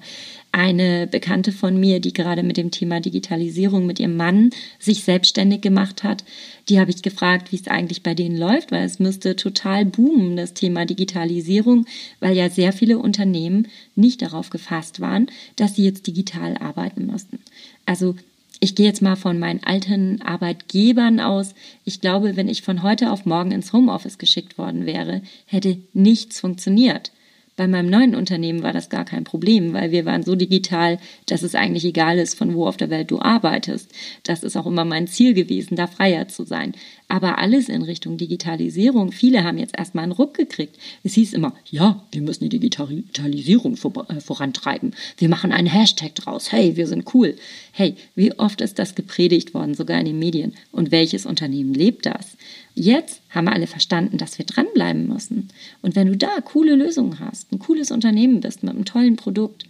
eine 0.54 1.08
Bekannte 1.08 1.50
von 1.50 1.78
mir, 1.78 1.98
die 1.98 2.12
gerade 2.12 2.44
mit 2.44 2.56
dem 2.56 2.70
Thema 2.70 3.00
Digitalisierung 3.00 3.86
mit 3.86 3.98
ihrem 3.98 4.16
Mann 4.16 4.50
sich 4.78 5.02
selbstständig 5.02 5.62
gemacht 5.62 6.04
hat, 6.04 6.24
die 6.68 6.78
habe 6.78 6.92
ich 6.92 7.02
gefragt, 7.02 7.50
wie 7.50 7.56
es 7.56 7.66
eigentlich 7.66 8.04
bei 8.04 8.14
denen 8.14 8.38
läuft, 8.38 8.70
weil 8.70 8.84
es 8.84 9.00
müsste 9.00 9.34
total 9.34 9.84
boomen, 9.84 10.36
das 10.36 10.54
Thema 10.54 10.86
Digitalisierung, 10.86 11.86
weil 12.20 12.36
ja 12.36 12.48
sehr 12.48 12.72
viele 12.72 12.98
Unternehmen 12.98 13.66
nicht 13.96 14.22
darauf 14.22 14.50
gefasst 14.50 15.00
waren, 15.00 15.26
dass 15.56 15.74
sie 15.74 15.84
jetzt 15.84 16.06
digital 16.06 16.56
arbeiten 16.58 17.06
müssten. 17.06 17.40
Also 17.84 18.14
ich 18.60 18.76
gehe 18.76 18.86
jetzt 18.86 19.02
mal 19.02 19.16
von 19.16 19.40
meinen 19.40 19.64
alten 19.64 20.22
Arbeitgebern 20.22 21.18
aus. 21.18 21.54
Ich 21.84 22.00
glaube, 22.00 22.36
wenn 22.36 22.48
ich 22.48 22.62
von 22.62 22.84
heute 22.84 23.10
auf 23.10 23.26
morgen 23.26 23.50
ins 23.50 23.72
Homeoffice 23.72 24.18
geschickt 24.18 24.56
worden 24.56 24.86
wäre, 24.86 25.20
hätte 25.46 25.78
nichts 25.92 26.38
funktioniert. 26.38 27.10
Bei 27.56 27.68
meinem 27.68 27.88
neuen 27.88 28.16
Unternehmen 28.16 28.64
war 28.64 28.72
das 28.72 28.88
gar 28.88 29.04
kein 29.04 29.22
Problem, 29.22 29.72
weil 29.74 29.92
wir 29.92 30.04
waren 30.04 30.24
so 30.24 30.34
digital, 30.34 30.98
dass 31.26 31.42
es 31.42 31.54
eigentlich 31.54 31.84
egal 31.84 32.18
ist, 32.18 32.36
von 32.36 32.54
wo 32.54 32.66
auf 32.66 32.76
der 32.76 32.90
Welt 32.90 33.12
du 33.12 33.20
arbeitest. 33.20 33.92
Das 34.24 34.42
ist 34.42 34.56
auch 34.56 34.66
immer 34.66 34.84
mein 34.84 35.06
Ziel 35.06 35.34
gewesen, 35.34 35.76
da 35.76 35.86
freier 35.86 36.26
zu 36.26 36.44
sein. 36.44 36.72
Aber 37.06 37.38
alles 37.38 37.68
in 37.68 37.82
Richtung 37.82 38.16
Digitalisierung. 38.16 39.12
Viele 39.12 39.44
haben 39.44 39.58
jetzt 39.58 39.76
erstmal 39.76 40.04
einen 40.04 40.12
Ruck 40.12 40.34
gekriegt. 40.34 40.76
Es 41.02 41.14
hieß 41.14 41.34
immer, 41.34 41.54
ja, 41.70 42.02
wir 42.12 42.22
müssen 42.22 42.48
die 42.48 42.58
Digitalisierung 42.58 43.76
vor, 43.76 43.92
äh, 44.08 44.20
vorantreiben. 44.20 44.94
Wir 45.18 45.28
machen 45.28 45.52
einen 45.52 45.66
Hashtag 45.66 46.14
draus. 46.14 46.50
Hey, 46.50 46.76
wir 46.76 46.86
sind 46.86 47.14
cool. 47.14 47.36
Hey, 47.72 47.96
wie 48.14 48.32
oft 48.38 48.62
ist 48.62 48.78
das 48.78 48.94
gepredigt 48.94 49.52
worden, 49.52 49.74
sogar 49.74 50.00
in 50.00 50.06
den 50.06 50.18
Medien? 50.18 50.54
Und 50.72 50.92
welches 50.92 51.26
Unternehmen 51.26 51.74
lebt 51.74 52.06
das? 52.06 52.36
Jetzt 52.74 53.20
haben 53.30 53.48
alle 53.48 53.66
verstanden, 53.66 54.16
dass 54.16 54.38
wir 54.38 54.46
dranbleiben 54.46 55.06
müssen. 55.06 55.50
Und 55.82 55.96
wenn 55.96 56.08
du 56.08 56.16
da 56.16 56.40
coole 56.40 56.74
Lösungen 56.74 57.20
hast, 57.20 57.52
ein 57.52 57.58
cooles 57.58 57.90
Unternehmen 57.90 58.40
bist 58.40 58.62
mit 58.62 58.74
einem 58.74 58.86
tollen 58.86 59.16
Produkt, 59.16 59.64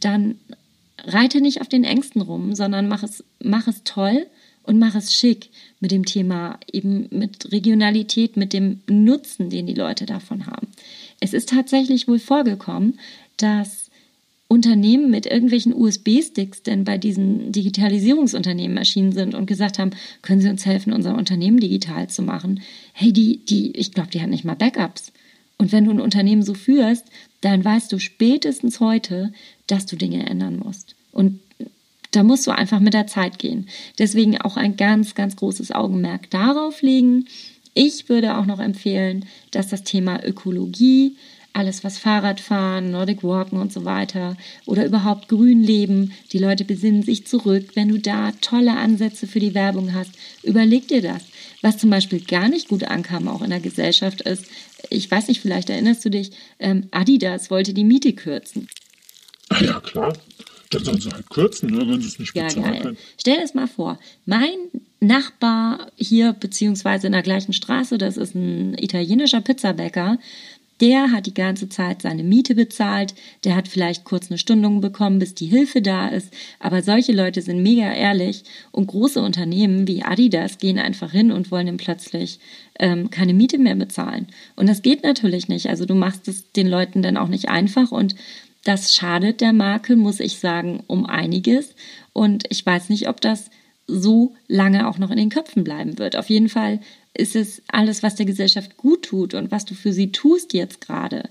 dann 0.00 0.36
reite 0.98 1.40
nicht 1.40 1.60
auf 1.62 1.68
den 1.68 1.84
Ängsten 1.84 2.20
rum, 2.20 2.54
sondern 2.54 2.86
mach 2.86 3.02
es, 3.02 3.24
mach 3.42 3.66
es 3.66 3.82
toll 3.84 4.26
und 4.66 4.78
mach 4.78 4.94
es 4.94 5.14
schick 5.14 5.50
mit 5.80 5.90
dem 5.90 6.04
Thema 6.04 6.58
eben 6.70 7.06
mit 7.10 7.52
Regionalität, 7.52 8.36
mit 8.36 8.52
dem 8.52 8.80
Nutzen, 8.88 9.50
den 9.50 9.66
die 9.66 9.74
Leute 9.74 10.06
davon 10.06 10.46
haben. 10.46 10.68
es 11.20 11.32
ist 11.32 11.48
tatsächlich 11.48 12.08
wohl 12.08 12.18
vorgekommen, 12.18 12.98
dass 13.36 13.90
Unternehmen 14.48 15.10
mit 15.10 15.26
irgendwelchen 15.26 15.74
USB-Sticks 15.74 16.62
denn 16.62 16.84
bei 16.84 16.98
diesen 16.98 17.50
Digitalisierungsunternehmen 17.50 18.76
erschienen 18.76 19.12
sind 19.12 19.34
und 19.34 19.46
gesagt 19.46 19.78
haben, 19.78 19.90
können 20.22 20.40
Sie 20.40 20.48
uns 20.48 20.64
helfen, 20.64 20.92
unser 20.92 21.16
Unternehmen 21.16 21.58
digital 21.58 22.08
zu 22.08 22.22
machen? 22.22 22.60
Hey, 22.92 23.12
die, 23.12 23.44
die, 23.44 23.72
ich 23.72 23.92
glaube, 23.92 24.10
die 24.10 24.20
hat 24.20 24.30
nicht 24.30 24.44
mal 24.44 24.54
Backups. 24.54 25.12
Und 25.58 25.72
wenn 25.72 25.84
du 25.84 25.90
ein 25.90 26.00
Unternehmen 26.00 26.42
so 26.42 26.54
führst, 26.54 27.06
dann 27.40 27.64
weißt 27.64 27.90
du 27.90 27.98
spätestens 27.98 28.78
heute, 28.78 29.32
dass 29.66 29.86
du 29.86 29.96
Dinge 29.96 30.26
ändern 30.26 30.58
musst. 30.58 30.94
Und 31.10 31.40
da 32.16 32.22
musst 32.22 32.46
du 32.46 32.50
einfach 32.50 32.80
mit 32.80 32.94
der 32.94 33.06
Zeit 33.06 33.38
gehen. 33.38 33.68
Deswegen 33.98 34.40
auch 34.40 34.56
ein 34.56 34.76
ganz, 34.76 35.14
ganz 35.14 35.36
großes 35.36 35.72
Augenmerk 35.72 36.30
darauf 36.30 36.80
legen. 36.80 37.26
Ich 37.74 38.08
würde 38.08 38.38
auch 38.38 38.46
noch 38.46 38.58
empfehlen, 38.58 39.26
dass 39.50 39.68
das 39.68 39.84
Thema 39.84 40.24
Ökologie, 40.24 41.16
alles 41.52 41.84
was 41.84 41.98
Fahrradfahren, 41.98 42.90
Nordic 42.90 43.22
Walken 43.22 43.58
und 43.58 43.72
so 43.72 43.84
weiter 43.84 44.36
oder 44.64 44.86
überhaupt 44.86 45.28
Grünleben, 45.28 46.12
die 46.32 46.38
Leute 46.38 46.64
besinnen 46.64 47.02
sich 47.02 47.26
zurück. 47.26 47.72
Wenn 47.74 47.88
du 47.88 47.98
da 47.98 48.32
tolle 48.40 48.76
Ansätze 48.76 49.26
für 49.26 49.40
die 49.40 49.54
Werbung 49.54 49.92
hast, 49.92 50.12
überleg 50.42 50.88
dir 50.88 51.02
das. 51.02 51.22
Was 51.60 51.78
zum 51.78 51.90
Beispiel 51.90 52.20
gar 52.20 52.48
nicht 52.48 52.68
gut 52.68 52.84
ankam, 52.84 53.28
auch 53.28 53.42
in 53.42 53.50
der 53.50 53.60
Gesellschaft, 53.60 54.22
ist, 54.22 54.46
ich 54.88 55.10
weiß 55.10 55.28
nicht, 55.28 55.40
vielleicht 55.40 55.68
erinnerst 55.68 56.04
du 56.04 56.10
dich, 56.10 56.30
ähm, 56.58 56.88
Adidas 56.92 57.50
wollte 57.50 57.74
die 57.74 57.84
Miete 57.84 58.12
kürzen. 58.12 58.68
Ja, 59.60 59.80
klar. 59.80 60.12
Dann 60.70 60.84
sollen 60.84 61.00
sie 61.00 61.10
halt 61.10 61.28
kürzen, 61.30 61.70
ne, 61.70 61.78
wenn 61.88 62.00
sie 62.00 62.08
es 62.08 62.18
nicht 62.18 62.34
Ja, 62.34 62.44
bezahlen 62.44 62.72
geil. 62.72 62.82
können. 62.82 62.96
Stell 63.18 63.38
das 63.40 63.54
mal 63.54 63.68
vor. 63.68 63.98
Mein 64.24 64.54
Nachbar 65.00 65.92
hier, 65.96 66.32
beziehungsweise 66.32 67.06
in 67.06 67.12
der 67.12 67.22
gleichen 67.22 67.52
Straße, 67.52 67.98
das 67.98 68.16
ist 68.16 68.34
ein 68.34 68.76
italienischer 68.78 69.40
Pizzabäcker, 69.40 70.18
der 70.80 71.10
hat 71.10 71.24
die 71.26 71.32
ganze 71.34 71.68
Zeit 71.70 72.02
seine 72.02 72.22
Miete 72.22 72.54
bezahlt, 72.54 73.14
der 73.44 73.56
hat 73.56 73.66
vielleicht 73.66 74.04
kurz 74.04 74.30
eine 74.30 74.36
Stundung 74.36 74.80
bekommen, 74.82 75.18
bis 75.18 75.34
die 75.34 75.46
Hilfe 75.46 75.80
da 75.80 76.08
ist, 76.08 76.32
aber 76.58 76.82
solche 76.82 77.12
Leute 77.12 77.40
sind 77.40 77.62
mega 77.62 77.90
ehrlich 77.92 78.42
und 78.72 78.86
große 78.88 79.22
Unternehmen 79.22 79.86
wie 79.88 80.02
Adidas 80.02 80.58
gehen 80.58 80.78
einfach 80.78 81.12
hin 81.12 81.32
und 81.32 81.50
wollen 81.50 81.68
ihm 81.68 81.78
plötzlich 81.78 82.40
ähm, 82.78 83.08
keine 83.10 83.32
Miete 83.32 83.56
mehr 83.58 83.74
bezahlen. 83.74 84.26
Und 84.54 84.68
das 84.68 84.82
geht 84.82 85.02
natürlich 85.02 85.48
nicht. 85.48 85.68
Also 85.70 85.86
du 85.86 85.94
machst 85.94 86.28
es 86.28 86.52
den 86.52 86.68
Leuten 86.68 87.00
dann 87.00 87.16
auch 87.16 87.28
nicht 87.28 87.48
einfach 87.48 87.90
und 87.90 88.14
das 88.66 88.94
schadet 88.94 89.40
der 89.40 89.52
Marke, 89.52 89.96
muss 89.96 90.20
ich 90.20 90.38
sagen, 90.38 90.82
um 90.86 91.06
einiges. 91.06 91.74
Und 92.12 92.44
ich 92.50 92.64
weiß 92.64 92.88
nicht, 92.88 93.08
ob 93.08 93.20
das 93.20 93.50
so 93.86 94.34
lange 94.48 94.88
auch 94.88 94.98
noch 94.98 95.10
in 95.10 95.16
den 95.16 95.30
Köpfen 95.30 95.62
bleiben 95.62 95.98
wird. 95.98 96.16
Auf 96.16 96.28
jeden 96.28 96.48
Fall 96.48 96.80
ist 97.14 97.36
es 97.36 97.62
alles, 97.68 98.02
was 98.02 98.16
der 98.16 98.26
Gesellschaft 98.26 98.76
gut 98.76 99.04
tut 99.04 99.34
und 99.34 99.50
was 99.50 99.64
du 99.64 99.74
für 99.74 99.92
sie 99.92 100.10
tust 100.10 100.52
jetzt 100.52 100.80
gerade, 100.80 101.28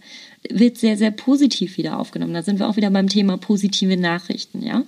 wird 0.50 0.78
sehr, 0.78 0.98
sehr 0.98 1.12
positiv 1.12 1.78
wieder 1.78 2.00
aufgenommen. 2.00 2.34
Da 2.34 2.44
sind 2.44 2.60
wir 2.60 2.70
auch 2.70 2.78
wieder 2.78 2.90
beim 2.90 3.10
Thema 3.10 3.38
positive 3.38 3.98
Nachrichten, 3.98 4.64
ja? 4.64 4.84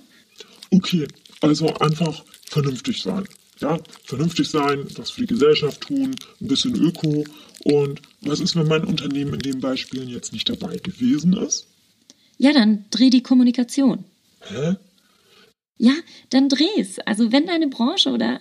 Okay, 0.70 1.06
also 1.40 1.74
einfach 1.74 2.24
vernünftig 2.46 3.02
sein. 3.02 3.24
Ja, 3.60 3.78
vernünftig 4.04 4.48
sein, 4.48 4.86
was 4.96 5.10
für 5.10 5.22
die 5.22 5.26
Gesellschaft 5.26 5.82
tun, 5.82 6.14
ein 6.40 6.48
bisschen 6.48 6.74
Öko. 6.76 7.24
Und 7.64 8.00
was 8.22 8.40
ist, 8.40 8.56
wenn 8.56 8.68
mein 8.68 8.84
Unternehmen 8.84 9.34
in 9.34 9.40
den 9.40 9.60
Beispielen 9.60 10.08
jetzt 10.08 10.32
nicht 10.32 10.48
dabei 10.48 10.76
gewesen 10.76 11.36
ist? 11.36 11.66
Ja, 12.38 12.52
dann 12.52 12.84
dreh 12.90 13.10
die 13.10 13.22
Kommunikation. 13.22 14.04
Hä? 14.48 14.76
Ja, 15.76 15.94
dann 16.30 16.48
dreh's. 16.48 16.98
Also 17.00 17.30
wenn 17.30 17.46
deine 17.46 17.68
Branche 17.68 18.10
oder 18.10 18.40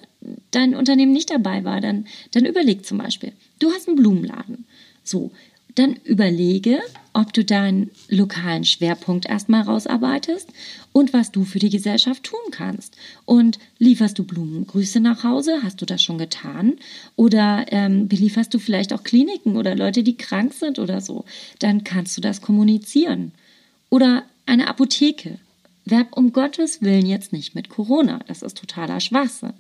dein 0.52 0.76
Unternehmen 0.76 1.14
nicht 1.14 1.30
dabei 1.30 1.64
war, 1.64 1.82
dann, 1.82 2.08
dann 2.32 2.46
überleg 2.46 2.86
zum 2.86 2.98
Beispiel, 2.98 3.34
du 3.60 3.72
hast 3.72 3.88
einen 3.88 3.98
Blumenladen. 3.98 4.66
So, 5.04 5.32
dann 5.76 5.96
überlege, 6.04 6.80
ob 7.14 7.34
du 7.34 7.46
deinen 7.46 7.92
lokalen 8.10 8.66
Schwerpunkt 8.66 9.28
erstmal 9.28 9.62
rausarbeitest 9.62 10.50
und 10.92 11.14
was 11.14 11.32
du 11.32 11.46
für 11.46 11.60
die 11.60 11.70
Gesellschaft 11.70 12.24
tun 12.24 12.40
kannst. 12.50 12.98
Und 13.26 13.60
lieferst 13.78 14.18
du 14.18 14.24
Blumengrüße 14.24 15.00
nach 15.00 15.24
Hause? 15.24 15.60
Hast 15.62 15.80
du 15.80 15.86
das 15.86 16.02
schon 16.02 16.18
getan? 16.18 16.78
Oder 17.16 17.66
ähm, 17.70 18.08
belieferst 18.08 18.52
du 18.54 18.60
vielleicht 18.60 18.92
auch 18.92 19.04
Kliniken 19.04 19.56
oder 19.56 19.76
Leute, 19.76 20.02
die 20.02 20.18
krank 20.18 20.54
sind 20.54 20.80
oder 20.80 21.00
so? 21.00 21.26
Dann 21.60 21.84
kannst 21.84 22.18
du 22.18 22.22
das 22.22 22.42
kommunizieren. 22.42 23.34
Oder 23.90 24.24
eine 24.46 24.68
Apotheke. 24.68 25.40
Werb 25.86 26.18
um 26.18 26.34
Gottes 26.34 26.82
Willen 26.82 27.06
jetzt 27.06 27.32
nicht 27.32 27.56
mit 27.56 27.70
Corona. 27.70 28.20
Das 28.28 28.42
ist 28.42 28.58
totaler 28.58 29.00
Schwachsinn. 29.00 29.54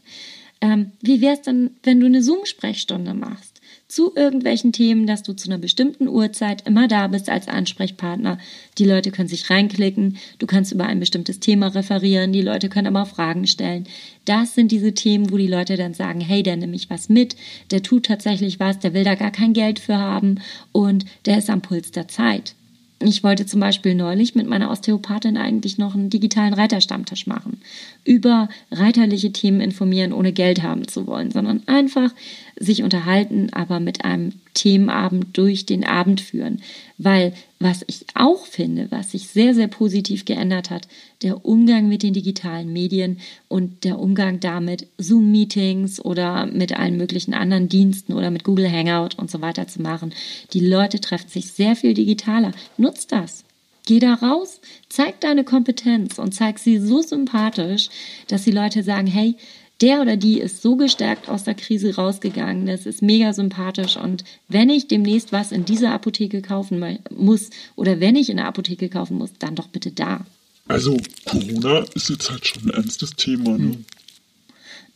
Ähm, 0.60 0.92
wie 1.02 1.22
wär's 1.22 1.44
denn, 1.44 1.72
wenn 1.84 2.00
du 2.00 2.08
eine 2.08 2.24
Zoom-Sprechstunde 2.24 3.14
machst? 3.14 3.62
Zu 3.88 4.14
irgendwelchen 4.16 4.74
Themen, 4.74 5.08
dass 5.08 5.24
du 5.24 5.34
zu 5.34 5.50
einer 5.50 5.60
bestimmten 5.60 6.10
Uhrzeit 6.10 6.68
immer 6.68 6.90
da 6.90 7.08
bist 7.08 7.30
als 7.30 7.48
Ansprechpartner. 7.48 8.38
Die 8.78 8.86
Leute 8.86 9.12
können 9.12 9.30
sich 9.30 9.50
reinklicken, 9.50 10.18
du 10.40 10.48
kannst 10.48 10.74
über 10.74 10.86
ein 10.86 11.00
bestimmtes 11.00 11.40
Thema 11.40 11.68
referieren, 11.68 12.34
die 12.34 12.42
Leute 12.42 12.68
können 12.68 12.98
auch 12.98 13.08
Fragen 13.08 13.48
stellen. 13.48 13.88
Das 14.26 14.56
sind 14.56 14.74
diese 14.74 14.94
Themen, 14.94 15.32
wo 15.32 15.38
die 15.38 15.48
Leute 15.48 15.78
dann 15.78 15.94
sagen, 15.94 16.20
hey, 16.20 16.44
der 16.44 16.58
nimmt 16.58 16.74
mich 16.74 16.90
was 16.90 17.08
mit, 17.08 17.38
der 17.72 17.84
tut 17.84 18.08
tatsächlich 18.08 18.60
was, 18.60 18.80
der 18.80 18.94
will 18.94 19.06
da 19.06 19.16
gar 19.16 19.32
kein 19.32 19.54
Geld 19.54 19.80
für 19.80 19.98
haben 19.98 20.42
und 20.74 21.06
der 21.26 21.38
ist 21.38 21.50
am 21.50 21.62
Puls 21.62 21.92
der 21.92 22.10
Zeit. 22.10 22.56
Ich 23.00 23.24
wollte 23.24 23.46
zum 23.46 23.60
Beispiel 23.60 23.94
neulich 23.94 24.34
mit 24.34 24.48
meiner 24.48 24.72
Osteopathin 24.72 25.38
eigentlich 25.38 25.78
noch 25.78 25.94
einen 25.94 26.10
digitalen 26.10 26.56
Reiterstammtisch 26.56 27.28
machen. 27.28 27.62
Über 28.04 28.50
reiterliche 28.72 29.32
Themen 29.32 29.62
informieren, 29.62 30.14
ohne 30.14 30.34
Geld 30.34 30.64
haben 30.64 30.88
zu 30.88 31.06
wollen, 31.06 31.30
sondern 31.30 31.62
einfach 31.68 32.12
sich 32.60 32.82
unterhalten, 32.82 33.50
aber 33.52 33.80
mit 33.80 34.04
einem 34.04 34.34
Themenabend 34.56 35.38
durch 35.38 35.68
den 35.68 35.86
Abend 35.86 36.22
führen. 36.22 36.62
Weil 36.98 37.34
was 37.60 37.84
ich 37.88 38.06
auch 38.16 38.46
finde, 38.46 38.88
was 38.90 39.12
sich 39.12 39.28
sehr, 39.28 39.54
sehr 39.54 39.68
positiv 39.68 40.26
geändert 40.26 40.72
hat, 40.72 40.88
der 41.22 41.46
Umgang 41.46 41.88
mit 41.88 42.02
den 42.02 42.14
digitalen 42.14 42.74
Medien 42.74 43.20
und 43.48 43.84
der 43.84 44.00
Umgang 44.00 44.40
damit, 44.40 44.88
Zoom-Meetings 44.98 46.04
oder 46.04 46.48
mit 46.48 46.78
allen 46.78 46.98
möglichen 46.98 47.34
anderen 47.34 47.70
Diensten 47.70 48.14
oder 48.14 48.32
mit 48.32 48.44
Google 48.44 48.72
Hangout 48.72 49.16
und 49.18 49.30
so 49.30 49.42
weiter 49.42 49.68
zu 49.68 49.82
machen. 49.82 50.14
Die 50.54 50.66
Leute 50.66 51.00
treffen 51.00 51.30
sich 51.30 51.52
sehr 51.52 51.76
viel 51.76 51.94
digitaler. 51.94 52.52
Nutzt 52.78 53.12
das. 53.12 53.44
Geh 53.86 54.00
da 54.00 54.16
raus, 54.16 54.60
zeig 54.90 55.22
deine 55.22 55.46
Kompetenz 55.46 56.20
und 56.20 56.34
zeig 56.34 56.60
sie 56.60 56.78
so 56.78 57.02
sympathisch, 57.02 57.88
dass 58.28 58.44
die 58.44 58.52
Leute 58.52 58.84
sagen, 58.84 59.08
hey, 59.08 59.36
der 59.82 60.02
oder 60.02 60.18
die 60.18 60.40
ist 60.40 60.62
so 60.62 60.76
gestärkt 60.76 61.30
aus 61.30 61.44
der 61.44 61.54
Krise 61.54 61.96
rausgegangen, 61.96 62.66
das 62.66 62.86
ist 62.86 63.02
mega 63.02 63.32
sympathisch 63.34 63.96
und 63.98 64.24
wenn 64.48 64.70
ich 64.70 64.88
demnächst 64.88 65.32
was 65.32 65.52
in 65.52 65.66
dieser 65.66 65.92
Apotheke 65.92 66.42
kaufen 66.42 66.80
mu- 66.80 66.98
muss 67.16 67.50
oder 67.76 68.00
wenn 68.00 68.16
ich 68.16 68.30
in 68.30 68.38
der 68.38 68.48
Apotheke 68.48 68.90
kaufen 68.90 69.18
muss, 69.18 69.32
dann 69.40 69.56
doch 69.56 69.68
bitte 69.68 69.92
da. 69.92 70.26
Also, 70.68 70.98
Corona 71.26 71.86
ist 71.96 72.10
jetzt 72.10 72.30
halt 72.30 72.46
schon 72.46 72.64
ein 72.66 72.70
ernstes 72.72 73.12
Thema, 73.12 73.58
ne? 73.58 73.78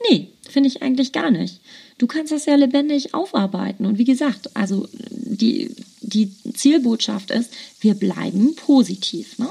Nee, 0.09 0.27
finde 0.49 0.67
ich 0.67 0.81
eigentlich 0.81 1.11
gar 1.11 1.31
nicht. 1.31 1.59
Du 2.01 2.07
kannst 2.07 2.31
das 2.31 2.47
ja 2.47 2.55
lebendig 2.55 3.13
aufarbeiten. 3.13 3.85
Und 3.85 3.99
wie 3.99 4.05
gesagt, 4.05 4.55
also 4.55 4.87
die, 5.11 5.69
die 6.01 6.33
Zielbotschaft 6.51 7.29
ist, 7.29 7.51
wir 7.79 7.93
bleiben 7.93 8.55
positiv. 8.55 9.37
Ne? 9.37 9.47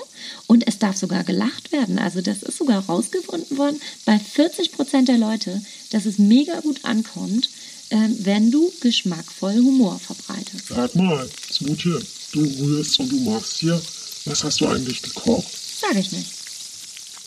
Und 0.48 0.66
es 0.66 0.80
darf 0.80 0.96
sogar 0.96 1.22
gelacht 1.22 1.70
werden. 1.70 2.01
Also 2.01 2.20
das 2.20 2.42
ist 2.42 2.59
sogar 2.59 2.84
rausgefunden 2.86 3.57
worden 3.57 3.80
bei 4.05 4.18
40 4.18 4.72
Prozent 4.72 5.07
der 5.07 5.18
Leute, 5.18 5.62
dass 5.92 6.07
es 6.07 6.18
mega 6.18 6.59
gut 6.59 6.84
ankommt, 6.84 7.48
ähm, 7.90 8.16
wenn 8.18 8.51
du 8.51 8.72
geschmackvoll 8.80 9.55
Humor 9.55 10.01
verbreitest. 10.01 10.66
Sag 10.70 10.96
mal, 10.96 11.30
Smutje, 11.53 12.03
du 12.32 12.40
rührst 12.40 12.98
und 12.98 13.12
du 13.12 13.20
machst 13.30 13.59
hier. 13.59 13.80
Was 14.24 14.42
hast 14.42 14.61
du 14.61 14.66
eigentlich 14.66 15.01
gekocht? 15.03 15.46
Sag 15.80 15.94
ich 15.94 16.11
nicht. 16.11 16.30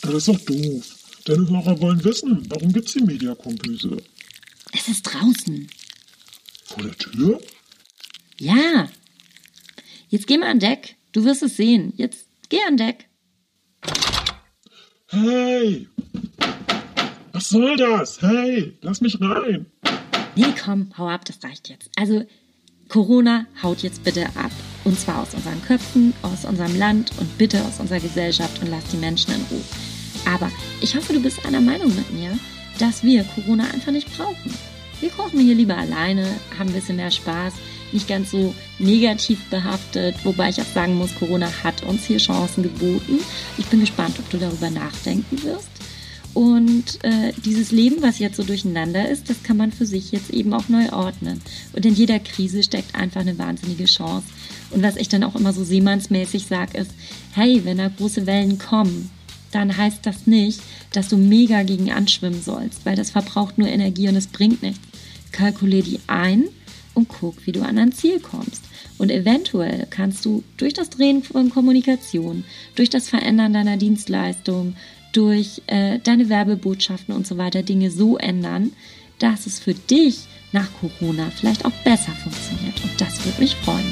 Das 0.02 0.16
ist 0.16 0.28
doch 0.28 0.40
doof. 0.40 0.84
Deine 1.24 1.48
Hörer 1.48 1.80
wollen 1.80 2.04
wissen, 2.04 2.46
warum 2.50 2.74
gibt's 2.74 2.92
die 2.92 3.04
Mediakombüse? 3.04 3.96
Es 4.74 4.88
ist 4.88 5.04
draußen. 5.04 5.68
Vor 6.66 6.84
der 6.84 6.98
Tür? 6.98 7.40
Ja. 8.40 8.90
Jetzt 10.10 10.28
geh 10.28 10.38
mal 10.38 10.50
an 10.50 10.60
Deck. 10.60 10.96
Du 11.12 11.24
wirst 11.24 11.44
es 11.44 11.58
sehen. 11.58 11.94
Jetzt 11.96 12.28
geh 12.50 12.60
an 12.68 12.78
Deck. 12.78 13.08
Hey! 15.08 15.88
Was 17.34 17.50
soll 17.50 17.78
das? 17.78 18.22
Hey, 18.22 18.78
lass 18.82 19.02
mich 19.02 19.20
rein. 19.22 19.68
Nee, 20.36 20.54
komm, 20.64 20.92
hau 20.98 21.08
ab, 21.08 21.26
das 21.26 21.44
reicht 21.44 21.70
jetzt. 21.70 21.92
Also, 21.96 22.26
Corona 22.90 23.46
haut 23.62 23.84
jetzt 23.84 24.04
bitte 24.04 24.26
ab. 24.36 24.52
Und 24.84 25.00
zwar 25.00 25.22
aus 25.22 25.34
unseren 25.36 25.62
Köpfen, 25.62 26.14
aus 26.24 26.46
unserem 26.46 26.76
Land 26.78 27.12
und 27.20 27.38
bitte 27.38 27.64
aus 27.64 27.80
unserer 27.80 28.00
Gesellschaft 28.00 28.62
und 28.62 28.70
lass 28.70 28.86
die 28.86 28.98
Menschen 28.98 29.34
in 29.36 29.42
Ruhe. 29.52 29.64
Aber 30.26 30.52
ich 30.82 30.96
hoffe, 30.96 31.14
du 31.14 31.22
bist 31.22 31.46
einer 31.46 31.62
Meinung 31.62 31.94
mit 31.96 32.12
mir, 32.12 32.38
dass 32.84 33.02
wir 33.02 33.24
Corona 33.24 33.64
einfach 33.74 33.94
nicht 33.94 34.14
brauchen. 34.18 34.54
Wir 35.00 35.10
kochen 35.10 35.40
hier 35.40 35.56
lieber 35.56 35.78
alleine, 35.78 36.28
haben 36.60 36.68
ein 36.68 36.74
bisschen 36.74 36.98
mehr 36.98 37.12
Spaß, 37.12 37.54
nicht 37.94 38.10
ganz 38.10 38.32
so 38.32 38.54
negativ 38.78 39.42
behaftet, 39.46 40.16
wobei 40.26 40.50
ich 40.50 40.60
auch 40.60 40.74
sagen 40.74 40.98
muss, 40.98 41.16
Corona 41.16 41.50
hat 41.64 41.84
uns 41.84 42.04
hier 42.06 42.18
Chancen 42.18 42.62
geboten. 42.64 43.20
Ich 43.58 43.68
bin 43.68 43.80
gespannt, 43.80 44.20
ob 44.20 44.30
du 44.30 44.38
darüber 44.38 44.70
nachdenken 44.70 45.44
wirst. 45.44 45.70
Und 46.34 47.02
äh, 47.04 47.32
dieses 47.46 47.72
Leben, 47.72 48.02
was 48.02 48.20
jetzt 48.20 48.36
so 48.36 48.44
durcheinander 48.44 49.08
ist, 49.08 49.30
das 49.30 49.44
kann 49.44 49.56
man 49.56 49.72
für 49.72 49.86
sich 49.86 50.12
jetzt 50.12 50.32
eben 50.32 50.54
auch 50.54 50.68
neu 50.68 50.92
ordnen. 50.92 51.42
Und 51.72 51.86
in 51.86 51.94
jeder 51.94 52.20
Krise 52.20 52.64
steckt 52.64 52.96
einfach 52.96 53.22
eine 53.22 53.38
wahnsinnige 53.38 53.86
Chance. 53.86 54.28
Und 54.72 54.84
was 54.84 54.98
ich 54.98 55.08
dann 55.08 55.24
auch 55.24 55.36
immer 55.36 55.54
so 55.54 55.64
seemannsmäßig 55.64 56.48
sage, 56.48 56.80
ist, 56.80 56.92
hey, 57.34 57.62
wenn 57.64 57.78
da 57.78 57.88
große 57.88 58.26
Wellen 58.26 58.58
kommen, 58.58 59.10
dann 59.56 59.76
heißt 59.76 60.06
das 60.06 60.28
nicht, 60.28 60.62
dass 60.92 61.10
du 61.10 61.18
mega 61.18 61.64
gegen 61.64 61.92
anschwimmen 61.92 62.42
sollst, 62.42 62.86
weil 62.86 62.96
das 62.96 63.12
verbraucht 63.12 63.58
nur 63.58 63.68
Energie 63.68 64.08
und 64.08 64.16
es 64.16 64.28
bringt 64.28 64.62
nichts. 64.64 64.82
Kalkulier 65.32 65.84
die 65.84 66.00
ein 66.08 66.46
und 66.94 67.10
guck, 67.10 67.46
wie 67.46 67.52
du 67.52 67.62
an 67.62 67.78
ein 67.78 67.92
Ziel 67.92 68.20
kommst. 68.20 68.64
Und 68.98 69.12
eventuell 69.12 69.88
kannst 69.90 70.24
du 70.26 70.44
durch 70.58 70.74
das 70.74 70.90
Drehen 70.90 71.24
von 71.24 71.50
Kommunikation, 71.50 72.44
durch 72.76 72.90
das 72.90 73.10
Verändern 73.10 73.54
deiner 73.54 73.78
Dienstleistung, 73.78 74.76
durch 75.12 75.62
äh, 75.68 76.00
deine 76.00 76.30
Werbebotschaften 76.30 77.14
und 77.14 77.28
so 77.28 77.38
weiter 77.38 77.64
Dinge 77.64 77.92
so 77.92 78.18
ändern, 78.18 78.72
dass 79.20 79.46
es 79.46 79.60
für 79.60 79.74
dich 79.74 80.26
nach 80.52 80.68
Corona 80.80 81.32
vielleicht 81.36 81.66
auch 81.66 81.72
besser 81.84 82.12
funktioniert. 82.12 82.82
Und 82.84 83.00
das 83.00 83.24
würde 83.26 83.42
mich 83.42 83.56
freuen. 83.56 83.86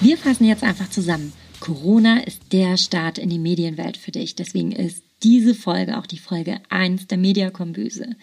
Wir 0.00 0.16
fassen 0.18 0.44
jetzt 0.44 0.62
einfach 0.62 0.90
zusammen. 0.90 1.32
Corona 1.60 2.20
ist 2.20 2.52
der 2.52 2.76
Start 2.76 3.18
in 3.18 3.30
die 3.30 3.38
Medienwelt 3.38 3.96
für 3.96 4.12
dich. 4.12 4.34
Deswegen 4.34 4.72
ist 4.72 5.02
diese 5.22 5.54
Folge 5.54 5.98
auch 5.98 6.06
die 6.06 6.18
Folge 6.18 6.60
1 6.68 7.06
der 7.06 7.18
Mediakombüse. 7.18 8.16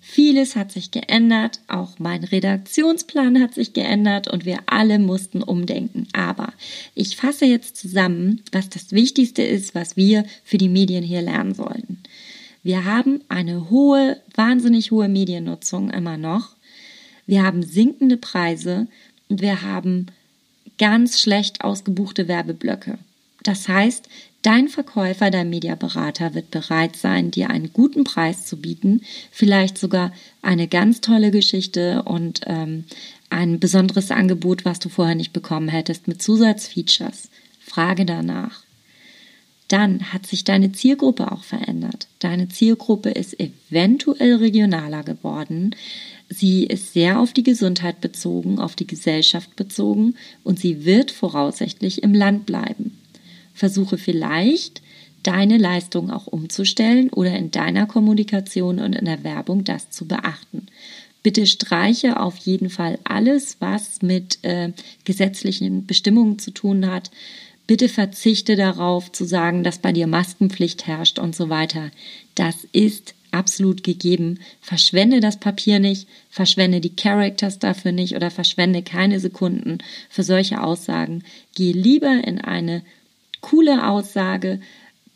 Vieles 0.00 0.54
hat 0.54 0.70
sich 0.70 0.90
geändert, 0.90 1.60
auch 1.66 1.98
mein 1.98 2.24
Redaktionsplan 2.24 3.40
hat 3.40 3.54
sich 3.54 3.72
geändert 3.72 4.28
und 4.28 4.44
wir 4.44 4.58
alle 4.66 4.98
mussten 4.98 5.42
umdenken. 5.42 6.06
Aber 6.12 6.52
ich 6.94 7.16
fasse 7.16 7.46
jetzt 7.46 7.78
zusammen, 7.78 8.42
was 8.52 8.68
das 8.68 8.92
Wichtigste 8.92 9.42
ist, 9.42 9.74
was 9.74 9.96
wir 9.96 10.26
für 10.44 10.58
die 10.58 10.68
Medien 10.68 11.02
hier 11.02 11.22
lernen 11.22 11.54
sollten. 11.54 12.02
Wir 12.62 12.84
haben 12.84 13.22
eine 13.30 13.70
hohe, 13.70 14.20
wahnsinnig 14.34 14.90
hohe 14.90 15.08
Mediennutzung 15.08 15.90
immer 15.90 16.18
noch. 16.18 16.54
Wir 17.26 17.42
haben 17.42 17.62
sinkende 17.62 18.18
Preise 18.18 18.86
und 19.30 19.40
wir 19.40 19.62
haben 19.62 20.08
ganz 20.78 21.20
schlecht 21.20 21.62
ausgebuchte 21.62 22.28
Werbeblöcke. 22.28 22.98
Das 23.42 23.68
heißt, 23.68 24.08
Dein 24.44 24.68
Verkäufer, 24.68 25.30
dein 25.30 25.48
Mediaberater 25.48 26.34
wird 26.34 26.50
bereit 26.50 26.96
sein, 26.96 27.30
dir 27.30 27.48
einen 27.48 27.72
guten 27.72 28.04
Preis 28.04 28.44
zu 28.44 28.58
bieten, 28.58 29.00
vielleicht 29.30 29.78
sogar 29.78 30.12
eine 30.42 30.68
ganz 30.68 31.00
tolle 31.00 31.30
Geschichte 31.30 32.02
und 32.02 32.42
ähm, 32.44 32.84
ein 33.30 33.58
besonderes 33.58 34.10
Angebot, 34.10 34.66
was 34.66 34.80
du 34.80 34.90
vorher 34.90 35.14
nicht 35.14 35.32
bekommen 35.32 35.68
hättest, 35.68 36.08
mit 36.08 36.20
Zusatzfeatures. 36.20 37.30
Frage 37.58 38.04
danach. 38.04 38.63
Dann 39.68 40.12
hat 40.12 40.26
sich 40.26 40.44
deine 40.44 40.72
Zielgruppe 40.72 41.32
auch 41.32 41.42
verändert. 41.42 42.06
Deine 42.18 42.48
Zielgruppe 42.48 43.10
ist 43.10 43.40
eventuell 43.40 44.36
regionaler 44.36 45.02
geworden. 45.02 45.74
Sie 46.28 46.64
ist 46.64 46.92
sehr 46.92 47.18
auf 47.18 47.32
die 47.32 47.42
Gesundheit 47.42 48.00
bezogen, 48.00 48.58
auf 48.58 48.76
die 48.76 48.86
Gesellschaft 48.86 49.56
bezogen 49.56 50.14
und 50.42 50.58
sie 50.58 50.84
wird 50.84 51.10
voraussichtlich 51.10 52.02
im 52.02 52.12
Land 52.14 52.46
bleiben. 52.46 52.98
Versuche 53.54 53.98
vielleicht, 53.98 54.82
deine 55.22 55.56
Leistung 55.56 56.10
auch 56.10 56.26
umzustellen 56.26 57.08
oder 57.10 57.36
in 57.36 57.50
deiner 57.50 57.86
Kommunikation 57.86 58.78
und 58.78 58.94
in 58.94 59.06
der 59.06 59.24
Werbung 59.24 59.64
das 59.64 59.90
zu 59.90 60.06
beachten. 60.06 60.66
Bitte 61.22 61.46
streiche 61.46 62.20
auf 62.20 62.36
jeden 62.36 62.68
Fall 62.68 62.98
alles, 63.04 63.56
was 63.58 64.02
mit 64.02 64.38
äh, 64.42 64.72
gesetzlichen 65.04 65.86
Bestimmungen 65.86 66.38
zu 66.38 66.50
tun 66.50 66.86
hat. 66.86 67.10
Bitte 67.66 67.88
verzichte 67.88 68.56
darauf 68.56 69.10
zu 69.10 69.24
sagen, 69.24 69.64
dass 69.64 69.78
bei 69.78 69.92
dir 69.92 70.06
Maskenpflicht 70.06 70.86
herrscht 70.86 71.18
und 71.18 71.34
so 71.34 71.48
weiter. 71.48 71.90
Das 72.34 72.66
ist 72.72 73.14
absolut 73.30 73.82
gegeben. 73.82 74.38
Verschwende 74.60 75.20
das 75.20 75.40
Papier 75.40 75.78
nicht, 75.78 76.06
verschwende 76.30 76.80
die 76.80 76.94
Characters 76.94 77.58
dafür 77.58 77.92
nicht 77.92 78.14
oder 78.14 78.30
verschwende 78.30 78.82
keine 78.82 79.18
Sekunden 79.18 79.78
für 80.08 80.22
solche 80.22 80.62
Aussagen. 80.62 81.24
Geh 81.54 81.72
lieber 81.72 82.22
in 82.24 82.40
eine 82.40 82.82
coole 83.40 83.88
Aussage, 83.88 84.60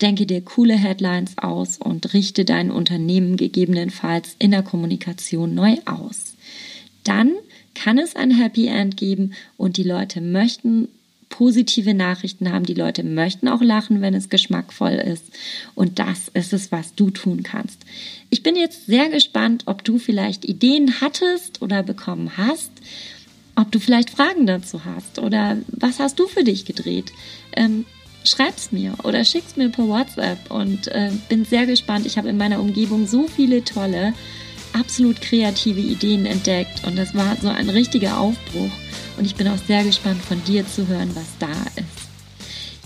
denke 0.01 0.27
dir 0.27 0.41
coole 0.41 0.75
Headlines 0.75 1.39
aus 1.39 1.79
und 1.79 2.13
richte 2.15 2.45
dein 2.45 2.71
Unternehmen 2.71 3.37
gegebenenfalls 3.37 4.37
in 4.39 4.51
der 4.51 4.63
Kommunikation 4.63 5.55
neu 5.55 5.77
aus. 5.85 6.35
Dann 7.05 7.33
kann 7.75 7.99
es 7.99 8.17
ein 8.17 8.31
Happy 8.31 8.67
End 8.67 8.97
geben 8.97 9.35
und 9.57 9.77
die 9.77 9.85
Leute 9.85 10.21
möchten 10.21 10.89
positive 11.29 11.95
Nachrichten 11.95 12.53
haben. 12.53 12.65
Die 12.65 12.75
Leute 12.75 13.05
möchten 13.05 13.49
auch 13.49 13.63
lachen, 13.63 14.01
wenn 14.01 14.15
es 14.15 14.29
geschmackvoll 14.29 14.93
ist. 14.93 15.25
Und 15.75 15.99
das 15.99 16.29
ist 16.35 16.53
es, 16.53 16.73
was 16.73 16.95
du 16.95 17.11
tun 17.11 17.43
kannst. 17.43 17.81
Ich 18.31 18.43
bin 18.43 18.57
jetzt 18.57 18.87
sehr 18.87 19.09
gespannt, 19.09 19.65
ob 19.67 19.85
du 19.85 19.99
vielleicht 19.99 20.45
Ideen 20.45 21.01
hattest 21.01 21.63
oder 21.63 21.83
bekommen 21.83 22.37
hast, 22.37 22.71
ob 23.57 23.73
du 23.73 23.81
vielleicht 23.81 24.11
Fragen 24.11 24.47
dazu 24.47 24.85
hast 24.85 25.19
oder 25.19 25.57
was 25.69 25.99
hast 25.99 26.19
du 26.19 26.27
für 26.27 26.45
dich 26.45 26.65
gedreht. 26.65 27.13
Ähm, 27.57 27.85
schreib's 28.25 28.73
mir 28.73 28.95
oder 29.05 29.25
schick's 29.25 29.57
mir 29.57 29.69
per 29.69 29.89
WhatsApp 29.89 30.51
und 30.51 30.89
äh, 30.89 31.11
bin 31.29 31.45
sehr 31.45 31.67
gespannt. 31.67 32.07
Ich 32.07 32.19
habe 32.19 32.29
in 32.29 32.37
meiner 32.37 32.61
Umgebung 32.61 33.07
so 33.07 33.27
viele 33.27 33.65
tolle, 33.65 34.15
absolut 34.73 35.21
kreative 35.21 35.81
Ideen 35.81 36.27
entdeckt 36.27 36.87
und 36.87 36.97
das 36.97 37.15
war 37.15 37.37
so 37.37 37.49
ein 37.49 37.71
richtiger 37.71 38.19
Aufbruch 38.19 38.71
und 39.19 39.25
ich 39.25 39.35
bin 39.35 39.49
auch 39.49 39.59
sehr 39.59 39.85
gespannt 39.85 40.23
von 40.23 40.43
dir 40.45 40.67
zu 40.67 40.87
hören, 40.87 41.11
was 41.15 41.27
da 41.39 41.53
ist. 41.77 42.09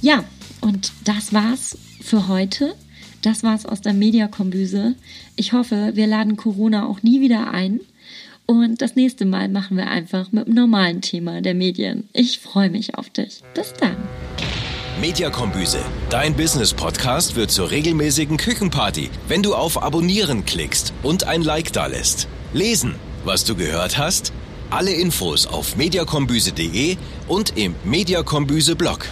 Ja, 0.00 0.24
und 0.60 0.92
das 1.04 1.32
war's 1.32 1.78
für 2.00 2.28
heute. 2.28 2.74
Das 3.20 3.42
war's 3.42 3.66
aus 3.66 3.80
der 3.80 3.92
Mediakombüse. 3.92 4.94
Ich 5.36 5.52
hoffe, 5.52 5.92
wir 5.94 6.06
laden 6.06 6.36
Corona 6.36 6.86
auch 6.86 7.02
nie 7.02 7.20
wieder 7.20 7.52
ein. 7.52 7.80
Und 8.46 8.82
das 8.82 8.96
nächste 8.96 9.24
Mal 9.24 9.48
machen 9.48 9.76
wir 9.76 9.86
einfach 9.88 10.32
mit 10.32 10.48
dem 10.48 10.54
normalen 10.54 11.00
Thema 11.00 11.40
der 11.40 11.54
Medien. 11.54 12.08
Ich 12.12 12.40
freue 12.40 12.70
mich 12.70 12.96
auf 12.96 13.10
dich. 13.10 13.42
Bis 13.54 13.72
dann. 13.74 13.96
Mediakombüse, 15.00 15.80
dein 16.10 16.34
Business-Podcast 16.34 17.36
wird 17.36 17.50
zur 17.50 17.70
regelmäßigen 17.70 18.36
Küchenparty, 18.36 19.10
wenn 19.28 19.42
du 19.42 19.54
auf 19.54 19.82
Abonnieren 19.82 20.44
klickst 20.44 20.92
und 21.02 21.24
ein 21.24 21.42
Like 21.42 21.72
dalässt. 21.72 22.28
Lesen, 22.52 22.96
was 23.24 23.44
du 23.44 23.54
gehört 23.54 23.98
hast? 23.98 24.32
Alle 24.72 24.92
Infos 24.92 25.46
auf 25.46 25.76
mediakombüse.de 25.76 26.96
und 27.28 27.58
im 27.58 27.74
Mediakombüse-Blog. 27.84 29.06